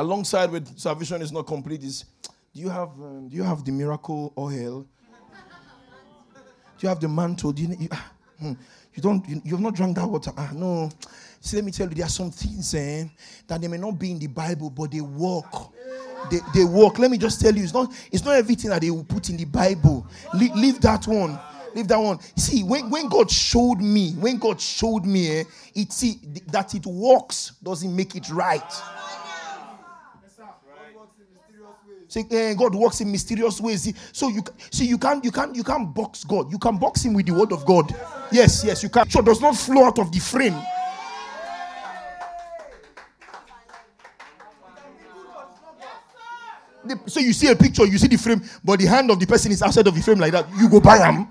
alongside 0.00 0.50
with 0.50 0.78
salvation 0.78 1.20
is 1.22 1.30
not 1.30 1.46
complete 1.46 1.82
is 1.84 2.04
do 2.54 2.60
you 2.60 2.68
have 2.68 2.88
um, 3.00 3.28
do 3.28 3.36
you 3.36 3.42
have 3.42 3.64
the 3.64 3.70
miracle 3.72 4.32
oil 4.38 4.86
do 6.78 6.80
you 6.80 6.88
have 6.88 7.00
the 7.00 7.08
mantle 7.08 7.52
do 7.52 7.62
you, 7.62 7.76
you, 7.78 7.88
ah, 7.92 8.12
hmm, 8.38 8.52
you 8.94 9.02
don't 9.02 9.28
you, 9.28 9.40
you, 9.44 9.52
have 9.52 9.60
not 9.60 9.74
drunk 9.74 9.96
that 9.96 10.06
water 10.08 10.30
ah, 10.36 10.50
no 10.54 10.90
see 11.40 11.56
let 11.56 11.64
me 11.64 11.70
tell 11.70 11.88
you 11.88 11.94
there 11.94 12.06
are 12.06 12.08
some 12.08 12.30
things 12.30 12.74
eh, 12.74 13.04
that 13.46 13.60
they 13.60 13.68
may 13.68 13.76
not 13.76 13.98
be 13.98 14.10
in 14.10 14.18
the 14.18 14.26
bible 14.26 14.70
but 14.70 14.90
they 14.90 15.00
work 15.02 15.52
they, 16.30 16.38
they 16.54 16.64
work. 16.64 16.98
Let 16.98 17.10
me 17.10 17.18
just 17.18 17.40
tell 17.40 17.54
you, 17.54 17.62
it's 17.62 17.72
not 17.72 17.92
it's 18.12 18.24
not 18.24 18.36
everything 18.36 18.70
that 18.70 18.82
they 18.82 18.90
will 18.90 19.04
put 19.04 19.30
in 19.30 19.36
the 19.36 19.46
Bible. 19.46 20.06
Le- 20.34 20.54
leave 20.54 20.80
that 20.82 21.06
one. 21.06 21.38
Leave 21.74 21.88
that 21.88 21.98
one. 21.98 22.20
See, 22.36 22.62
when, 22.62 22.90
when 22.90 23.08
God 23.08 23.30
showed 23.30 23.80
me, 23.80 24.12
when 24.12 24.38
God 24.38 24.60
showed 24.60 25.04
me, 25.06 25.40
eh, 25.40 25.44
it 25.74 25.92
see 25.92 26.16
that 26.48 26.74
it 26.74 26.84
works 26.84 27.52
doesn't 27.62 27.94
make 27.94 28.16
it 28.16 28.28
right. 28.30 28.72
Say, 32.10 32.26
eh, 32.28 32.54
God 32.54 32.74
works 32.74 33.00
in 33.00 33.12
mysterious 33.12 33.60
ways. 33.60 33.94
So 34.10 34.30
you 34.30 34.42
see, 34.72 34.84
you 34.84 34.98
can't, 34.98 35.24
you 35.24 35.30
can't, 35.30 35.54
you 35.54 35.62
can't 35.62 35.94
box 35.94 36.24
God. 36.24 36.50
You 36.50 36.58
can 36.58 36.76
box 36.76 37.04
Him 37.04 37.14
with 37.14 37.26
the 37.26 37.32
Word 37.32 37.52
of 37.52 37.64
God. 37.64 37.94
Yes, 38.32 38.64
yes, 38.64 38.82
you 38.82 38.88
can. 38.88 39.08
So 39.08 39.22
does 39.22 39.40
not 39.40 39.56
flow 39.56 39.84
out 39.84 39.96
of 40.00 40.10
the 40.10 40.18
frame. 40.18 40.60
so 47.06 47.20
you 47.20 47.32
see 47.32 47.46
a 47.46 47.54
picture, 47.54 47.86
you 47.86 47.96
see 47.96 48.08
the 48.08 48.16
frame, 48.16 48.42
but 48.64 48.80
the 48.80 48.86
hand 48.86 49.08
of 49.12 49.20
the 49.20 49.26
person 49.26 49.52
is 49.52 49.62
outside 49.62 49.86
of 49.86 49.94
the 49.94 50.02
frame 50.02 50.18
like 50.18 50.32
that. 50.32 50.46
You 50.58 50.68
go 50.68 50.80
buy 50.80 50.98
them. 50.98 51.28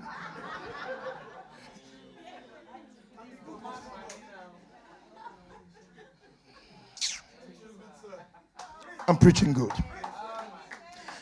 I'm 9.06 9.18
preaching 9.18 9.52
good. 9.52 9.72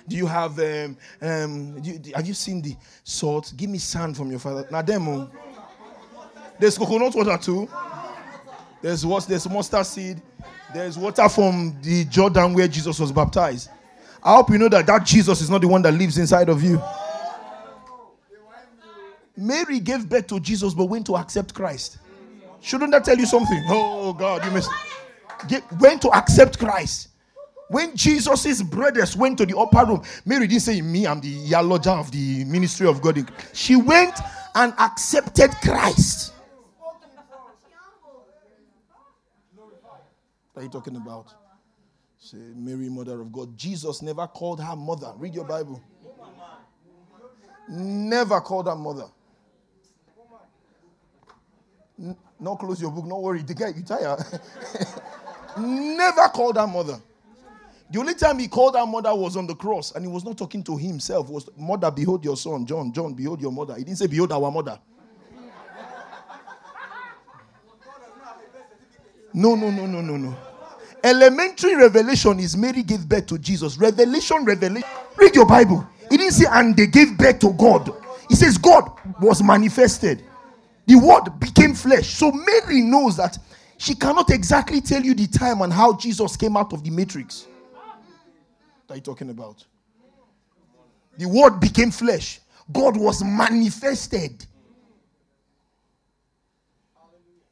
Do 0.08 0.16
you 0.16 0.26
have 0.26 0.58
um, 0.58 0.96
um 1.20 1.78
you, 1.82 2.00
have 2.14 2.26
you 2.26 2.34
seen 2.34 2.62
the 2.62 2.74
salt? 3.04 3.52
Give 3.56 3.70
me 3.70 3.78
sand 3.78 4.16
from 4.16 4.30
your 4.30 4.40
father. 4.40 4.66
Now 4.70 4.82
demo. 4.82 5.30
There's 6.58 6.76
coconut 6.76 7.14
water 7.14 7.38
too. 7.40 7.68
There's 8.82 9.04
what 9.04 9.26
there's 9.26 9.48
mustard 9.48 9.86
seed. 9.86 10.22
There's 10.72 10.98
water 10.98 11.28
from 11.28 11.76
the 11.82 12.04
Jordan 12.06 12.54
where 12.54 12.68
Jesus 12.68 12.98
was 12.98 13.12
baptized. 13.12 13.70
I 14.22 14.34
hope 14.36 14.50
you 14.50 14.58
know 14.58 14.68
that 14.68 14.86
that 14.86 15.04
Jesus 15.04 15.40
is 15.40 15.50
not 15.50 15.60
the 15.60 15.68
one 15.68 15.82
that 15.82 15.92
lives 15.92 16.18
inside 16.18 16.48
of 16.48 16.62
you. 16.62 16.82
Mary 19.36 19.78
gave 19.78 20.08
birth 20.08 20.26
to 20.26 20.40
Jesus 20.40 20.74
but 20.74 20.86
went 20.86 21.06
to 21.06 21.16
accept 21.16 21.54
Christ. 21.54 21.98
Shouldn't 22.60 22.90
that 22.90 23.04
tell 23.04 23.16
you 23.16 23.26
something? 23.26 23.62
Oh 23.68 24.12
God, 24.12 24.44
you 24.44 24.50
missed. 24.50 24.70
Went 25.78 26.02
to 26.02 26.10
accept 26.10 26.58
Christ. 26.58 27.07
When 27.68 27.94
Jesus' 27.94 28.62
brothers 28.62 29.14
went 29.16 29.38
to 29.38 29.46
the 29.46 29.56
upper 29.56 29.84
room, 29.84 30.02
Mary 30.24 30.46
didn't 30.46 30.62
say, 30.62 30.80
Me, 30.80 31.06
I'm 31.06 31.20
the 31.20 31.46
theologian 31.46 31.98
of 31.98 32.10
the 32.10 32.44
ministry 32.44 32.86
of 32.86 33.02
God. 33.02 33.30
She 33.52 33.76
went 33.76 34.18
and 34.54 34.72
accepted 34.78 35.50
Christ. 35.62 36.32
What 40.52 40.62
are 40.62 40.62
you 40.62 40.70
talking 40.70 40.96
about? 40.96 41.32
Say, 42.18 42.38
Mary, 42.56 42.88
mother 42.88 43.20
of 43.20 43.30
God. 43.30 43.56
Jesus 43.56 44.02
never 44.02 44.26
called 44.26 44.60
her 44.62 44.74
mother. 44.74 45.12
Read 45.16 45.34
your 45.34 45.44
Bible. 45.44 45.80
Never 47.68 48.40
called 48.40 48.66
her 48.66 48.74
mother. 48.74 49.04
N- 52.00 52.16
not 52.40 52.58
close 52.58 52.80
your 52.80 52.90
book, 52.90 53.04
not 53.04 53.22
worry. 53.22 53.42
The 53.42 53.54
guy, 53.54 53.68
you 53.68 53.82
tired. 53.82 54.20
never 55.58 56.28
called 56.28 56.56
her 56.56 56.66
mother. 56.66 56.98
The 57.90 57.98
only 57.98 58.14
time 58.14 58.38
he 58.38 58.48
called 58.48 58.76
her 58.76 58.86
mother 58.86 59.14
was 59.14 59.36
on 59.36 59.46
the 59.46 59.54
cross, 59.54 59.92
and 59.94 60.04
he 60.04 60.10
was 60.10 60.24
not 60.24 60.36
talking 60.36 60.62
to 60.64 60.76
himself. 60.76 61.30
Was 61.30 61.48
mother, 61.56 61.90
behold 61.90 62.24
your 62.24 62.36
son. 62.36 62.66
John, 62.66 62.92
John, 62.92 63.14
behold 63.14 63.40
your 63.40 63.52
mother. 63.52 63.74
He 63.76 63.84
didn't 63.84 63.98
say, 63.98 64.06
behold 64.06 64.32
our 64.32 64.50
mother. 64.50 64.78
No, 69.32 69.54
no, 69.54 69.70
no, 69.70 69.86
no, 69.86 70.00
no, 70.00 70.16
no. 70.16 70.36
Elementary 71.04 71.76
revelation 71.76 72.40
is 72.40 72.56
Mary 72.56 72.82
gave 72.82 73.08
birth 73.08 73.26
to 73.26 73.38
Jesus. 73.38 73.78
Revelation, 73.78 74.44
revelation. 74.44 74.88
Read 75.16 75.34
your 75.34 75.46
Bible. 75.46 75.86
He 76.10 76.16
didn't 76.16 76.32
say, 76.32 76.46
and 76.50 76.76
they 76.76 76.86
gave 76.86 77.16
birth 77.16 77.38
to 77.40 77.52
God. 77.52 77.94
He 78.28 78.34
says, 78.34 78.58
God 78.58 78.90
was 79.20 79.42
manifested. 79.42 80.24
The 80.86 80.96
word 80.96 81.38
became 81.38 81.74
flesh. 81.74 82.08
So 82.08 82.32
Mary 82.32 82.80
knows 82.80 83.16
that 83.16 83.38
she 83.76 83.94
cannot 83.94 84.30
exactly 84.30 84.80
tell 84.80 85.02
you 85.02 85.14
the 85.14 85.26
time 85.26 85.62
and 85.62 85.72
how 85.72 85.96
Jesus 85.96 86.36
came 86.36 86.56
out 86.56 86.72
of 86.72 86.82
the 86.82 86.90
matrix. 86.90 87.46
What 88.88 88.94
are 88.94 88.96
you 88.96 89.02
talking 89.02 89.28
about? 89.28 89.62
The 91.18 91.28
word 91.28 91.60
became 91.60 91.90
flesh. 91.90 92.40
God 92.72 92.96
was 92.96 93.22
manifested. 93.22 94.46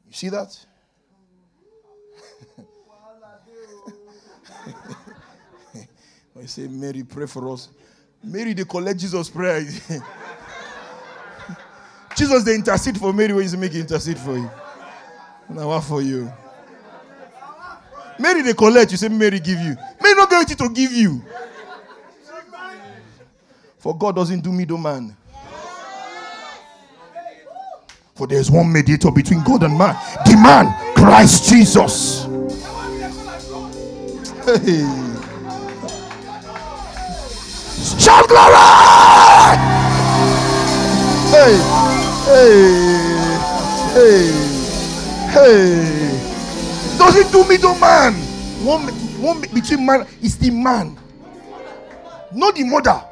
You 0.07 0.13
see 0.13 0.31
that? 0.31 0.59
I 6.41 6.47
say, 6.47 6.69
Mary, 6.69 7.05
pray 7.05 7.27
for 7.27 7.53
us. 7.53 7.69
Mary, 8.25 8.55
they 8.55 8.65
collect 8.65 8.99
Jesus' 8.99 9.29
prayer. 9.29 9.61
Jesus, 12.17 12.45
they 12.45 12.55
intercede 12.55 12.97
for 12.97 13.13
Mary 13.13 13.35
when 13.35 13.43
he's 13.43 13.55
making 13.55 13.81
intercede 13.81 14.19
for 14.19 14.39
you. 14.39 14.51
Now, 15.51 15.69
what 15.69 15.85
for 15.85 16.01
you? 16.01 16.33
Mary, 18.19 18.43
they 18.43 18.55
collect. 18.55 18.91
You 18.91 18.97
say, 18.97 19.09
Mary, 19.09 19.41
give 19.41 19.59
you. 19.59 19.77
Mary, 20.03 20.15
not 20.15 20.31
going 20.31 20.47
to 20.47 20.69
give 20.71 20.93
you. 20.93 21.23
For 23.79 23.97
God 23.97 24.17
doesn't 24.17 24.41
do 24.41 24.53
middleman. 24.53 25.17
For 28.15 28.27
there's 28.27 28.51
one 28.51 28.73
mediator 28.73 29.11
between 29.11 29.45
God 29.45 29.63
and 29.63 29.77
man. 29.77 29.95
The 30.25 30.37
man, 30.37 30.95
Christ 30.95 31.49
Jesus. 31.51 32.25
Hey. 34.45 35.17
Shout 38.01 38.27
glory! 38.29 38.55
Hey, 41.31 41.57
hey, 42.25 42.63
hey, 43.95 44.31
hey. 45.33 46.06
Doesn't 46.99 47.31
do 47.33 47.47
middleman. 47.49 48.15
One, 48.65 48.89
one 49.23 49.41
between 49.53 49.85
man 49.85 50.07
is 50.23 50.37
the 50.39 50.51
man, 50.51 50.99
not 52.33 52.55
the 52.55 52.65
mother. 52.65 53.03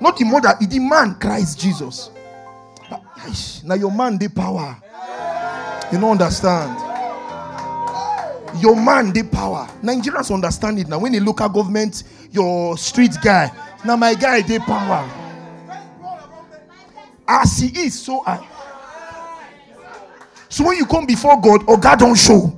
Not 0.00 0.16
the 0.16 0.24
mother, 0.24 0.54
it's 0.60 0.72
the 0.72 0.80
man, 0.80 1.14
Christ 1.20 1.60
Jesus. 1.60 2.10
Now 3.64 3.74
your 3.74 3.92
man, 3.92 4.18
the 4.18 4.28
power. 4.28 4.76
You 5.92 6.00
don't 6.00 6.12
understand. 6.12 6.76
Your 8.60 8.76
man, 8.76 9.12
the 9.12 9.22
power. 9.22 9.68
Nigerians 9.82 10.32
understand 10.32 10.78
it 10.78 10.88
now. 10.88 10.98
When 10.98 11.12
the 11.12 11.20
local 11.20 11.48
government 11.48 12.02
your 12.30 12.76
street 12.76 13.16
guy. 13.22 13.50
Now 13.84 13.96
my 13.96 14.14
guy 14.14 14.42
the 14.42 14.58
power. 14.60 15.08
As 17.26 17.58
he 17.58 17.86
is, 17.86 17.98
so 17.98 18.22
I. 18.26 18.53
So 20.54 20.62
when 20.62 20.76
you 20.76 20.86
come 20.86 21.04
before 21.04 21.40
God, 21.40 21.68
or 21.68 21.76
God 21.76 21.98
don't 21.98 22.14
show, 22.14 22.56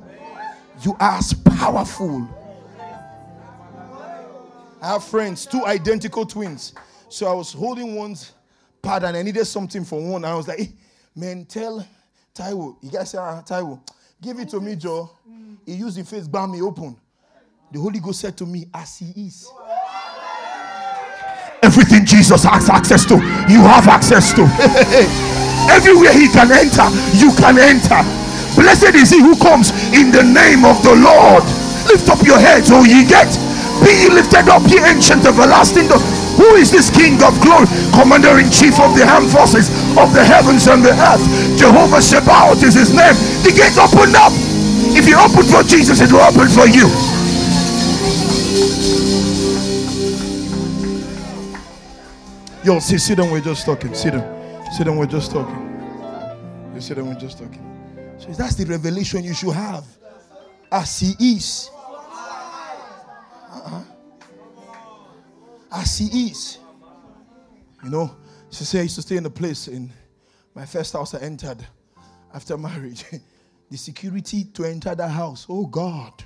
you 0.83 0.95
are 0.99 1.17
as 1.17 1.33
powerful. 1.33 2.29
I 4.79 4.89
have 4.89 5.03
friends, 5.03 5.47
two 5.47 5.65
identical 5.65 6.23
twins. 6.23 6.73
So 7.09 7.25
I 7.25 7.33
was 7.33 7.51
holding 7.51 7.95
one's 7.95 8.33
pad 8.83 9.03
and 9.03 9.17
I 9.17 9.23
needed 9.23 9.45
something 9.45 9.83
for 9.83 9.99
one. 9.99 10.25
I 10.25 10.35
was 10.35 10.47
like, 10.47 10.59
hey, 10.59 10.73
man, 11.15 11.45
tell 11.45 11.87
Taiwo. 12.35 12.77
You 12.83 12.91
guys 12.91 13.09
say, 13.09 13.17
ah, 13.17 13.41
Taiwo, 13.41 13.81
give 14.21 14.37
it 14.37 14.49
to 14.49 14.59
me, 14.59 14.75
Joe. 14.75 15.09
He 15.65 15.73
used 15.73 15.97
the 15.97 16.03
face, 16.03 16.27
bam 16.27 16.51
me 16.51 16.61
open. 16.61 16.95
The 17.71 17.79
Holy 17.79 17.99
Ghost 17.99 18.19
said 18.19 18.37
to 18.37 18.45
me, 18.45 18.67
as 18.75 18.99
he 18.99 19.25
is. 19.25 19.51
Everything 21.63 22.05
Jesus 22.05 22.43
has 22.43 22.69
access 22.69 23.07
to, 23.07 23.15
you 23.15 23.61
have 23.61 23.87
access 23.87 24.33
to. 24.35 25.33
Everywhere 25.69 26.13
he 26.13 26.27
can 26.27 26.51
enter, 26.51 26.87
you 27.13 27.31
can 27.35 27.57
enter. 27.57 28.01
Blessed 28.57 28.95
is 28.95 29.11
he 29.13 29.21
who 29.21 29.37
comes 29.37 29.69
in 29.93 30.09
the 30.09 30.23
name 30.23 30.65
of 30.65 30.81
the 30.81 30.95
Lord. 30.97 31.45
Lift 31.85 32.09
up 32.09 32.25
your 32.25 32.39
heads, 32.39 32.71
O 32.71 32.83
ye 32.83 33.05
get. 33.05 33.29
Be 33.85 34.09
lifted 34.09 34.49
up, 34.49 34.65
ye 34.65 34.81
ancient 34.81 35.25
everlasting. 35.25 35.85
Who 36.37 36.55
is 36.57 36.71
this 36.71 36.89
King 36.89 37.21
of 37.21 37.37
glory? 37.41 37.67
Commander 37.93 38.39
in 38.39 38.49
chief 38.49 38.79
of 38.81 38.97
the 38.97 39.05
armed 39.05 39.29
forces 39.29 39.69
of 39.97 40.13
the 40.13 40.25
heavens 40.25 40.67
and 40.67 40.83
the 40.83 40.93
earth. 40.93 41.21
Jehovah 41.57 42.01
Sabaoth 42.01 42.63
is 42.63 42.73
his 42.73 42.93
name. 42.93 43.15
The 43.45 43.53
gates 43.53 43.77
opened 43.77 44.15
up. 44.15 44.33
If 44.97 45.07
you 45.07 45.17
open 45.17 45.45
for 45.45 45.63
Jesus, 45.63 46.01
it 46.01 46.11
will 46.11 46.21
open 46.21 46.49
for 46.49 46.65
you. 46.65 46.89
Yo, 52.63 52.79
sit, 52.79 52.99
sit 52.99 53.17
down, 53.17 53.31
we're 53.31 53.41
just 53.41 53.65
talking. 53.65 53.93
Sit 53.93 54.13
down. 54.13 54.36
Sit 54.71 54.85
down, 54.85 54.97
we're 54.97 55.05
just 55.05 55.31
talking. 55.31 55.55
You 56.73 56.81
sit 56.81 56.95
down, 56.95 57.07
we're 57.07 57.15
just 57.15 57.37
talking. 57.37 57.63
So 58.19 58.29
that's 58.29 58.55
the 58.55 58.65
revelation 58.65 59.23
you 59.23 59.33
should 59.33 59.53
have. 59.53 59.85
As 60.71 60.99
he 60.99 61.13
is. 61.19 61.69
Uh-huh. 63.53 63.81
As 65.71 65.97
he 65.97 66.29
is. 66.29 66.59
You 67.83 67.89
know, 67.89 68.15
she 68.49 68.63
said 68.63 68.79
I 68.79 68.83
used 68.83 68.95
to 68.95 69.01
stay 69.01 69.17
in 69.17 69.25
a 69.25 69.29
place 69.29 69.67
in 69.67 69.91
my 70.53 70.65
first 70.65 70.93
house 70.93 71.13
I 71.13 71.19
entered 71.19 71.65
after 72.33 72.57
marriage. 72.57 73.05
the 73.69 73.77
security 73.77 74.45
to 74.45 74.65
enter 74.65 74.95
that 74.95 75.09
house. 75.09 75.45
Oh 75.49 75.65
God. 75.65 76.23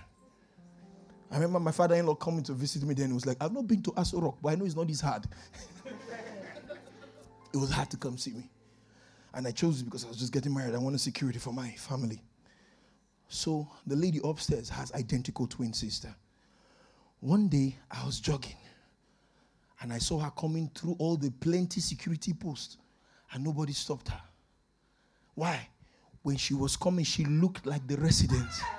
I 1.30 1.36
remember 1.36 1.60
my 1.60 1.72
father 1.72 1.96
in 1.96 2.06
law 2.06 2.16
coming 2.16 2.44
to 2.44 2.54
visit 2.54 2.84
me 2.84 2.94
then. 2.94 3.08
He 3.08 3.14
was 3.14 3.26
like, 3.26 3.38
I've 3.42 3.54
not 3.54 3.66
been 3.66 3.82
to 3.84 3.92
Aso 3.92 4.22
Rock, 4.22 4.38
but 4.42 4.50
I 4.50 4.56
know 4.56 4.66
it's 4.66 4.76
not 4.76 4.88
this 4.88 5.02
hard. 5.02 5.26
it 7.54 7.58
was 7.58 7.72
hard 7.72 7.90
to 7.92 7.98
come 7.98 8.18
see 8.18 8.32
me. 8.32 8.50
And 9.34 9.48
I 9.48 9.52
chose 9.52 9.82
it 9.82 9.86
because 9.86 10.04
I 10.06 10.10
was 10.10 10.18
just 10.18 10.34
getting 10.34 10.54
married. 10.54 10.76
I 10.76 10.78
wanted 10.78 11.00
security 11.00 11.40
for 11.40 11.54
my 11.54 11.70
family. 11.72 12.22
So 13.30 13.68
the 13.88 13.96
lady 13.96 14.20
upstairs 14.24 14.70
has 14.70 14.92
identical 14.94 15.48
twin 15.48 15.74
sister. 15.74 16.14
One 17.22 17.48
day 17.48 17.76
I 17.90 18.06
was 18.06 18.20
jogging 18.20 18.58
and 19.82 19.94
I 19.94 20.00
saw 20.00 20.20
her 20.20 20.32
coming 20.32 20.70
through 20.76 20.96
all 21.00 21.16
the 21.16 21.32
plenty 21.32 21.80
security 21.80 22.34
posts 22.34 22.78
and 23.34 23.44
nobody 23.44 23.74
stopped 23.74 24.10
her. 24.10 24.22
Why? 25.36 25.68
When 26.24 26.36
she 26.36 26.54
was 26.54 26.76
coming, 26.76 27.06
she 27.06 27.26
looked 27.26 27.66
like 27.66 27.88
the 27.88 27.98
residents. 27.98 28.62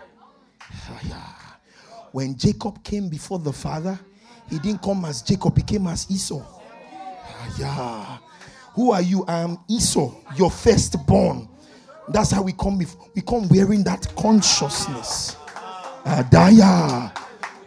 When 2.12 2.36
Jacob 2.36 2.84
came 2.84 3.08
before 3.08 3.38
the 3.38 3.54
father, 3.54 3.98
he 4.50 4.58
didn't 4.58 4.82
come 4.82 5.06
as 5.06 5.22
Jacob, 5.22 5.56
he 5.56 5.62
came 5.62 5.86
as 5.86 6.10
Esau. 6.10 6.42
Yeah. 7.58 8.18
Who 8.74 8.92
are 8.92 9.02
you? 9.02 9.24
I 9.26 9.40
am 9.40 9.58
Esau, 9.68 10.12
your 10.36 10.50
firstborn. 10.50 11.48
That's 12.08 12.30
how 12.30 12.42
we 12.42 12.52
come. 12.52 12.78
We 13.14 13.22
come 13.22 13.48
wearing 13.48 13.84
that 13.84 14.14
consciousness. 14.16 15.36
Adaya. 16.04 17.12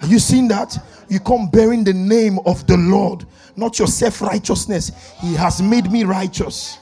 Are 0.01 0.07
you 0.07 0.19
seeing 0.19 0.47
that? 0.49 0.77
You 1.09 1.19
come 1.19 1.49
bearing 1.49 1.83
the 1.83 1.93
name 1.93 2.39
of 2.45 2.65
the 2.67 2.77
Lord, 2.77 3.25
not 3.55 3.77
your 3.79 3.87
self 3.87 4.21
righteousness. 4.21 4.91
He 5.21 5.33
has 5.35 5.61
made 5.61 5.91
me 5.91 6.03
righteous. 6.03 6.79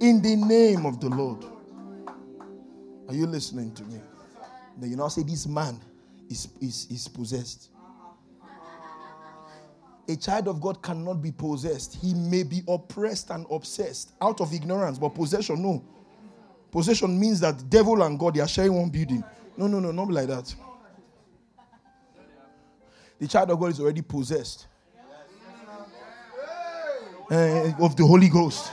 In 0.00 0.22
the 0.22 0.36
name 0.36 0.86
of 0.86 1.00
the 1.00 1.08
Lord. 1.08 1.44
Are 3.08 3.14
you 3.14 3.26
listening 3.26 3.74
to 3.74 3.82
me? 3.84 4.00
Then 4.78 4.90
you 4.90 4.96
now 4.96 5.08
say, 5.08 5.22
This 5.22 5.46
man 5.46 5.80
is, 6.28 6.48
is, 6.60 6.86
is 6.90 7.08
possessed. 7.08 7.69
A 10.10 10.16
child 10.16 10.48
of 10.48 10.60
God 10.60 10.82
cannot 10.82 11.22
be 11.22 11.30
possessed. 11.30 11.94
He 11.94 12.14
may 12.14 12.42
be 12.42 12.62
oppressed 12.66 13.30
and 13.30 13.46
obsessed 13.50 14.12
out 14.20 14.40
of 14.40 14.52
ignorance, 14.52 14.98
but 14.98 15.10
possession, 15.10 15.62
no. 15.62 15.84
Possession 16.70 17.18
means 17.18 17.40
that 17.40 17.68
devil 17.70 18.02
and 18.02 18.18
God 18.18 18.34
they 18.34 18.40
are 18.40 18.48
sharing 18.48 18.74
one 18.74 18.90
building. 18.90 19.22
No, 19.56 19.66
no, 19.66 19.78
no, 19.80 19.92
not 19.92 20.10
like 20.10 20.28
that. 20.28 20.54
The 23.18 23.28
child 23.28 23.50
of 23.50 23.60
God 23.60 23.70
is 23.70 23.80
already 23.80 24.02
possessed 24.02 24.66
uh, 27.30 27.72
of 27.78 27.96
the 27.96 28.04
Holy 28.06 28.28
Ghost. 28.28 28.72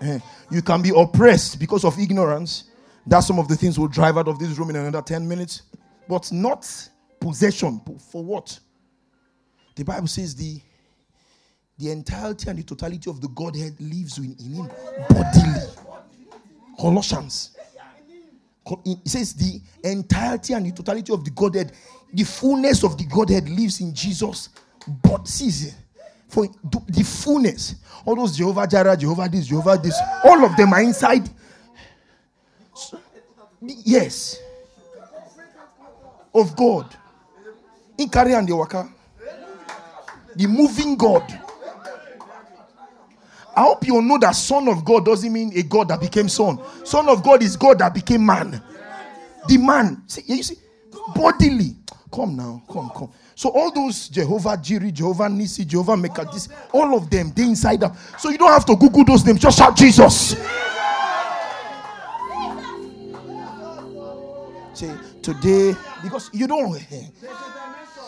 Uh, 0.00 0.18
you 0.50 0.62
can 0.62 0.82
be 0.82 0.92
oppressed 0.94 1.58
because 1.58 1.84
of 1.84 1.98
ignorance 1.98 2.64
that's 3.06 3.26
some 3.26 3.38
of 3.38 3.48
the 3.48 3.56
things 3.56 3.78
we'll 3.78 3.88
drive 3.88 4.16
out 4.16 4.28
of 4.28 4.38
this 4.38 4.56
room 4.58 4.70
in 4.70 4.76
another 4.76 5.02
10 5.02 5.28
minutes. 5.28 5.62
But 6.08 6.30
not 6.32 6.66
possession. 7.20 7.80
For 8.10 8.24
what? 8.24 8.58
The 9.74 9.84
Bible 9.84 10.06
says 10.06 10.34
the, 10.34 10.60
the 11.78 11.90
entirety 11.90 12.50
and 12.50 12.58
the 12.58 12.62
totality 12.62 13.10
of 13.10 13.20
the 13.20 13.28
Godhead 13.28 13.74
lives 13.80 14.18
in, 14.18 14.36
in 14.38 14.54
him 14.54 14.70
bodily. 15.08 15.60
Colossians. 16.78 17.56
It 18.84 19.08
says 19.08 19.34
the 19.34 19.60
entirety 19.82 20.54
and 20.54 20.66
the 20.66 20.72
totality 20.72 21.12
of 21.12 21.24
the 21.24 21.30
Godhead, 21.30 21.72
the 22.12 22.24
fullness 22.24 22.82
of 22.82 22.96
the 22.96 23.04
Godhead 23.04 23.48
lives 23.48 23.80
in 23.80 23.94
Jesus. 23.94 24.48
But 25.02 25.28
sees 25.28 25.74
for 26.28 26.46
the 26.62 27.04
fullness, 27.04 27.76
all 28.04 28.16
those 28.16 28.36
Jehovah 28.36 28.66
Jireh, 28.66 28.96
Jehovah 28.96 29.28
this, 29.28 29.46
Jehovah 29.46 29.78
this, 29.78 29.96
all 30.24 30.44
of 30.44 30.56
them 30.56 30.72
are 30.72 30.82
inside 30.82 31.28
yes. 33.84 34.40
Of 36.34 36.56
God. 36.56 36.94
In 37.96 38.10
and 38.12 38.48
the 38.48 38.56
waka. 38.56 38.88
The 40.36 40.46
moving 40.46 40.96
God. 40.96 41.40
I 43.56 43.62
hope 43.62 43.86
you 43.86 44.02
know 44.02 44.18
that 44.18 44.32
Son 44.32 44.68
of 44.68 44.84
God 44.84 45.04
doesn't 45.04 45.32
mean 45.32 45.52
a 45.56 45.62
God 45.62 45.88
that 45.88 46.00
became 46.00 46.28
Son. 46.28 46.58
Son 46.84 47.08
of 47.08 47.22
God 47.22 47.42
is 47.42 47.56
God 47.56 47.78
that 47.78 47.94
became 47.94 48.26
man. 48.26 48.60
The 49.48 49.58
man. 49.58 50.02
See, 50.06 50.22
you 50.26 50.42
see, 50.42 50.56
bodily. 51.14 51.76
Come 52.12 52.36
now, 52.36 52.62
come, 52.70 52.90
come. 52.90 53.10
So 53.34 53.50
all 53.50 53.72
those 53.72 54.08
Jehovah 54.08 54.56
Jireh, 54.56 54.92
Jehovah 54.92 55.28
Nisi, 55.28 55.64
Jehovah 55.64 55.96
Mekadis, 55.96 56.48
all 56.72 56.96
of 56.96 57.10
them, 57.10 57.32
they 57.34 57.42
inside. 57.42 57.82
So 58.18 58.30
you 58.30 58.38
don't 58.38 58.52
have 58.52 58.64
to 58.66 58.76
Google 58.76 59.04
those 59.04 59.24
names. 59.26 59.40
Just 59.40 59.58
shout 59.58 59.76
Jesus. 59.76 60.36
Say, 64.74 64.92
today, 65.22 65.74
because 66.02 66.30
you 66.32 66.46
don't. 66.46 66.76
Eh, 66.76 66.84
eh. 66.92 67.06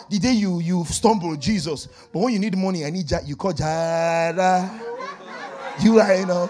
The 0.09 0.19
day 0.19 0.33
you 0.33 0.59
you 0.59 0.85
stumble, 0.85 1.35
Jesus. 1.35 1.87
But 2.11 2.19
when 2.19 2.33
you 2.33 2.39
need 2.39 2.57
money, 2.57 2.85
I 2.85 2.89
need 2.89 3.11
you 3.25 3.35
call 3.35 3.53
Jara. 3.53 4.69
You 5.81 5.99
are, 5.99 6.25
know. 6.25 6.49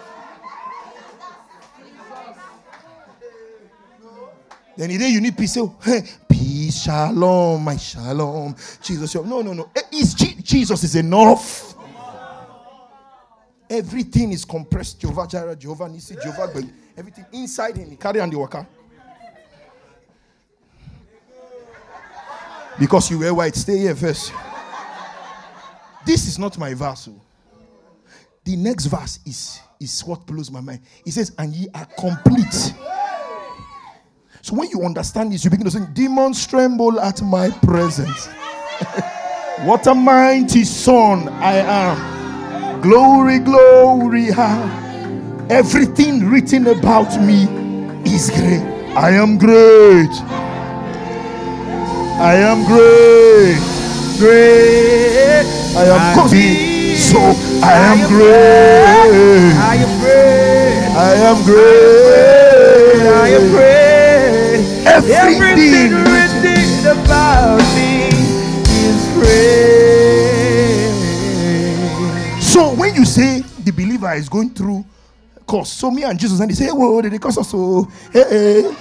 Then 4.77 4.89
the 4.89 4.97
day 4.99 5.09
you 5.09 5.19
need 5.19 5.35
peace, 5.35 5.55
hey, 5.55 6.03
peace, 6.29 6.83
shalom, 6.83 7.63
my 7.63 7.77
shalom. 7.77 8.55
Jesus, 8.81 9.15
no, 9.15 9.41
no, 9.41 9.53
no. 9.53 9.71
Eh, 9.75 9.81
it's 9.91 10.13
Jesus 10.13 10.83
is 10.83 10.95
enough. 10.95 11.73
Everything 13.69 14.31
is 14.31 14.45
compressed. 14.45 15.01
Jehovah 15.01 15.27
Jireh, 15.27 15.55
Jehovah 15.55 15.89
Nisi, 15.89 16.15
Jehovah, 16.15 16.63
everything 16.95 17.25
inside 17.33 17.75
him. 17.75 17.97
Carry 17.97 18.21
on 18.21 18.29
the 18.29 18.37
worker. 18.37 18.65
Because 22.79 23.09
you 23.09 23.19
wear 23.19 23.33
white. 23.33 23.55
Stay 23.55 23.79
here 23.79 23.95
first. 23.95 24.33
This 26.05 26.27
is 26.27 26.39
not 26.39 26.57
my 26.57 26.73
verse. 26.73 27.09
Oh. 27.11 27.21
The 28.43 28.55
next 28.55 28.85
verse 28.85 29.19
is, 29.25 29.59
is 29.79 30.01
what 30.05 30.25
blows 30.25 30.49
my 30.49 30.61
mind. 30.61 30.81
It 31.05 31.11
says, 31.11 31.33
And 31.37 31.53
ye 31.53 31.67
are 31.73 31.85
complete. 31.99 32.73
So 34.41 34.55
when 34.55 34.69
you 34.69 34.83
understand 34.83 35.33
this, 35.33 35.43
you 35.43 35.49
begin 35.49 35.65
to 35.65 35.71
sing, 35.71 35.87
Demons 35.93 36.47
tremble 36.47 37.01
at 37.01 37.21
my 37.21 37.49
presence. 37.49 38.27
what 39.65 39.85
a 39.87 39.93
mighty 39.93 40.63
son 40.63 41.27
I 41.27 41.57
am. 41.57 42.81
Glory, 42.81 43.39
glory, 43.39 44.31
how 44.31 44.63
everything 45.49 46.29
written 46.29 46.67
about 46.67 47.21
me 47.21 47.43
is 48.05 48.29
great. 48.29 48.61
I 48.95 49.09
am 49.11 49.37
great. 49.37 50.13
I 52.19 52.33
am 52.37 52.65
great, 52.65 53.59
great. 54.17 55.45
I 55.77 55.85
am 55.85 56.17
complete. 56.17 56.97
So 56.97 57.19
I 57.61 57.93
am 57.93 58.07
great. 58.09 59.53
I 59.53 59.75
am 59.75 59.99
great. 59.99 60.81
I 60.97 61.13
am 61.13 61.43
great. 61.45 63.05
I 63.05 63.27
am 63.29 63.49
great. 63.51 64.65
Everything 64.87 65.91
written 65.93 66.87
about 66.87 67.61
me 67.75 68.09
is 68.81 68.99
great. 69.13 70.89
So 72.41 72.73
when 72.73 72.95
you 72.95 73.05
say 73.05 73.43
the 73.63 73.71
believer 73.71 74.11
is 74.13 74.27
going 74.27 74.49
through 74.55 74.83
course, 75.45 75.71
so 75.71 75.91
me 75.91 76.03
and 76.03 76.17
Jesus 76.17 76.39
and 76.39 76.49
they 76.49 76.55
say, 76.55 76.69
"Whoa, 76.71 76.99
did 76.99 77.13
they 77.13 77.19
cause 77.19 77.37
us 77.37 77.49
so?" 77.51 77.87
Hey, 78.11 78.23
hey. 78.27 78.75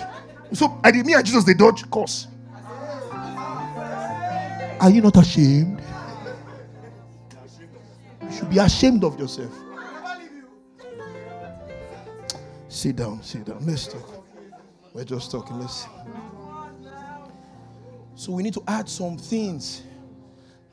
So 0.55 0.81
I 0.83 0.91
did 0.91 1.05
me 1.05 1.13
and 1.13 1.27
Jesus 1.27 1.45
they 1.45 1.53
dodge 1.53 1.85
course. 1.91 2.29
Are 4.81 4.91
you 4.91 5.01
not 5.01 5.17
ashamed? 5.17 5.81
You 8.23 8.31
should 8.31 8.51
be 8.51 8.59
ashamed 8.59 9.05
of 9.05 9.19
yourself. 9.19 9.53
Sit 12.69 12.97
down, 12.97 13.23
sit 13.23 13.47
down. 13.47 13.65
Let's 13.65 13.89
talk. 13.89 14.25
We're 14.93 15.05
just 15.05 15.31
talking. 15.31 15.59
Let's. 15.59 15.87
So 18.15 18.33
we 18.33 18.43
need 18.43 18.55
to 18.55 18.63
add 18.69 18.89
some 18.89 19.17
things 19.17 19.83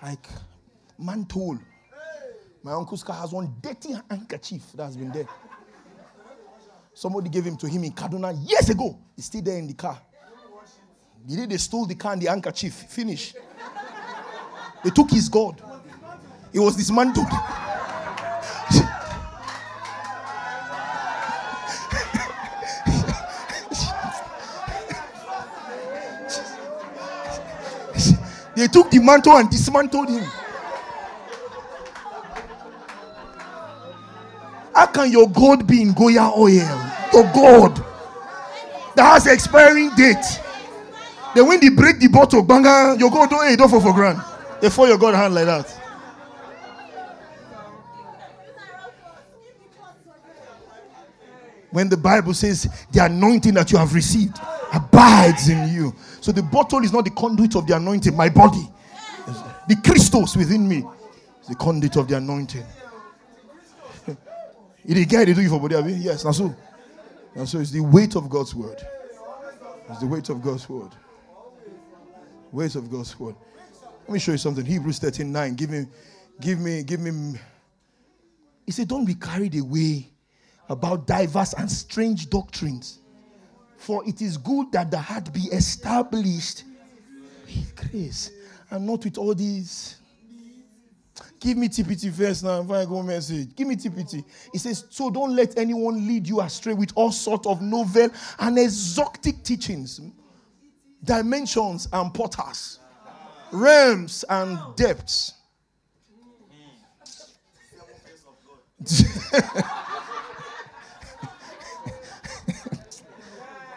like 0.02 0.28
mantle. 1.00 1.60
My 2.62 2.74
uncle's 2.74 3.04
car 3.04 3.16
has 3.16 3.32
one 3.32 3.56
dirty 3.62 3.96
handkerchief 4.10 4.64
that's 4.74 4.96
been 4.98 5.12
there. 5.12 5.28
Somebody 6.94 7.30
gave 7.30 7.46
him 7.46 7.58
to 7.58 7.68
him 7.68 7.84
in 7.86 7.94
Kaduna 7.94 8.34
years 8.50 8.70
ago. 8.70 8.98
It's 9.18 9.28
still 9.28 9.42
there 9.42 9.58
in 9.58 9.68
the 9.68 9.74
car. 9.74 9.98
Day 11.26 11.46
they 11.46 11.58
stole 11.58 11.86
the 11.86 11.96
car 11.96 12.14
and 12.14 12.22
the 12.22 12.28
handkerchief, 12.28 12.74
finish. 12.74 13.34
They 14.84 14.90
took 14.90 15.10
his 15.10 15.30
God. 15.30 15.62
He 16.52 16.60
was 16.60 16.76
dismantled. 16.76 17.28
they 28.56 28.68
took 28.68 28.92
the 28.92 29.00
mantle 29.00 29.38
and 29.38 29.50
dismantled 29.50 30.10
him. 30.10 30.24
How 34.76 34.88
can 34.88 35.12
your 35.12 35.30
God 35.30 35.66
be 35.66 35.82
in 35.82 35.94
Goya 35.94 36.32
oil? 36.36 36.92
Your 37.14 37.24
God 37.34 37.84
that 38.96 39.14
has 39.14 39.28
expiring 39.28 39.90
date. 39.96 40.42
Then 41.36 41.48
when 41.48 41.60
they 41.60 41.70
break 41.70 42.00
the 42.00 42.08
bottle, 42.08 42.44
banga, 42.44 42.96
you 43.00 43.10
go 43.10 43.26
do 43.28 43.40
hey, 43.40 43.56
don't 43.56 43.70
fall 43.70 43.82
for 43.82 43.94
ground. 43.94 44.22
They 44.64 44.70
fall 44.70 44.88
your 44.88 44.98
God 44.98 45.14
hand 45.14 45.36
like 45.36 45.46
that. 45.46 45.70
When 51.70 51.90
the 51.90 51.98
Bible 51.98 52.34
says 52.34 52.70
the 52.90 53.04
anointing 53.04 53.56
that 53.56 53.74
you 53.74 53.78
have 53.78 53.94
received 53.94 54.38
abides 54.72 55.50
in 55.50 55.68
you. 55.68 55.94
So 56.22 56.32
the 56.32 56.44
bottle 56.44 56.82
is 56.82 56.94
not 56.94 57.04
the 57.04 57.12
conduit 57.12 57.58
of 57.58 57.68
the 57.68 57.76
anointing, 57.76 58.16
my 58.16 58.30
body. 58.30 58.66
The 59.68 59.76
Christos 59.84 60.38
within 60.38 60.66
me 60.66 60.86
is 61.42 61.50
the 61.50 61.56
conduit 61.56 61.98
of 61.98 62.08
the 62.08 62.16
anointing. 62.16 62.64
It 64.86 64.98
is 64.98 65.06
guy 65.08 65.26
they 65.26 65.34
do 65.34 65.42
you 65.42 65.50
for 65.50 65.60
body, 65.60 65.76
Yes, 65.92 66.24
that's 66.24 66.38
so. 66.38 66.56
And 67.36 67.50
so 67.50 67.60
it's 67.60 67.72
the 67.72 67.82
weight 67.82 68.16
of 68.16 68.30
God's 68.30 68.56
word. 68.56 68.82
It's 69.90 70.00
the 70.00 70.08
weight 70.08 70.30
of 70.30 70.42
God's 70.42 70.70
word. 70.70 70.92
Weight 72.54 72.76
of 72.76 72.90
God's 72.90 73.20
word. 73.20 73.36
Let 74.04 74.10
me 74.10 74.20
show 74.20 74.32
you 74.34 74.38
something. 74.38 74.66
Hebrews 74.66 75.00
13 75.00 75.32
9. 75.32 75.56
Give 75.56 75.70
me, 75.70 75.86
give 76.40 76.60
me, 76.60 76.84
give 76.84 77.00
me. 77.00 77.40
He 78.66 78.72
said, 78.72 78.88
Don't 78.88 79.06
be 79.06 79.16
carried 79.16 79.56
away 79.56 80.10
about 80.70 81.08
diverse 81.08 81.54
and 81.54 81.70
strange 81.72 82.30
doctrines. 82.30 83.00
For 83.78 84.08
it 84.08 84.22
is 84.22 84.38
good 84.38 84.72
that 84.72 84.92
the 84.92 85.00
heart 85.00 85.34
be 85.34 85.42
established 85.52 86.64
with 87.46 87.76
grace 87.76 88.32
and 88.70 88.86
not 88.88 89.04
with 89.04 89.18
all 89.18 89.36
these 89.36 89.98
Give 91.44 91.58
me 91.58 91.68
TPT 91.68 92.10
first 92.14 92.44
now 92.44 92.62
before 92.62 92.78
I 92.78 92.86
go 92.86 93.04
message. 93.04 93.54
Give 93.54 93.68
me 93.68 93.76
TPT. 93.76 94.24
He 94.54 94.58
says, 94.58 94.86
so 94.90 95.10
don't 95.10 95.36
let 95.36 95.58
anyone 95.58 96.08
lead 96.08 96.26
you 96.26 96.40
astray 96.40 96.74
with 96.74 96.94
all 96.96 97.12
sorts 97.12 97.46
of 97.46 97.62
novel 97.62 98.10
and 98.40 98.58
exotic 98.58 99.44
teachings, 99.44 100.00
dimensions 101.04 101.90
and 101.92 102.14
portals, 102.14 102.80
realms 103.54 104.26
and 104.28 104.60
depths. 104.76 105.34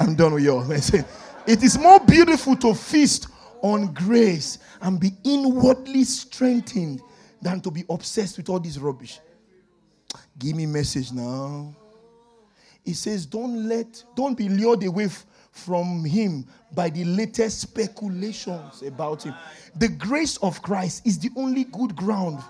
I'm 0.01 0.16
done 0.16 0.35
with 0.35 0.43
y'all. 0.45 0.66
It 1.47 1.62
is 1.62 1.79
more 1.79 2.01
beautiful 2.01 2.57
to 2.57 2.74
feast 2.74 3.29
on 3.62 3.95
grace 3.95 4.59
and 4.81 4.99
be 4.99 5.12
inwardly 5.22 6.03
strengthened 6.03 7.01
than 7.41 7.61
to 7.61 7.70
be 7.70 7.85
obsessed 7.89 8.37
with 8.37 8.49
all 8.49 8.59
this 8.59 8.79
rubbish. 8.79 9.20
Give 10.37 10.57
me 10.57 10.66
message 10.66 11.12
now. 11.12 11.72
He 12.85 12.95
says, 12.95 13.27
Don't 13.27 13.68
let, 13.68 14.03
don't 14.16 14.37
be 14.37 14.49
lured 14.49 14.83
away 14.83 15.05
f- 15.05 15.24
from 15.57 16.04
him 16.04 16.46
by 16.74 16.90
the 16.90 17.04
latest 17.04 17.61
speculations 17.61 18.82
about 18.82 19.22
him. 19.22 19.34
The 19.76 19.88
grace 19.88 20.36
of 20.38 20.62
Christ 20.62 21.07
is 21.07 21.18
the 21.18 21.30
only 21.36 21.64
good 21.64 21.96
ground. 21.96 22.42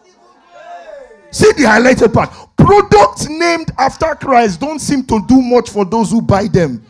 See 1.30 1.52
the 1.52 1.64
highlighted 1.64 2.12
part. 2.12 2.30
Products 2.56 3.28
named 3.28 3.70
after 3.78 4.14
Christ 4.14 4.60
don't 4.60 4.80
seem 4.80 5.04
to 5.04 5.24
do 5.26 5.40
much 5.40 5.70
for 5.70 5.84
those 5.84 6.10
who 6.10 6.20
buy 6.20 6.46
them. 6.46 6.84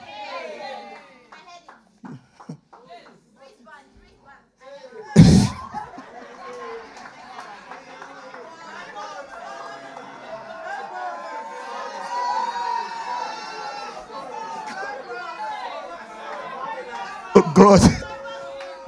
God, 17.66 18.04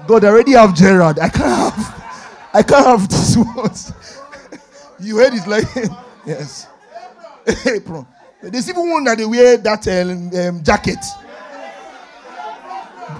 God, 0.06 0.24
I 0.24 0.28
already 0.28 0.52
have 0.52 0.72
Gerard. 0.72 1.18
I 1.18 1.28
can't 1.28 1.74
have, 1.74 2.50
I 2.54 2.62
can't 2.62 2.86
have 2.86 3.08
this 3.08 3.36
ones. 3.36 3.92
you 5.00 5.16
heard 5.16 5.34
it 5.34 5.46
like, 5.48 5.64
yes. 6.26 6.68
Apron. 7.66 8.06
There's 8.40 8.68
even 8.70 8.88
one 8.88 9.02
that 9.04 9.18
they 9.18 9.26
wear 9.26 9.56
that 9.56 9.88
um, 9.88 10.30
um, 10.38 10.62
jacket 10.62 10.98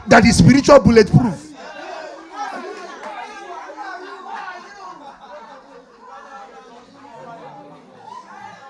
that 0.06 0.24
is 0.24 0.38
spiritual 0.38 0.78
bulletproof. 0.78 1.52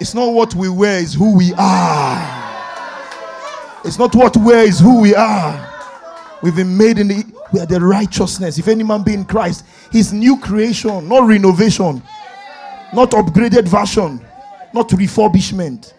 It's 0.01 0.14
not 0.14 0.32
what 0.32 0.55
we 0.55 0.70
wear, 0.70 1.01
it's 1.01 1.12
who 1.12 1.36
we 1.36 1.53
are. 1.59 2.55
It's 3.84 3.99
not 3.99 4.14
what 4.14 4.34
we 4.39 4.43
wear, 4.45 4.66
it's 4.66 4.80
who 4.80 5.03
we 5.03 5.14
are. 5.14 5.68
We've 6.43 6.55
been 6.55 6.76
made 6.76 6.99
in 6.99 7.09
the 7.09 7.24
we 7.53 7.61
are 7.61 7.66
the 7.66 7.80
righteousness. 7.80 8.59
If 8.59 8.68
any 8.68 8.84
man 8.84 9.03
be 9.03 9.14
in 9.14 9.24
Christ, 9.24 9.64
his 9.91 10.12
new 10.12 10.39
creation, 10.39 11.09
not 11.09 11.26
renovation, 11.26 12.03
not 12.93 13.11
upgraded 13.12 13.66
version, 13.66 14.24
not 14.72 14.89
refurbishment. 14.91 15.95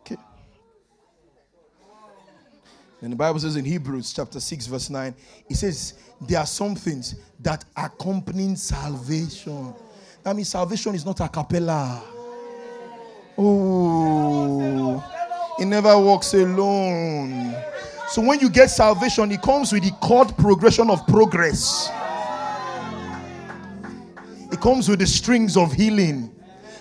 Okay. 0.00 0.16
And 3.00 3.12
the 3.12 3.16
Bible 3.16 3.38
says 3.40 3.56
in 3.56 3.64
Hebrews 3.64 4.12
chapter 4.12 4.40
6, 4.40 4.66
verse 4.66 4.90
9, 4.90 5.14
it 5.48 5.54
says, 5.54 5.94
There 6.20 6.40
are 6.40 6.46
some 6.46 6.74
things 6.74 7.14
that 7.40 7.64
accompany 7.76 8.56
salvation. 8.56 9.74
That 10.24 10.34
means 10.34 10.48
salvation 10.48 10.94
is 10.94 11.06
not 11.06 11.20
a 11.20 11.28
cappella. 11.28 12.02
Oh. 13.38 15.21
He 15.62 15.68
never 15.68 15.96
walks 15.96 16.34
alone. 16.34 17.54
So 18.08 18.20
when 18.20 18.40
you 18.40 18.50
get 18.50 18.68
salvation, 18.68 19.30
it 19.30 19.42
comes 19.42 19.72
with 19.72 19.84
the 19.84 19.92
chord 20.00 20.36
progression 20.36 20.90
of 20.90 21.06
progress. 21.06 21.88
It 24.50 24.60
comes 24.60 24.88
with 24.88 24.98
the 24.98 25.06
strings 25.06 25.56
of 25.56 25.72
healing. 25.72 26.34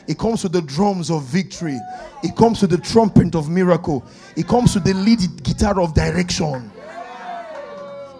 It 0.08 0.18
comes 0.18 0.42
with 0.42 0.54
the 0.54 0.64
drums 0.64 1.12
of 1.12 1.22
victory. 1.26 1.78
It 2.24 2.36
comes 2.36 2.64
with 2.64 2.72
the 2.72 2.80
trumpet 2.80 3.36
of 3.36 3.50
miracle. 3.50 4.04
It 4.36 4.48
comes 4.48 4.74
with 4.74 4.84
the 4.84 4.96
lead 4.96 5.44
guitar 5.44 5.80
of 5.80 5.94
direction. 5.94 6.72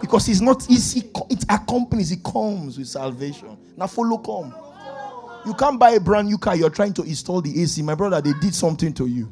Because 0.00 0.28
it's 0.28 0.40
not 0.40 0.70
easy, 0.70 1.10
it 1.28 1.44
accompanies, 1.48 2.12
it 2.12 2.22
comes 2.22 2.78
with 2.78 2.86
salvation. 2.86 3.58
Now 3.76 3.88
follow 3.88 4.18
come. 4.18 4.54
You 5.44 5.54
can't 5.54 5.80
buy 5.80 5.90
a 5.90 6.00
brand 6.00 6.28
new 6.28 6.38
car, 6.38 6.54
you're 6.54 6.70
trying 6.70 6.92
to 6.92 7.02
install 7.02 7.40
the 7.40 7.60
AC. 7.60 7.82
My 7.82 7.96
brother, 7.96 8.20
they 8.20 8.38
did 8.38 8.54
something 8.54 8.92
to 8.92 9.08
you. 9.08 9.28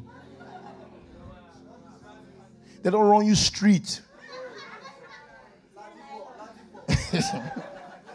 They 2.81 2.89
don't 2.89 3.05
run 3.05 3.25
you 3.25 3.35
street. 3.35 4.01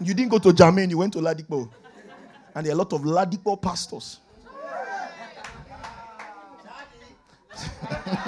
you 0.00 0.14
didn't 0.14 0.28
go 0.28 0.38
to 0.38 0.48
Jermaine, 0.48 0.90
you 0.90 0.98
went 0.98 1.12
to 1.12 1.20
Ladipo. 1.20 1.68
And 2.54 2.66
there 2.66 2.72
are 2.72 2.74
a 2.74 2.78
lot 2.78 2.92
of 2.92 3.02
Ladipo 3.02 3.60
pastors. 3.60 4.20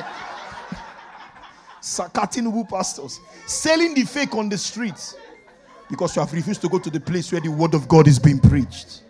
Sakatinubu 1.81 2.69
pastors 2.69 3.21
selling 3.47 3.95
the 3.95 4.05
fake 4.05 4.35
on 4.35 4.49
the 4.49 4.59
streets 4.59 5.17
because 5.89 6.15
you 6.15 6.21
have 6.21 6.33
refused 6.33 6.61
to 6.61 6.69
go 6.69 6.79
to 6.79 6.91
the 6.91 7.01
place 7.01 7.33
where 7.33 7.41
the 7.41 7.49
word 7.49 7.75
of 7.75 7.89
God 7.89 8.07
is 8.07 8.19
being 8.19 8.39
preached. 8.39 9.03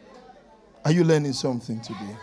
Are 0.84 0.92
you 0.92 1.02
learning 1.04 1.32
something 1.32 1.80
today? 1.80 2.16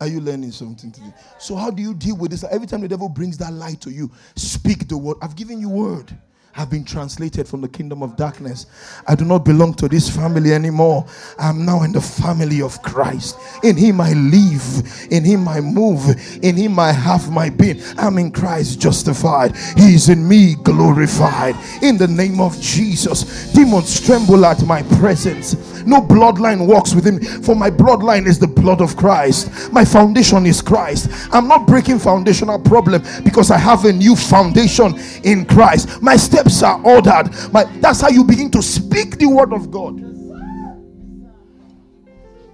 Are 0.00 0.08
you 0.08 0.20
learning 0.20 0.52
something 0.52 0.90
today? 0.90 1.12
So, 1.38 1.56
how 1.56 1.70
do 1.70 1.82
you 1.82 1.94
deal 1.94 2.16
with 2.16 2.30
this? 2.30 2.44
Every 2.44 2.66
time 2.66 2.80
the 2.80 2.88
devil 2.88 3.08
brings 3.08 3.38
that 3.38 3.52
light 3.52 3.80
to 3.82 3.90
you, 3.90 4.10
speak 4.36 4.88
the 4.88 4.96
word. 4.96 5.16
I've 5.22 5.36
given 5.36 5.60
you 5.60 5.68
word 5.68 6.16
have 6.54 6.70
been 6.70 6.84
translated 6.84 7.48
from 7.48 7.60
the 7.60 7.68
kingdom 7.68 8.00
of 8.00 8.16
darkness. 8.16 8.66
I 9.08 9.16
do 9.16 9.24
not 9.24 9.44
belong 9.44 9.74
to 9.74 9.88
this 9.88 10.08
family 10.08 10.52
anymore. 10.52 11.04
I'm 11.36 11.66
now 11.66 11.82
in 11.82 11.90
the 11.90 12.00
family 12.00 12.62
of 12.62 12.80
Christ. 12.80 13.36
In 13.64 13.76
Him 13.76 14.00
I 14.00 14.12
live, 14.12 15.08
in 15.10 15.24
Him 15.24 15.48
I 15.48 15.60
move, 15.60 16.08
in 16.44 16.54
Him 16.56 16.78
I 16.78 16.92
have 16.92 17.28
my 17.28 17.50
being. 17.50 17.82
I'm 17.98 18.18
in 18.18 18.30
Christ 18.30 18.80
justified. 18.80 19.56
He 19.76 19.96
is 19.96 20.08
in 20.08 20.28
me 20.28 20.54
glorified. 20.54 21.56
In 21.82 21.98
the 21.98 22.06
name 22.06 22.40
of 22.40 22.60
Jesus, 22.60 23.52
demons 23.52 24.00
tremble 24.00 24.46
at 24.46 24.64
my 24.64 24.82
presence. 25.00 25.54
No 25.84 26.00
bloodline 26.00 26.66
walks 26.66 26.94
with 26.94 27.06
him, 27.06 27.20
for 27.42 27.54
my 27.54 27.70
bloodline 27.70 28.26
is 28.26 28.38
the 28.38 28.46
blood 28.46 28.80
of 28.80 28.96
Christ. 28.96 29.72
My 29.72 29.84
foundation 29.84 30.46
is 30.46 30.62
Christ. 30.62 31.10
I'm 31.32 31.48
not 31.48 31.66
breaking 31.66 31.98
foundational 31.98 32.58
problem 32.58 33.02
because 33.22 33.50
I 33.50 33.58
have 33.58 33.84
a 33.84 33.92
new 33.92 34.16
foundation 34.16 34.94
in 35.24 35.44
Christ. 35.44 36.00
My 36.00 36.16
steps 36.50 36.62
are 36.62 36.80
ordered. 36.86 37.30
My, 37.52 37.64
that's 37.80 38.00
how 38.00 38.08
you 38.08 38.24
begin 38.24 38.50
to 38.52 38.62
speak 38.62 39.18
the 39.18 39.26
word 39.26 39.52
of 39.52 39.70
God. 39.70 40.00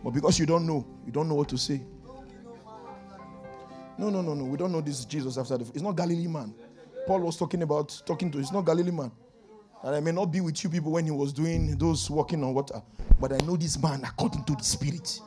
But 0.02 0.10
because 0.10 0.38
you 0.38 0.46
don't 0.46 0.66
know, 0.66 0.86
you 1.04 1.12
don't 1.12 1.28
know 1.28 1.34
what 1.34 1.48
to 1.50 1.58
say. 1.58 1.82
No, 3.98 4.08
no, 4.08 4.22
no, 4.22 4.34
no. 4.34 4.44
We 4.44 4.56
don't 4.56 4.72
know 4.72 4.80
this 4.80 5.04
Jesus 5.04 5.36
after 5.36 5.58
the. 5.58 5.64
It's 5.74 5.82
not 5.82 5.92
Galilee 5.92 6.26
man. 6.26 6.54
Paul 7.06 7.20
was 7.20 7.36
talking 7.36 7.62
about 7.62 8.00
talking 8.06 8.30
to. 8.30 8.38
It's 8.38 8.52
not 8.52 8.64
Galilee 8.64 8.90
man. 8.90 9.12
And 9.82 9.94
I 9.94 10.00
may 10.00 10.12
not 10.12 10.26
be 10.26 10.40
with 10.40 10.62
you 10.62 10.70
people 10.70 10.92
when 10.92 11.04
he 11.04 11.10
was 11.10 11.32
doing 11.32 11.76
those 11.78 12.10
walking 12.10 12.42
on 12.44 12.52
water, 12.54 12.82
but 13.18 13.32
I 13.32 13.38
know 13.46 13.56
this 13.56 13.80
man 13.82 14.04
according 14.04 14.44
to 14.44 14.54
the 14.54 14.62
Spirit. 14.62 15.20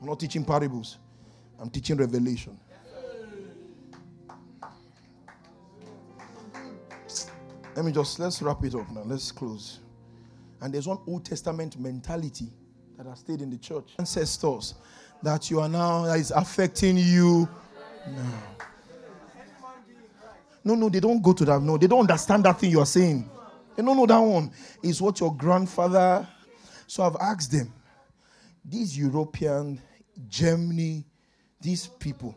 I'm 0.00 0.06
not 0.08 0.18
teaching 0.18 0.44
parables, 0.44 0.98
I'm 1.60 1.70
teaching 1.70 1.96
revelation. 1.96 2.58
Let 7.74 7.84
me 7.84 7.92
just 7.92 8.18
let's 8.18 8.42
wrap 8.42 8.62
it 8.64 8.74
up 8.74 8.90
now. 8.90 9.02
Let's 9.04 9.32
close. 9.32 9.80
And 10.60 10.72
there's 10.72 10.86
one 10.86 10.98
Old 11.06 11.24
Testament 11.24 11.78
mentality 11.80 12.48
that 12.96 13.06
has 13.06 13.20
stayed 13.20 13.40
in 13.40 13.50
the 13.50 13.58
church. 13.58 13.94
Ancestors 13.98 14.74
that 15.22 15.50
you 15.50 15.60
are 15.60 15.68
now 15.68 16.04
that 16.04 16.18
is 16.18 16.30
affecting 16.32 16.96
you 16.96 17.48
now. 18.08 18.42
No, 20.64 20.74
no, 20.74 20.88
they 20.88 21.00
don't 21.00 21.20
go 21.22 21.32
to 21.32 21.44
that. 21.44 21.60
No, 21.60 21.76
they 21.76 21.86
don't 21.86 22.00
understand 22.00 22.44
that 22.44 22.60
thing 22.60 22.70
you 22.70 22.80
are 22.80 22.86
saying. 22.86 23.28
They 23.74 23.82
don't 23.82 23.96
know 23.96 24.06
that 24.06 24.18
one. 24.18 24.52
Is 24.82 25.00
what 25.00 25.18
your 25.18 25.34
grandfather. 25.34 26.26
So 26.86 27.02
I've 27.02 27.16
asked 27.16 27.50
them, 27.50 27.72
these 28.64 28.96
European, 28.96 29.80
Germany, 30.28 31.04
these 31.60 31.86
people 31.86 32.36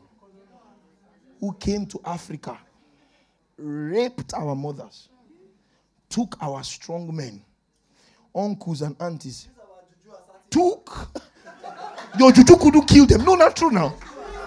who 1.39 1.53
came 1.53 1.85
to 1.87 1.99
Africa, 2.05 2.57
raped 3.57 4.33
our 4.33 4.55
mothers, 4.55 5.09
took 6.09 6.35
our 6.41 6.63
strong 6.63 7.15
men, 7.15 7.41
uncles 8.35 8.81
and 8.81 8.95
aunties, 8.99 9.47
took 10.49 11.09
your 12.17 12.31
juju 12.31 12.55
couldn't 12.57 12.87
kill 12.87 13.05
them. 13.05 13.23
No, 13.25 13.35
not 13.35 13.55
true 13.55 13.71
now. 13.71 13.93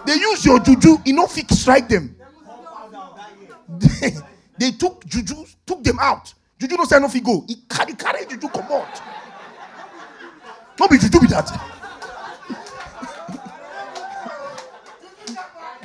They 0.07 0.15
use 0.15 0.45
your 0.45 0.59
juju, 0.61 0.99
you 1.05 1.13
know, 1.13 1.27
strike 1.27 1.89
them. 1.89 2.17
They, 3.69 4.17
they 4.59 4.71
took 4.73 5.05
juju, 5.07 5.45
took 5.67 5.83
them 5.83 5.99
out. 6.01 6.33
Juju 6.59 6.77
no 6.77 6.85
say 6.85 6.99
no 6.99 7.09
he 7.09 7.21
go. 7.21 7.45
He 7.47 7.57
carry 7.69 7.93
carry 7.95 8.27
juju 8.27 8.49
come 8.49 8.73
out. 8.73 9.03
No 10.81 10.89
be 10.89 10.99
juju 10.99 11.21
be 11.21 11.27
that. 11.29 11.47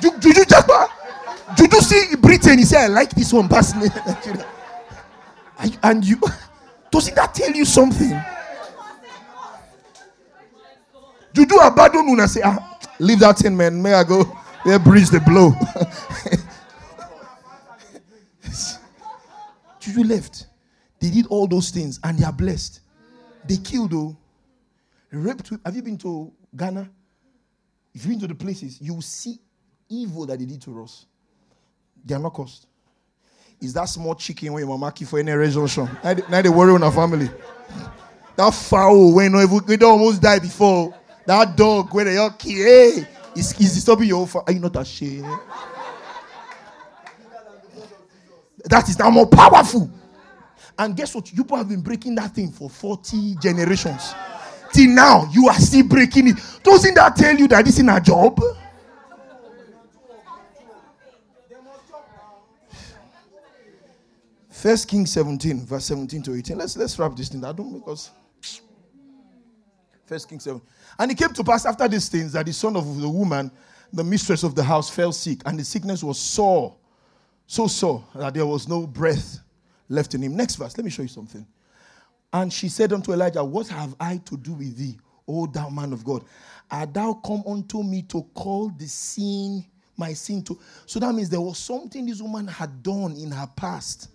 juju 0.00 0.44
japa. 0.44 0.88
Juju 1.56 1.80
see 1.80 2.16
Britain. 2.16 2.58
He 2.58 2.64
say 2.64 2.84
I 2.84 2.86
like 2.88 3.10
this 3.10 3.32
one 3.32 3.48
personally. 3.48 3.90
and 5.82 6.04
you 6.04 6.20
doesn't 6.90 7.14
that 7.14 7.34
tell 7.34 7.50
you 7.50 7.64
something? 7.64 8.20
Juju 11.32 11.56
abandon 11.56 12.20
and 12.20 12.30
say 12.30 12.40
ah 12.44 12.78
leave 12.98 13.20
that 13.20 13.38
thing 13.38 13.56
man. 13.56 13.80
May 13.82 13.94
I 13.94 14.04
go? 14.04 14.24
There 14.64 14.78
bridge 14.78 15.10
the 15.10 15.20
blow. 15.20 15.52
Juju 19.80 20.04
left. 20.04 20.46
They 20.98 21.10
did 21.10 21.26
all 21.26 21.46
those 21.46 21.70
things 21.70 22.00
and 22.02 22.18
they 22.18 22.24
are 22.24 22.32
blessed. 22.32 22.80
They 23.46 23.58
killed, 23.58 23.90
though. 23.90 24.16
Raped. 25.10 25.52
Have 25.64 25.76
you 25.76 25.82
been 25.82 25.98
to 25.98 26.32
Ghana? 26.56 26.88
If 27.92 28.02
you've 28.04 28.12
been 28.12 28.20
to 28.20 28.26
the 28.26 28.34
places, 28.34 28.80
you 28.80 28.94
will 28.94 29.02
see 29.02 29.38
evil 29.88 30.24
that 30.26 30.38
they 30.38 30.46
did 30.46 30.62
to 30.62 30.82
us. 30.82 31.04
They 32.04 32.14
are 32.14 32.18
not 32.18 32.32
cost. 32.32 32.66
Is 33.64 33.72
that 33.72 33.86
small 33.86 34.14
chicken 34.14 34.52
when 34.52 34.60
your 34.60 34.76
mama 34.76 34.92
keep 34.92 35.08
for 35.08 35.18
any 35.18 35.32
resolution. 35.32 35.88
Now, 36.02 36.42
they 36.42 36.48
worry 36.50 36.72
on 36.72 36.82
our 36.82 36.92
family. 36.92 37.30
That 38.36 38.52
fowl 38.52 39.14
when 39.14 39.32
we 39.66 39.76
don't 39.76 39.92
almost 39.98 40.20
die 40.20 40.38
before. 40.38 40.94
That 41.26 41.56
dog 41.56 41.94
when 41.94 42.06
they 42.06 42.18
all 42.18 42.30
kill, 42.30 42.52
hey, 42.52 43.08
is, 43.34 43.58
is 43.58 43.74
disturbing 43.74 44.08
your 44.08 44.28
Are 44.46 44.52
you 44.52 44.60
not 44.60 44.76
ashamed? 44.76 45.26
That 48.66 48.88
is 48.88 48.98
now 48.98 49.10
more 49.10 49.26
powerful. 49.26 49.90
And 50.78 50.96
guess 50.96 51.14
what? 51.14 51.30
You 51.32 51.44
people 51.44 51.56
have 51.56 51.68
been 51.68 51.80
breaking 51.80 52.16
that 52.16 52.34
thing 52.34 52.50
for 52.50 52.68
40 52.68 53.36
generations. 53.36 54.14
Till 54.72 54.90
now, 54.90 55.28
you 55.32 55.48
are 55.48 55.54
still 55.54 55.86
breaking 55.86 56.28
it. 56.28 56.36
Doesn't 56.62 56.94
that 56.94 57.16
tell 57.16 57.34
you 57.34 57.48
that 57.48 57.64
this 57.64 57.78
is 57.78 57.86
a 57.86 58.00
job? 58.00 58.40
First 64.64 64.88
King 64.88 65.04
17, 65.04 65.66
verse 65.66 65.84
17 65.84 66.22
to 66.22 66.34
18. 66.36 66.56
Let's 66.56 66.74
let's 66.78 66.98
wrap 66.98 67.14
this 67.14 67.28
thing. 67.28 67.44
I 67.44 67.52
don't 67.52 67.70
because 67.70 68.10
First 70.06 70.26
King 70.26 70.40
7. 70.40 70.58
And 70.98 71.10
it 71.10 71.18
came 71.18 71.34
to 71.34 71.44
pass 71.44 71.66
after 71.66 71.86
these 71.86 72.08
things 72.08 72.32
that 72.32 72.46
the 72.46 72.52
son 72.54 72.74
of 72.74 72.98
the 72.98 73.06
woman, 73.06 73.50
the 73.92 74.02
mistress 74.02 74.42
of 74.42 74.54
the 74.54 74.62
house, 74.62 74.88
fell 74.88 75.12
sick, 75.12 75.42
and 75.44 75.58
the 75.58 75.64
sickness 75.64 76.02
was 76.02 76.18
sore, 76.18 76.74
so 77.46 77.66
sore 77.66 78.06
that 78.14 78.32
there 78.32 78.46
was 78.46 78.66
no 78.66 78.86
breath 78.86 79.38
left 79.90 80.14
in 80.14 80.22
him. 80.22 80.34
Next 80.34 80.54
verse, 80.56 80.78
let 80.78 80.84
me 80.86 80.90
show 80.90 81.02
you 81.02 81.08
something. 81.08 81.46
And 82.32 82.50
she 82.50 82.70
said 82.70 82.94
unto 82.94 83.12
Elijah, 83.12 83.44
What 83.44 83.68
have 83.68 83.94
I 84.00 84.16
to 84.24 84.36
do 84.38 84.54
with 84.54 84.78
thee, 84.78 84.98
O 85.28 85.44
thou 85.44 85.68
man 85.68 85.92
of 85.92 86.06
God? 86.06 86.24
Art 86.70 86.94
thou 86.94 87.12
come 87.22 87.42
unto 87.46 87.82
me 87.82 88.00
to 88.04 88.22
call 88.32 88.70
the 88.70 88.86
sin, 88.86 89.62
my 89.98 90.14
sin 90.14 90.42
to. 90.44 90.58
So 90.86 91.00
that 91.00 91.14
means 91.14 91.28
there 91.28 91.42
was 91.42 91.58
something 91.58 92.06
this 92.06 92.22
woman 92.22 92.46
had 92.46 92.82
done 92.82 93.14
in 93.18 93.30
her 93.30 93.50
past 93.56 94.08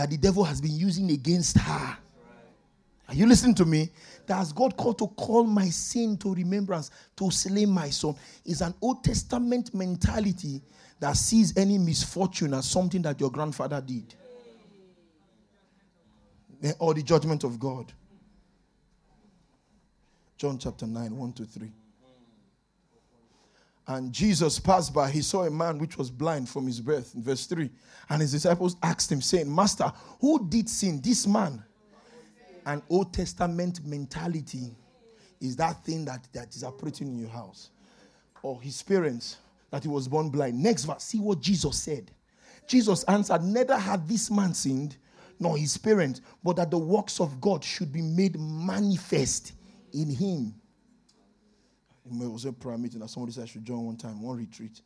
that 0.00 0.08
the 0.08 0.16
devil 0.16 0.42
has 0.42 0.62
been 0.62 0.74
using 0.74 1.10
against 1.10 1.58
her. 1.58 1.98
Are 3.06 3.14
you 3.14 3.26
listening 3.26 3.54
to 3.56 3.66
me? 3.66 3.90
That 4.26 4.36
has 4.36 4.50
God 4.50 4.74
called 4.74 4.96
to 4.96 5.08
call 5.08 5.44
my 5.44 5.66
sin 5.66 6.16
to 6.16 6.34
remembrance, 6.34 6.90
to 7.16 7.30
slay 7.30 7.66
my 7.66 7.90
son, 7.90 8.14
is 8.46 8.62
an 8.62 8.72
Old 8.80 9.04
Testament 9.04 9.74
mentality 9.74 10.62
that 11.00 11.18
sees 11.18 11.54
any 11.54 11.76
misfortune 11.76 12.54
as 12.54 12.64
something 12.64 13.02
that 13.02 13.20
your 13.20 13.30
grandfather 13.30 13.82
did. 13.82 14.14
Eh, 16.62 16.72
or 16.78 16.94
the 16.94 17.02
judgment 17.02 17.44
of 17.44 17.60
God. 17.60 17.92
John 20.38 20.56
chapter 20.56 20.86
9, 20.86 21.14
1 21.14 21.32
to 21.34 21.44
3. 21.44 21.70
And 23.90 24.12
Jesus 24.12 24.60
passed 24.60 24.94
by, 24.94 25.10
he 25.10 25.20
saw 25.20 25.46
a 25.46 25.50
man 25.50 25.76
which 25.76 25.98
was 25.98 26.12
blind 26.12 26.48
from 26.48 26.64
his 26.64 26.80
birth, 26.80 27.12
in 27.16 27.24
verse 27.24 27.46
3. 27.46 27.68
And 28.08 28.22
his 28.22 28.30
disciples 28.30 28.76
asked 28.84 29.10
him, 29.10 29.20
saying, 29.20 29.52
Master, 29.52 29.92
who 30.20 30.48
did 30.48 30.68
sin? 30.68 31.00
This 31.02 31.26
man. 31.26 31.60
An 32.66 32.84
Old 32.88 33.12
Testament 33.12 33.84
mentality 33.84 34.76
is 35.40 35.56
that 35.56 35.84
thing 35.84 36.04
that, 36.04 36.28
that 36.32 36.54
is 36.54 36.62
operating 36.62 37.08
in 37.08 37.18
your 37.18 37.30
house. 37.30 37.70
Or 38.44 38.62
his 38.62 38.80
parents 38.80 39.38
that 39.72 39.82
he 39.82 39.88
was 39.88 40.06
born 40.06 40.30
blind. 40.30 40.62
Next 40.62 40.84
verse, 40.84 41.02
see 41.02 41.18
what 41.18 41.40
Jesus 41.40 41.76
said. 41.76 42.12
Jesus 42.68 43.02
answered, 43.04 43.42
Neither 43.42 43.76
had 43.76 44.08
this 44.08 44.30
man 44.30 44.54
sinned, 44.54 44.98
nor 45.40 45.58
his 45.58 45.76
parents, 45.76 46.20
but 46.44 46.54
that 46.54 46.70
the 46.70 46.78
works 46.78 47.18
of 47.18 47.40
God 47.40 47.64
should 47.64 47.92
be 47.92 48.02
made 48.02 48.38
manifest 48.38 49.54
in 49.92 50.10
him. 50.10 50.54
It 52.10 52.30
was 52.30 52.44
a 52.44 52.52
prayer 52.52 52.76
meeting 52.76 53.00
that 53.00 53.08
somebody 53.08 53.32
said 53.32 53.44
I 53.44 53.46
should 53.46 53.64
join 53.64 53.86
one 53.86 53.96
time, 53.96 54.20
one 54.20 54.36
retreat. 54.36 54.80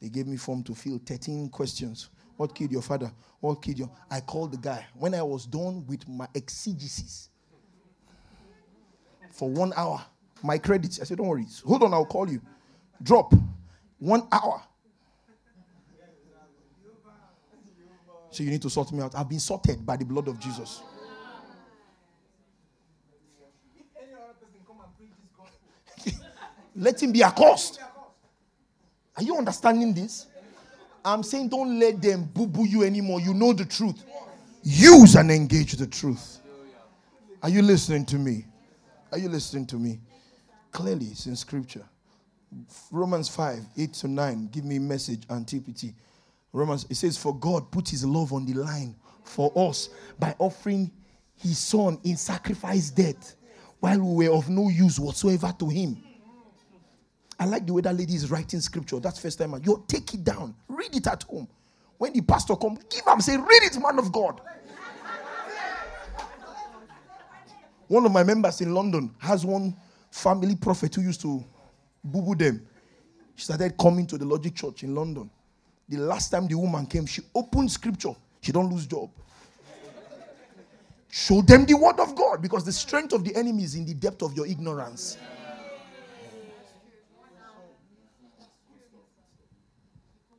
They 0.00 0.08
gave 0.08 0.26
me 0.26 0.36
form 0.36 0.62
to 0.64 0.74
fill 0.74 1.00
13 1.04 1.48
questions. 1.48 2.10
What 2.36 2.54
killed 2.54 2.70
your 2.70 2.82
father? 2.82 3.10
What 3.40 3.62
killed 3.62 3.78
your? 3.78 3.90
I 4.10 4.20
called 4.20 4.52
the 4.52 4.58
guy. 4.58 4.84
When 4.94 5.14
I 5.14 5.22
was 5.22 5.46
done 5.46 5.86
with 5.86 6.06
my 6.06 6.28
exegesis 6.34 7.30
for 9.30 9.48
one 9.48 9.72
hour, 9.74 10.04
my 10.42 10.58
credits, 10.58 11.00
I 11.00 11.04
said, 11.04 11.16
don't 11.16 11.28
worry. 11.28 11.46
Hold 11.64 11.82
on, 11.84 11.94
I'll 11.94 12.04
call 12.04 12.28
you. 12.28 12.42
Drop. 13.02 13.32
One 13.98 14.28
hour. 14.30 14.62
So 18.30 18.42
you 18.42 18.50
need 18.50 18.60
to 18.62 18.70
sort 18.70 18.92
me 18.92 19.00
out. 19.00 19.14
I've 19.14 19.30
been 19.30 19.40
sorted 19.40 19.86
by 19.86 19.96
the 19.96 20.04
blood 20.04 20.28
of 20.28 20.38
Jesus. 20.38 20.82
Let 26.76 27.02
him 27.02 27.12
be 27.12 27.22
accursed. 27.22 27.80
Are 29.16 29.22
you 29.22 29.36
understanding 29.36 29.94
this? 29.94 30.26
I'm 31.04 31.22
saying 31.22 31.48
don't 31.48 31.78
let 31.78 32.02
them 32.02 32.24
boo 32.24 32.46
boo 32.46 32.66
you 32.66 32.82
anymore. 32.82 33.20
You 33.20 33.32
know 33.32 33.52
the 33.52 33.64
truth. 33.64 34.04
Use 34.62 35.14
and 35.14 35.30
engage 35.30 35.72
the 35.74 35.86
truth. 35.86 36.40
Are 37.42 37.48
you 37.48 37.62
listening 37.62 38.04
to 38.06 38.16
me? 38.16 38.44
Are 39.12 39.18
you 39.18 39.28
listening 39.28 39.66
to 39.66 39.76
me? 39.76 40.00
Clearly, 40.72 41.06
it's 41.06 41.26
in 41.26 41.36
scripture. 41.36 41.84
Romans 42.90 43.28
5, 43.28 43.60
8 43.78 43.92
to 43.94 44.08
9. 44.08 44.48
Give 44.48 44.64
me 44.64 44.78
message 44.78 45.22
antiquity. 45.30 45.94
Romans, 46.52 46.86
it 46.90 46.96
says, 46.96 47.16
For 47.16 47.34
God 47.34 47.70
put 47.70 47.88
his 47.88 48.04
love 48.04 48.32
on 48.32 48.44
the 48.44 48.54
line 48.54 48.94
for 49.22 49.52
us 49.56 49.90
by 50.18 50.34
offering 50.38 50.90
his 51.36 51.58
son 51.58 51.98
in 52.04 52.16
sacrifice 52.16 52.90
death 52.90 53.36
while 53.80 54.00
we 54.00 54.28
were 54.28 54.34
of 54.34 54.48
no 54.48 54.68
use 54.68 54.98
whatsoever 54.98 55.54
to 55.58 55.68
him. 55.68 56.02
I 57.38 57.44
like 57.44 57.66
the 57.66 57.72
way 57.74 57.82
that 57.82 57.96
lady 57.96 58.14
is 58.14 58.30
writing 58.30 58.60
scripture. 58.60 58.98
That's 58.98 59.18
first 59.18 59.38
time. 59.38 59.54
You 59.62 59.84
take 59.86 60.14
it 60.14 60.24
down, 60.24 60.54
read 60.68 60.94
it 60.94 61.06
at 61.06 61.22
home. 61.24 61.48
When 61.98 62.12
the 62.12 62.20
pastor 62.20 62.56
comes, 62.56 62.80
give 62.90 63.06
him, 63.06 63.20
say, 63.20 63.36
read 63.36 63.62
it, 63.62 63.78
man 63.80 63.98
of 63.98 64.12
God. 64.12 64.40
one 67.88 68.04
of 68.04 68.12
my 68.12 68.22
members 68.22 68.60
in 68.60 68.74
London 68.74 69.14
has 69.18 69.44
one 69.46 69.76
family 70.10 70.56
prophet 70.56 70.94
who 70.94 71.02
used 71.02 71.20
to 71.22 71.44
boo 72.02 72.22
boo 72.22 72.34
them. 72.34 72.66
She 73.36 73.44
started 73.44 73.76
coming 73.78 74.06
to 74.06 74.18
the 74.18 74.24
Logic 74.24 74.54
Church 74.54 74.82
in 74.82 74.94
London. 74.94 75.30
The 75.88 75.98
last 75.98 76.30
time 76.30 76.48
the 76.48 76.54
woman 76.56 76.86
came, 76.86 77.06
she 77.06 77.22
opened 77.34 77.70
scripture. 77.70 78.14
She 78.40 78.50
don't 78.50 78.72
lose 78.72 78.86
job. 78.86 79.10
Show 81.08 81.42
them 81.42 81.64
the 81.64 81.74
word 81.74 82.00
of 82.00 82.14
God 82.14 82.42
because 82.42 82.64
the 82.64 82.72
strength 82.72 83.12
of 83.12 83.24
the 83.24 83.34
enemy 83.36 83.62
is 83.62 83.74
in 83.74 83.86
the 83.86 83.94
depth 83.94 84.22
of 84.22 84.34
your 84.34 84.46
ignorance. 84.46 85.16
Give 85.16 85.35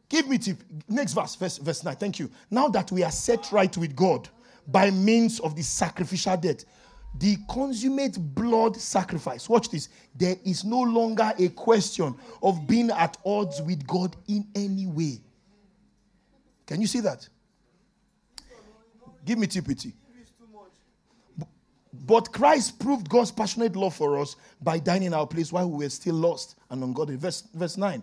give 0.10 0.28
me 0.28 0.38
tip. 0.38 0.58
Next 0.88 1.14
verse, 1.14 1.36
verse, 1.36 1.58
verse 1.58 1.84
9. 1.84 1.95
Thank 1.95 2.20
you. 2.20 2.30
Now 2.49 2.68
that 2.70 2.91
we 2.91 3.03
are 3.03 3.12
set 3.12 3.51
right 3.51 3.76
with 3.78 3.95
God 3.95 4.30
by 4.68 4.91
means 4.91 5.39
of 5.39 5.55
the 5.55 5.64
sacrificial 5.64 6.38
death, 6.38 6.66
the 7.20 7.38
consummate 7.49 8.18
blood 8.36 8.76
sacrifice. 8.76 9.49
Watch 9.49 9.70
this. 9.70 9.89
There 10.16 10.36
is 10.45 10.64
no 10.64 10.82
longer 10.82 11.34
a 11.39 11.49
question 11.49 12.16
of 12.43 12.68
being 12.68 12.91
at 12.91 13.18
odds 13.26 13.62
with 13.62 13.86
God 13.88 14.16
in 14.28 14.47
any 14.55 14.86
way. 14.86 15.22
Can 16.66 16.82
you 16.82 16.88
see 16.88 16.99
that? 16.99 17.28
Give 19.26 19.38
me 19.38 19.47
TPT. 19.47 19.93
But 22.05 22.32
Christ 22.32 22.80
proved 22.80 23.10
God's 23.10 23.32
passionate 23.32 23.76
love 23.76 23.95
for 23.95 24.20
us 24.20 24.36
by 24.62 24.80
dying 24.80 25.03
in 25.03 25.14
our 25.14 25.26
place 25.26 25.51
while 25.51 25.70
we 25.70 25.86
were 25.86 25.89
still 25.89 26.16
lost 26.16 26.55
and 26.70 26.84
ungodly. 26.84 27.16
Verse, 27.16 27.43
verse 27.53 27.78
9. 27.78 28.01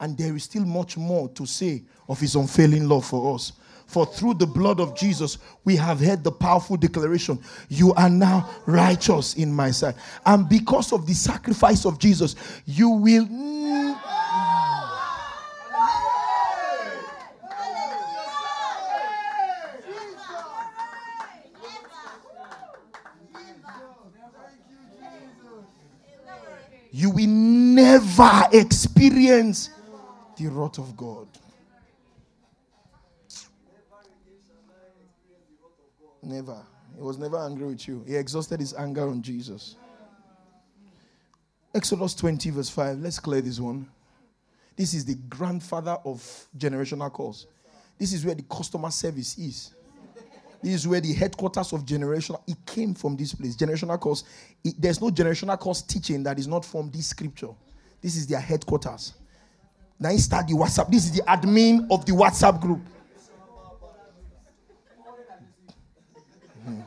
And 0.00 0.16
there 0.16 0.36
is 0.36 0.44
still 0.44 0.64
much 0.64 0.96
more 0.96 1.28
to 1.30 1.46
say 1.46 1.82
of 2.08 2.20
his 2.20 2.34
unfailing 2.34 2.88
love 2.88 3.06
for 3.06 3.34
us. 3.34 3.52
For 3.86 4.04
through 4.04 4.34
the 4.34 4.46
blood 4.46 4.80
of 4.80 4.96
Jesus, 4.96 5.38
we 5.64 5.76
have 5.76 6.00
heard 6.00 6.24
the 6.24 6.32
powerful 6.32 6.76
declaration, 6.76 7.38
You 7.68 7.94
are 7.94 8.10
now 8.10 8.50
righteous 8.66 9.34
in 9.34 9.52
my 9.52 9.70
sight. 9.70 9.94
And 10.24 10.48
because 10.48 10.92
of 10.92 11.06
the 11.06 11.14
sacrifice 11.14 11.86
of 11.86 11.98
Jesus, 11.98 12.34
you 12.66 12.90
will. 12.90 13.28
You 26.92 27.10
will 27.10 27.26
never 27.26 28.44
experience 28.52 29.68
the 30.36 30.48
wrath 30.48 30.78
of 30.78 30.96
God. 30.96 31.26
Never. 36.22 36.60
He 36.96 37.02
was 37.02 37.18
never 37.18 37.38
angry 37.38 37.66
with 37.66 37.86
you. 37.86 38.02
He 38.06 38.16
exhausted 38.16 38.60
his 38.60 38.74
anger 38.74 39.08
on 39.08 39.22
Jesus. 39.22 39.76
Exodus 41.74 42.14
20, 42.14 42.50
verse 42.50 42.70
5. 42.70 42.98
Let's 42.98 43.18
clear 43.18 43.40
this 43.40 43.60
one. 43.60 43.86
This 44.76 44.94
is 44.94 45.04
the 45.04 45.14
grandfather 45.14 45.98
of 46.04 46.20
generational 46.56 47.12
curses. 47.12 47.46
This 47.98 48.12
is 48.12 48.24
where 48.24 48.34
the 48.34 48.42
customer 48.42 48.90
service 48.90 49.38
is. 49.38 49.74
This 50.62 50.74
is 50.74 50.88
where 50.88 51.00
the 51.00 51.12
headquarters 51.12 51.72
of 51.72 51.84
generational. 51.84 52.40
It 52.46 52.56
came 52.66 52.94
from 52.94 53.16
this 53.16 53.34
place. 53.34 53.56
Generational 53.56 54.00
curses. 54.00 54.24
There's 54.78 55.00
no 55.00 55.08
generational 55.10 55.60
curses 55.60 55.82
teaching 55.82 56.22
that 56.24 56.38
is 56.38 56.46
not 56.46 56.64
from 56.64 56.90
this 56.90 57.08
scripture. 57.08 57.50
This 58.00 58.16
is 58.16 58.26
their 58.26 58.40
headquarters. 58.40 59.14
Now 59.98 60.10
he 60.10 60.18
start 60.18 60.46
the 60.48 60.54
WhatsApp. 60.54 60.90
This 60.90 61.04
is 61.06 61.12
the 61.12 61.22
admin 61.22 61.86
of 61.90 62.04
the 62.04 62.12
WhatsApp 62.12 62.60
group. 62.60 62.80
Hmm. 66.64 66.80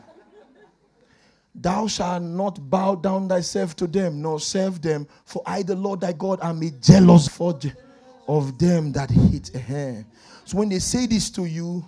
Thou 1.56 1.88
shalt 1.88 2.24
not 2.24 2.70
bow 2.70 2.96
down 2.96 3.28
thyself 3.28 3.76
to 3.78 3.88
them, 3.88 4.22
nor 4.22 4.40
serve 4.40 4.82
them, 4.82 5.08
for 5.26 5.42
I, 5.46 5.64
the 5.64 5.76
Lord 5.76 6.02
thy 6.02 6.14
God, 6.14 6.40
am 6.42 6.62
a 6.62 6.70
jealous 6.70 7.28
for 7.28 7.60
of 8.28 8.60
them 8.60 8.92
that 8.92 9.10
hate 9.10 9.50
her. 9.56 10.06
So 10.46 10.58
when 10.58 10.70
they 10.70 10.80
say 10.80 11.08
this 11.08 11.32
to 11.32 11.46
you, 11.46 11.84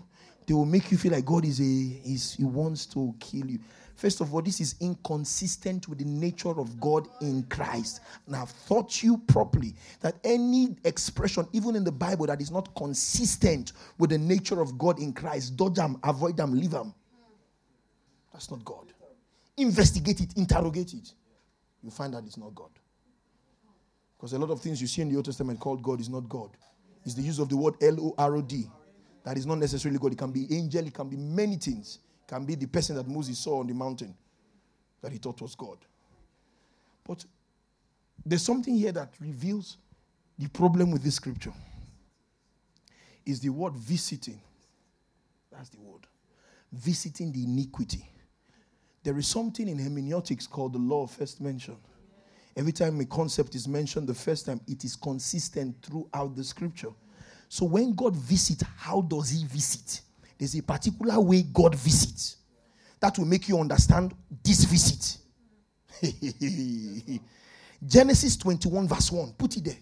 they 0.47 0.55
will 0.55 0.65
make 0.65 0.91
you 0.91 0.97
feel 0.97 1.11
like 1.11 1.23
God 1.23 1.45
is 1.45 1.59
a 1.59 1.63
is 1.63 2.33
he 2.33 2.43
wants 2.43 2.87
to 2.87 3.13
kill 3.19 3.45
you. 3.45 3.59
First 4.01 4.21
of 4.21 4.33
all, 4.33 4.41
this 4.41 4.59
is 4.59 4.75
inconsistent 4.79 5.87
with 5.87 5.99
the 5.99 6.05
nature 6.05 6.59
of 6.59 6.79
God 6.79 7.07
in 7.21 7.43
Christ. 7.43 8.01
And 8.25 8.35
I've 8.35 8.53
taught 8.67 9.03
you 9.03 9.19
properly 9.27 9.75
that 10.01 10.15
any 10.23 10.75
expression, 10.85 11.47
even 11.53 11.75
in 11.75 11.83
the 11.83 11.91
Bible, 11.91 12.25
that 12.25 12.41
is 12.41 12.51
not 12.51 12.73
consistent 12.75 13.73
with 13.99 14.09
the 14.09 14.17
nature 14.17 14.59
of 14.59 14.77
God 14.77 14.99
in 14.99 15.13
Christ, 15.13 15.55
dodge 15.55 15.75
them, 15.75 15.99
avoid 16.03 16.35
them, 16.35 16.53
leave 16.53 16.71
them. 16.71 16.93
That's 18.33 18.49
not 18.49 18.65
God 18.65 18.91
investigate 19.57 20.21
it, 20.21 20.37
interrogate 20.37 20.93
it, 20.93 21.13
you 21.83 21.91
find 21.91 22.13
that 22.13 22.23
it's 22.25 22.37
not 22.37 22.53
God. 22.55 22.69
Because 24.17 24.33
a 24.33 24.39
lot 24.39 24.51
of 24.51 24.61
things 24.61 24.81
you 24.81 24.87
see 24.87 25.01
in 25.01 25.09
the 25.09 25.15
Old 25.15 25.25
Testament 25.25 25.59
called 25.59 25.81
God 25.81 25.99
is 25.99 26.09
not 26.09 26.29
God. 26.29 26.49
It's 27.05 27.15
the 27.15 27.23
use 27.23 27.39
of 27.39 27.49
the 27.49 27.57
word 27.57 27.75
L 27.81 27.99
O 27.99 28.15
R 28.17 28.35
O 28.35 28.41
D. 28.41 28.69
That 29.23 29.37
is 29.37 29.45
not 29.45 29.57
necessarily 29.57 29.99
God. 29.99 30.13
It 30.13 30.17
can 30.17 30.31
be 30.31 30.47
angel, 30.55 30.85
it 30.85 30.93
can 30.93 31.09
be 31.09 31.17
many 31.17 31.55
things. 31.55 31.99
Can 32.31 32.45
be 32.45 32.55
the 32.55 32.65
person 32.65 32.95
that 32.95 33.09
Moses 33.09 33.37
saw 33.37 33.59
on 33.59 33.67
the 33.67 33.73
mountain 33.73 34.15
that 35.01 35.11
he 35.11 35.17
thought 35.17 35.41
was 35.41 35.53
God. 35.53 35.77
But 37.05 37.25
there's 38.25 38.41
something 38.41 38.73
here 38.73 38.93
that 38.93 39.09
reveals 39.19 39.75
the 40.39 40.47
problem 40.47 40.91
with 40.91 41.03
this 41.03 41.15
scripture. 41.15 41.51
Is 43.25 43.41
the 43.41 43.49
word 43.49 43.75
visiting. 43.75 44.39
That's 45.51 45.67
the 45.67 45.81
word. 45.81 46.07
Visiting 46.71 47.33
the 47.33 47.43
iniquity. 47.43 48.07
There 49.03 49.17
is 49.17 49.27
something 49.27 49.67
in 49.67 49.77
hermeneutics 49.77 50.47
called 50.47 50.71
the 50.71 50.79
law 50.79 51.03
of 51.03 51.11
first 51.11 51.41
mention. 51.41 51.75
Every 52.55 52.71
time 52.71 52.97
a 53.01 53.05
concept 53.05 53.55
is 53.55 53.67
mentioned 53.67 54.07
the 54.07 54.13
first 54.13 54.45
time, 54.45 54.61
it 54.69 54.85
is 54.85 54.95
consistent 54.95 55.75
throughout 55.83 56.37
the 56.37 56.45
scripture. 56.45 56.93
So 57.49 57.65
when 57.65 57.93
God 57.93 58.15
visits, 58.15 58.63
how 58.77 59.01
does 59.01 59.31
he 59.31 59.45
visit? 59.45 59.99
There's 60.41 60.55
a 60.55 60.63
particular 60.63 61.19
way 61.19 61.43
God 61.43 61.75
visits 61.75 62.37
that 62.99 63.15
will 63.19 63.27
make 63.27 63.47
you 63.47 63.59
understand 63.59 64.15
this 64.43 64.63
visit. 64.63 65.19
Genesis 67.85 68.37
21, 68.37 68.87
verse 68.87 69.11
1. 69.11 69.33
Put 69.37 69.57
it 69.57 69.65
there. 69.65 69.77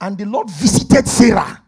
And 0.00 0.18
the 0.18 0.24
Lord 0.24 0.50
visited 0.50 1.06
Sarah 1.06 1.62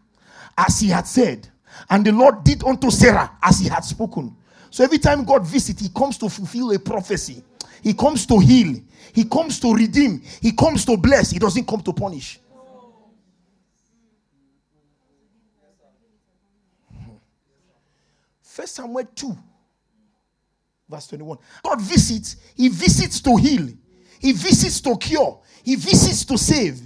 as 0.57 0.81
he 0.81 0.89
had 0.89 1.07
said, 1.07 1.47
and 1.89 2.05
the 2.05 2.11
Lord 2.11 2.43
did 2.43 2.65
unto 2.65 2.91
Sarah 2.91 3.31
as 3.41 3.59
he 3.59 3.69
had 3.69 3.85
spoken. 3.85 4.35
So 4.71 4.83
every 4.83 4.97
time 4.97 5.23
God 5.23 5.47
visits, 5.47 5.81
He 5.81 5.87
comes 5.87 6.17
to 6.17 6.27
fulfill 6.27 6.73
a 6.73 6.79
prophecy. 6.79 7.41
He 7.81 7.93
comes 7.93 8.25
to 8.25 8.39
heal. 8.39 8.75
He 9.13 9.23
comes 9.23 9.57
to 9.61 9.73
redeem. 9.73 10.21
He 10.41 10.51
comes 10.51 10.83
to 10.83 10.97
bless. 10.97 11.31
He 11.31 11.39
doesn't 11.39 11.65
come 11.65 11.79
to 11.79 11.93
punish. 11.93 12.41
First 18.57 18.73
Samuel 18.73 19.05
2, 19.13 19.37
verse 20.89 21.05
21. 21.09 21.37
God 21.61 21.79
visits, 21.79 22.37
He 22.55 22.69
visits 22.69 23.21
to 23.21 23.35
heal, 23.35 23.67
He 24.19 24.31
visits 24.31 24.81
to 24.81 24.97
cure, 24.97 25.39
He 25.63 25.75
visits 25.75 26.25
to 26.25 26.39
save. 26.39 26.81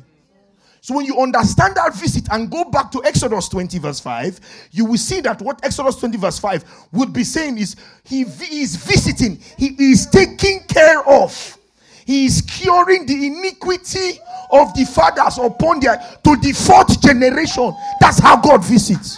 So 0.82 0.96
when 0.96 1.06
you 1.06 1.18
understand 1.22 1.76
that 1.76 1.96
visit 1.96 2.28
and 2.30 2.52
go 2.52 2.66
back 2.66 2.92
to 2.92 3.02
Exodus 3.06 3.48
20, 3.48 3.80
verse 3.80 4.02
5, 4.02 4.68
you 4.72 4.84
will 4.84 4.98
see 4.98 5.22
that 5.22 5.42
what 5.42 5.64
Exodus 5.64 5.96
20, 5.96 6.18
verse 6.18 6.40
5 6.40 6.66
would 6.92 7.14
be 7.14 7.24
saying 7.24 7.58
is 7.58 7.78
he 8.04 8.24
is 8.24 8.76
visiting, 8.76 9.40
he 9.58 9.68
is 9.92 10.08
taking 10.08 10.66
care 10.68 11.08
of, 11.08 11.58
he 12.06 12.26
is 12.26 12.42
curing 12.42 13.06
the 13.06 13.28
iniquity 13.28 14.20
of 14.52 14.74
the 14.74 14.84
fathers 14.84 15.38
upon 15.38 15.80
their 15.80 15.96
to 16.26 16.36
the 16.36 16.52
fourth 16.52 17.02
generation. 17.02 17.74
That's 18.02 18.20
how 18.20 18.42
God 18.42 18.62
visits. 18.66 19.18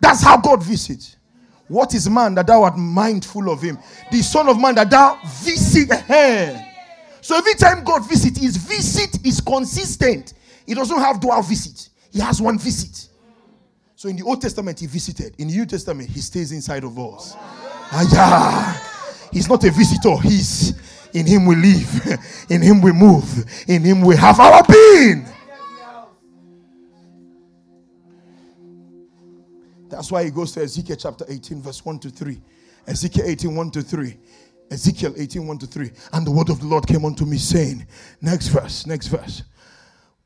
That's 0.00 0.22
how 0.22 0.36
God 0.38 0.62
visits. 0.62 1.16
What 1.68 1.92
is 1.94 2.08
man 2.08 2.34
that 2.36 2.46
thou 2.46 2.62
art 2.62 2.78
mindful 2.78 3.50
of 3.50 3.60
him? 3.60 3.78
The 4.10 4.22
Son 4.22 4.48
of 4.48 4.58
Man 4.58 4.74
that 4.76 4.90
thou 4.90 5.18
visit. 5.42 5.88
So 7.20 7.36
every 7.36 7.54
time 7.54 7.84
God 7.84 8.08
visits, 8.08 8.38
his 8.38 8.56
visit 8.56 9.26
is 9.26 9.40
consistent. 9.40 10.32
He 10.66 10.74
doesn't 10.74 10.98
have 10.98 11.20
dual 11.20 11.42
visit. 11.42 11.90
He 12.10 12.20
has 12.20 12.40
one 12.40 12.58
visit. 12.58 13.08
So 13.96 14.08
in 14.08 14.16
the 14.16 14.22
Old 14.22 14.40
Testament, 14.40 14.80
he 14.80 14.86
visited. 14.86 15.34
In 15.38 15.48
the 15.48 15.54
New 15.54 15.66
Testament, 15.66 16.08
he 16.08 16.20
stays 16.20 16.52
inside 16.52 16.84
of 16.84 16.98
us. 16.98 17.36
Yeah. 18.12 18.78
He's 19.32 19.48
not 19.48 19.62
a 19.64 19.70
visitor. 19.70 20.16
He's 20.22 20.72
in 21.12 21.26
him 21.26 21.46
we 21.46 21.56
live. 21.56 22.18
In 22.50 22.62
him 22.62 22.80
we 22.80 22.92
move. 22.92 23.44
In 23.66 23.82
him 23.82 24.02
we 24.02 24.14
have 24.16 24.38
our 24.40 24.62
being. 24.64 25.26
That's 29.98 30.12
why 30.12 30.22
he 30.22 30.30
goes 30.30 30.52
to 30.52 30.62
Ezekiel 30.62 30.94
chapter 30.94 31.24
18, 31.28 31.60
verse 31.60 31.84
1 31.84 31.98
to 31.98 32.10
3. 32.10 32.40
Ezekiel 32.86 33.24
18, 33.26 33.56
1 33.56 33.70
to 33.72 33.82
3. 33.82 34.16
Ezekiel 34.70 35.12
18, 35.16 35.44
1 35.44 35.58
to 35.58 35.66
3. 35.66 35.90
And 36.12 36.24
the 36.24 36.30
word 36.30 36.50
of 36.50 36.60
the 36.60 36.66
Lord 36.66 36.86
came 36.86 37.04
unto 37.04 37.24
me, 37.24 37.36
saying, 37.36 37.84
Next 38.20 38.46
verse, 38.46 38.86
next 38.86 39.08
verse. 39.08 39.42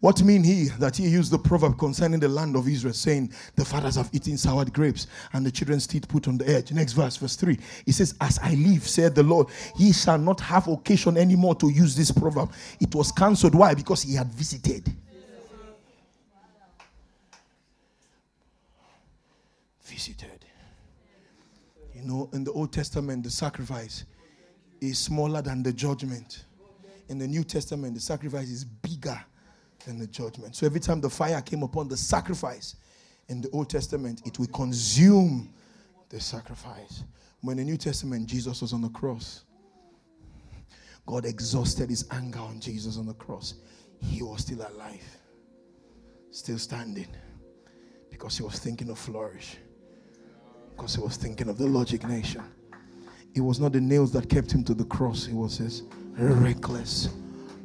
What 0.01 0.23
mean 0.23 0.45
he 0.45 0.65
that 0.79 0.99
he 0.99 1.09
used 1.09 1.33
the 1.33 1.39
proverb 1.39 1.79
concerning 1.79 2.21
the 2.21 2.29
land 2.29 2.55
of 2.55 2.69
Israel, 2.69 2.93
saying, 2.93 3.33
The 3.57 3.65
fathers 3.65 3.97
have 3.97 4.11
eaten 4.13 4.37
sour 4.37 4.67
grapes, 4.67 5.07
and 5.33 5.47
the 5.47 5.51
children's 5.51 5.87
teeth 5.87 6.07
put 6.07 6.29
on 6.29 6.37
the 6.37 6.47
edge? 6.47 6.71
Next 6.71 6.93
verse, 6.93 7.17
verse 7.17 7.37
3. 7.37 7.59
He 7.87 7.93
says, 7.93 8.15
As 8.21 8.39
I 8.43 8.53
live, 8.57 8.87
said 8.87 9.15
the 9.15 9.23
Lord, 9.23 9.47
he 9.75 9.95
shall 9.95 10.19
not 10.19 10.39
have 10.41 10.69
occasion 10.69 11.17
anymore 11.17 11.55
to 11.55 11.71
use 11.71 11.97
this 11.97 12.13
proverb. 12.13 12.53
It 12.79 12.95
was 12.95 13.11
cancelled. 13.11 13.55
Why? 13.55 13.73
Because 13.73 14.03
he 14.03 14.17
had 14.17 14.31
visited. 14.33 14.95
Visited. 20.03 20.45
You 21.95 22.03
know, 22.03 22.31
in 22.33 22.45
the 22.45 22.53
Old 22.53 22.73
Testament, 22.73 23.23
the 23.23 23.31
sacrifice 23.31 24.05
is 24.81 24.99
smaller 24.99 25.43
than 25.43 25.63
the 25.63 25.73
judgment. 25.73 26.45
In 27.09 27.19
the 27.19 27.27
New 27.27 27.45
Testament, 27.45 27.95
the 27.95 28.01
sacrifice 28.01 28.49
is 28.49 28.65
bigger 28.65 29.23
than 29.85 29.99
the 29.99 30.07
judgment. 30.07 30.57
So 30.57 30.67
every 30.67 30.81
time 30.81 31.01
the 31.01 31.11
fire 31.11 31.41
came 31.43 31.63
upon 31.63 31.89
the 31.89 31.97
sacrifice 31.97 32.77
in 33.29 33.41
the 33.41 33.51
Old 33.51 33.71
Testament, 33.71 34.23
it 34.25 34.39
will 34.39 34.47
consume 34.49 35.53
the 36.09 36.21
sacrifice. 36.21 37.05
When 37.41 37.59
in 37.59 37.67
the 37.67 37.73
New 37.73 37.77
Testament, 37.77 38.27
Jesus 38.27 38.61
was 38.63 38.73
on 38.73 38.81
the 38.81 38.89
cross. 38.89 39.45
God 41.07 41.25
exhausted 41.27 41.91
his 41.91 42.07
anger 42.11 42.39
on 42.39 42.61
Jesus 42.61 42.97
on 42.97 43.07
the 43.07 43.15
cross. 43.15 43.55
He 44.01 44.23
was 44.23 44.43
still 44.43 44.61
alive, 44.61 45.05
still 46.31 46.59
standing, 46.59 47.09
because 48.11 48.37
he 48.37 48.45
was 48.45 48.59
thinking 48.59 48.89
of 48.89 48.99
flourish, 48.99 49.57
because 50.83 50.97
he 50.97 51.01
was 51.01 51.17
thinking 51.17 51.49
of 51.49 51.59
the 51.59 51.67
logic 51.67 52.05
nation. 52.09 52.43
It 53.35 53.41
was 53.41 53.61
not 53.61 53.73
the 53.73 53.81
nails 53.81 54.11
that 54.15 54.29
kept 54.29 54.51
him 54.51 54.65
to 54.65 54.75
the 54.75 54.85
cross, 54.87 55.29
it 55.29 55.33
was 55.33 55.59
his 55.59 55.85
reckless 56.17 57.09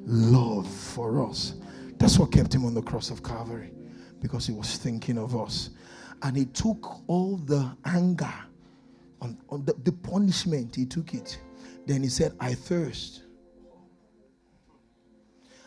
love 0.06 0.70
for 0.70 1.28
us. 1.28 1.56
That's 1.98 2.20
what 2.20 2.32
kept 2.32 2.54
him 2.54 2.64
on 2.64 2.76
the 2.76 2.82
cross 2.84 3.10
of 3.10 3.24
Calvary, 3.24 3.72
because 4.22 4.46
he 4.46 4.54
was 4.54 4.78
thinking 4.78 5.18
of 5.18 5.36
us. 5.36 5.72
And 6.22 6.38
he 6.38 6.46
took 6.46 7.02
all 7.10 7.38
the 7.38 7.76
anger, 7.86 8.34
on, 9.20 9.36
on 9.50 9.66
the, 9.66 9.74
the 9.84 9.94
punishment, 9.94 10.76
he 10.76 10.86
took 10.86 11.16
it. 11.16 11.40
Then 11.88 12.04
he 12.04 12.10
said, 12.10 12.34
I 12.40 12.54
thirst. 12.54 13.24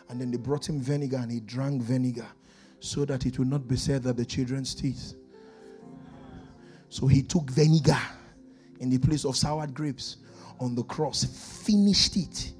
And 0.07 0.21
then 0.21 0.31
they 0.31 0.37
brought 0.37 0.69
him 0.69 0.79
vinegar 0.79 1.17
and 1.17 1.29
he 1.29 1.41
drank 1.41 1.81
vinegar 1.81 2.27
so 2.79 3.03
that 3.03 3.25
it 3.25 3.37
would 3.39 3.49
not 3.49 3.67
be 3.67 3.75
said 3.75 4.03
that 4.03 4.15
the 4.15 4.25
children's 4.25 4.73
teeth. 4.73 5.15
So 6.91 7.07
he 7.07 7.23
took 7.23 7.49
vinegar 7.49 7.97
in 8.81 8.89
the 8.89 8.97
place 8.97 9.23
of 9.23 9.37
soured 9.37 9.73
grapes 9.73 10.17
on 10.59 10.75
the 10.75 10.83
cross, 10.83 11.23
finished 11.65 12.17
it, 12.17 12.51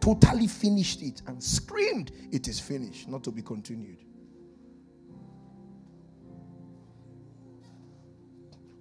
totally 0.00 0.48
finished 0.48 1.00
it, 1.00 1.22
and 1.28 1.40
screamed, 1.40 2.10
It 2.32 2.48
is 2.48 2.58
finished, 2.58 3.08
not 3.08 3.22
to 3.22 3.30
be 3.30 3.40
continued. 3.40 3.98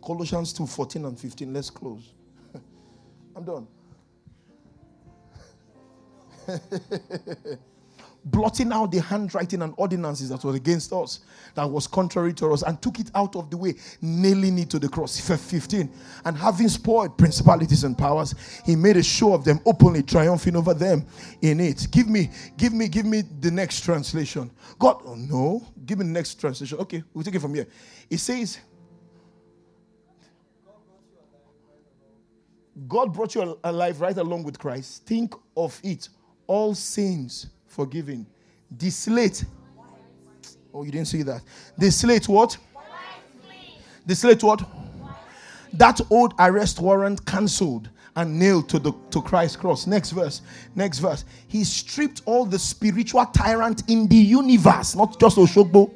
Colossians 0.04 0.52
2 0.52 0.66
14 0.66 1.06
and 1.06 1.20
15. 1.20 1.54
Let's 1.54 1.70
close. 1.70 2.16
I'm 3.36 3.44
done. 3.46 3.68
blotting 8.26 8.72
out 8.72 8.92
the 8.92 9.02
handwriting 9.02 9.62
and 9.62 9.74
ordinances 9.78 10.30
that 10.30 10.44
was 10.44 10.56
against 10.56 10.94
us, 10.94 11.22
that 11.56 11.70
was 11.70 11.88
contrary 11.88 12.34
to 12.34 12.52
us, 12.52 12.62
and 12.62 12.82
took 12.82 13.00
it 13.00 13.10
out 13.16 13.36
of 13.36 13.50
the 13.50 13.58
way, 13.58 13.74
nailing 14.02 14.60
it 14.60 14.70
to 14.70 14.80
the 14.80 14.88
cross. 14.88 15.20
15. 15.20 15.92
And 16.26 16.38
having 16.38 16.70
spoiled 16.70 17.18
principalities 17.18 17.84
and 17.84 17.98
powers, 17.98 18.36
he 18.66 18.76
made 18.76 18.98
a 18.98 19.04
show 19.04 19.34
of 19.34 19.44
them 19.44 19.60
openly, 19.66 20.04
triumphing 20.04 20.56
over 20.56 20.74
them 20.74 21.06
in 21.42 21.60
it. 21.60 21.88
Give 21.92 22.08
me, 22.08 22.30
give 22.58 22.74
me, 22.74 22.88
give 22.88 23.06
me 23.06 23.24
the 23.40 23.52
next 23.52 23.82
translation. 23.82 24.52
God, 24.78 25.02
oh 25.06 25.16
no, 25.16 25.66
give 25.86 26.00
me 26.00 26.06
the 26.06 26.12
next 26.12 26.40
translation. 26.40 26.78
Okay, 26.80 27.04
we'll 27.14 27.24
take 27.24 27.36
it 27.36 27.42
from 27.42 27.56
here. 27.56 27.68
It 28.10 28.20
says, 28.20 28.60
God 32.88 33.14
brought 33.14 33.36
you 33.36 33.60
alive 33.64 34.00
right 34.00 34.18
along 34.18 34.44
with 34.44 34.58
Christ. 34.58 35.06
Think 35.06 35.36
of 35.58 35.80
it. 35.84 36.10
All 36.48 36.74
sins 36.74 37.48
forgiven. 37.72 38.28
The 38.78 38.90
slate. 38.90 39.46
Oh, 40.74 40.84
you 40.84 40.92
didn't 40.92 41.08
see 41.08 41.24
that. 41.24 41.42
The 41.78 41.92
slate 41.92 42.28
what? 42.28 42.58
The 44.06 44.16
slate 44.16 44.44
what? 44.44 44.64
That 45.74 46.02
old 46.10 46.34
arrest 46.38 46.80
warrant 46.80 47.26
cancelled 47.26 47.90
and 48.16 48.38
nailed 48.38 48.68
to 48.70 48.80
the 48.80 48.92
to 49.12 49.22
Christ's 49.22 49.56
cross. 49.56 49.88
Next 49.88 50.12
verse. 50.12 50.42
Next 50.76 51.00
verse. 51.00 51.24
He 51.48 51.64
stripped 51.64 52.22
all 52.26 52.46
the 52.46 52.60
spiritual 52.60 53.26
tyrant 53.28 53.84
in 53.90 54.08
the 54.08 54.18
universe, 54.18 54.96
not 54.96 55.18
just 55.20 55.38
Oshogbo, 55.38 55.94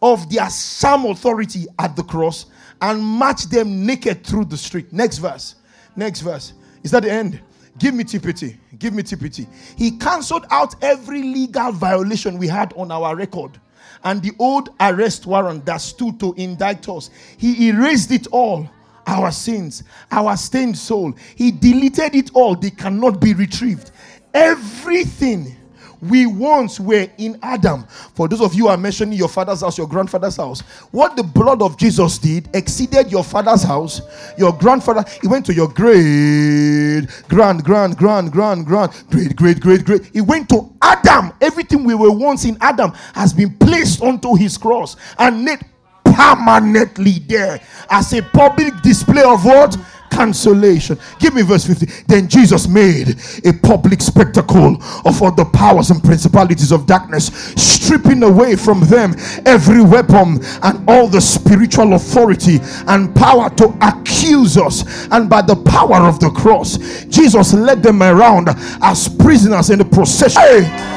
of 0.00 0.30
their 0.30 0.48
sham 0.50 1.06
authority 1.06 1.66
at 1.78 1.96
the 1.96 2.04
cross 2.04 2.46
and 2.80 3.02
marched 3.02 3.50
them 3.50 3.84
naked 3.84 4.24
through 4.24 4.44
the 4.44 4.56
street. 4.56 4.92
Next 4.92 5.18
verse. 5.18 5.56
Next 5.96 6.20
verse. 6.20 6.52
Is 6.84 6.92
that 6.92 7.02
the 7.02 7.10
end? 7.10 7.40
Give 7.78 7.94
me 7.94 8.04
TPT. 8.04 8.56
Give 8.78 8.94
me 8.94 9.02
TPT. 9.02 9.46
He 9.76 9.92
cancelled 9.98 10.46
out 10.50 10.74
every 10.82 11.22
legal 11.22 11.72
violation 11.72 12.38
we 12.38 12.48
had 12.48 12.72
on 12.74 12.90
our 12.90 13.14
record 13.14 13.60
and 14.04 14.22
the 14.22 14.32
old 14.38 14.70
arrest 14.80 15.26
warrant 15.26 15.66
that 15.66 15.78
stood 15.78 16.18
to 16.20 16.32
indict 16.34 16.88
us. 16.88 17.10
He 17.36 17.68
erased 17.68 18.10
it 18.12 18.26
all. 18.28 18.68
Our 19.08 19.30
sins, 19.30 19.84
our 20.10 20.36
stained 20.36 20.76
soul. 20.76 21.14
He 21.36 21.52
deleted 21.52 22.16
it 22.16 22.30
all. 22.34 22.56
They 22.56 22.70
cannot 22.70 23.20
be 23.20 23.34
retrieved. 23.34 23.92
Everything 24.34 25.54
we 26.00 26.26
once 26.26 26.78
were 26.78 27.08
in 27.18 27.38
Adam. 27.42 27.84
For 28.14 28.28
those 28.28 28.40
of 28.40 28.54
you 28.54 28.68
are 28.68 28.76
mentioning 28.76 29.18
your 29.18 29.28
father's 29.28 29.60
house, 29.62 29.78
your 29.78 29.88
grandfather's 29.88 30.36
house, 30.36 30.60
what 30.90 31.16
the 31.16 31.22
blood 31.22 31.62
of 31.62 31.76
Jesus 31.76 32.18
did 32.18 32.48
exceeded 32.54 33.10
your 33.10 33.24
father's 33.24 33.62
house, 33.62 34.00
your 34.38 34.52
grandfather. 34.52 35.04
He 35.20 35.28
went 35.28 35.46
to 35.46 35.54
your 35.54 35.68
great, 35.68 37.06
grand, 37.28 37.64
grand, 37.64 37.96
grand, 37.96 38.32
grand, 38.32 38.66
grand, 38.66 38.92
great, 39.10 39.36
great, 39.36 39.60
great, 39.60 39.84
great. 39.84 40.04
He 40.12 40.20
went 40.20 40.48
to 40.50 40.72
Adam. 40.82 41.32
Everything 41.40 41.84
we 41.84 41.94
were 41.94 42.12
once 42.12 42.44
in 42.44 42.56
Adam 42.60 42.92
has 43.14 43.32
been 43.32 43.56
placed 43.58 44.02
onto 44.02 44.34
his 44.34 44.58
cross 44.58 44.96
and 45.18 45.44
made 45.44 45.60
permanently 46.04 47.18
there 47.26 47.60
as 47.90 48.12
a 48.12 48.22
public 48.22 48.80
display 48.82 49.22
of 49.22 49.44
what? 49.44 49.76
Cancellation. 50.10 50.98
Give 51.18 51.34
me 51.34 51.42
verse 51.42 51.66
50. 51.66 51.86
Then 52.06 52.28
Jesus 52.28 52.68
made 52.68 53.16
a 53.44 53.52
public 53.52 54.00
spectacle 54.00 54.76
of 55.04 55.22
all 55.22 55.32
the 55.32 55.44
powers 55.44 55.90
and 55.90 56.02
principalities 56.02 56.72
of 56.72 56.86
darkness, 56.86 57.26
stripping 57.56 58.22
away 58.22 58.56
from 58.56 58.80
them 58.80 59.14
every 59.44 59.82
weapon 59.82 60.40
and 60.62 60.88
all 60.88 61.08
the 61.08 61.20
spiritual 61.20 61.94
authority 61.94 62.58
and 62.88 63.14
power 63.14 63.50
to 63.50 63.76
accuse 63.82 64.56
us. 64.56 65.08
And 65.10 65.28
by 65.28 65.42
the 65.42 65.56
power 65.56 66.06
of 66.06 66.20
the 66.20 66.30
cross, 66.30 66.78
Jesus 67.06 67.52
led 67.52 67.82
them 67.82 68.02
around 68.02 68.48
as 68.82 69.08
prisoners 69.08 69.70
in 69.70 69.78
the 69.78 69.84
procession. 69.84 70.42
Hey! 70.42 70.92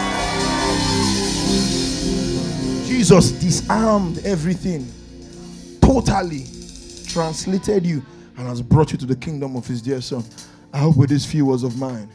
Jesus 2.87 3.31
disarmed 3.31 4.19
everything, 4.25 4.85
totally 5.81 6.45
translated 7.07 7.85
you 7.85 8.03
and 8.39 8.47
has 8.47 8.61
brought 8.61 8.93
you 8.93 8.97
to 8.97 9.05
the 9.05 9.17
kingdom 9.17 9.57
of 9.57 9.67
his 9.67 9.81
dear 9.81 9.99
son. 9.99 10.23
I 10.71 10.77
hope 10.77 10.95
with 10.95 11.09
these 11.09 11.25
few 11.25 11.45
words 11.45 11.63
of 11.63 11.77
mine. 11.77 12.09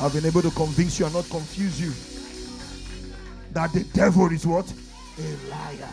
I've 0.00 0.12
been 0.12 0.26
able 0.26 0.42
to 0.42 0.50
convince 0.50 0.98
you 0.98 1.06
and 1.06 1.14
not 1.14 1.30
confuse 1.30 1.80
you 1.80 1.92
that 3.52 3.72
the 3.72 3.84
devil 3.84 4.32
is 4.32 4.44
what? 4.44 4.70
A 5.18 5.48
liar. 5.48 5.88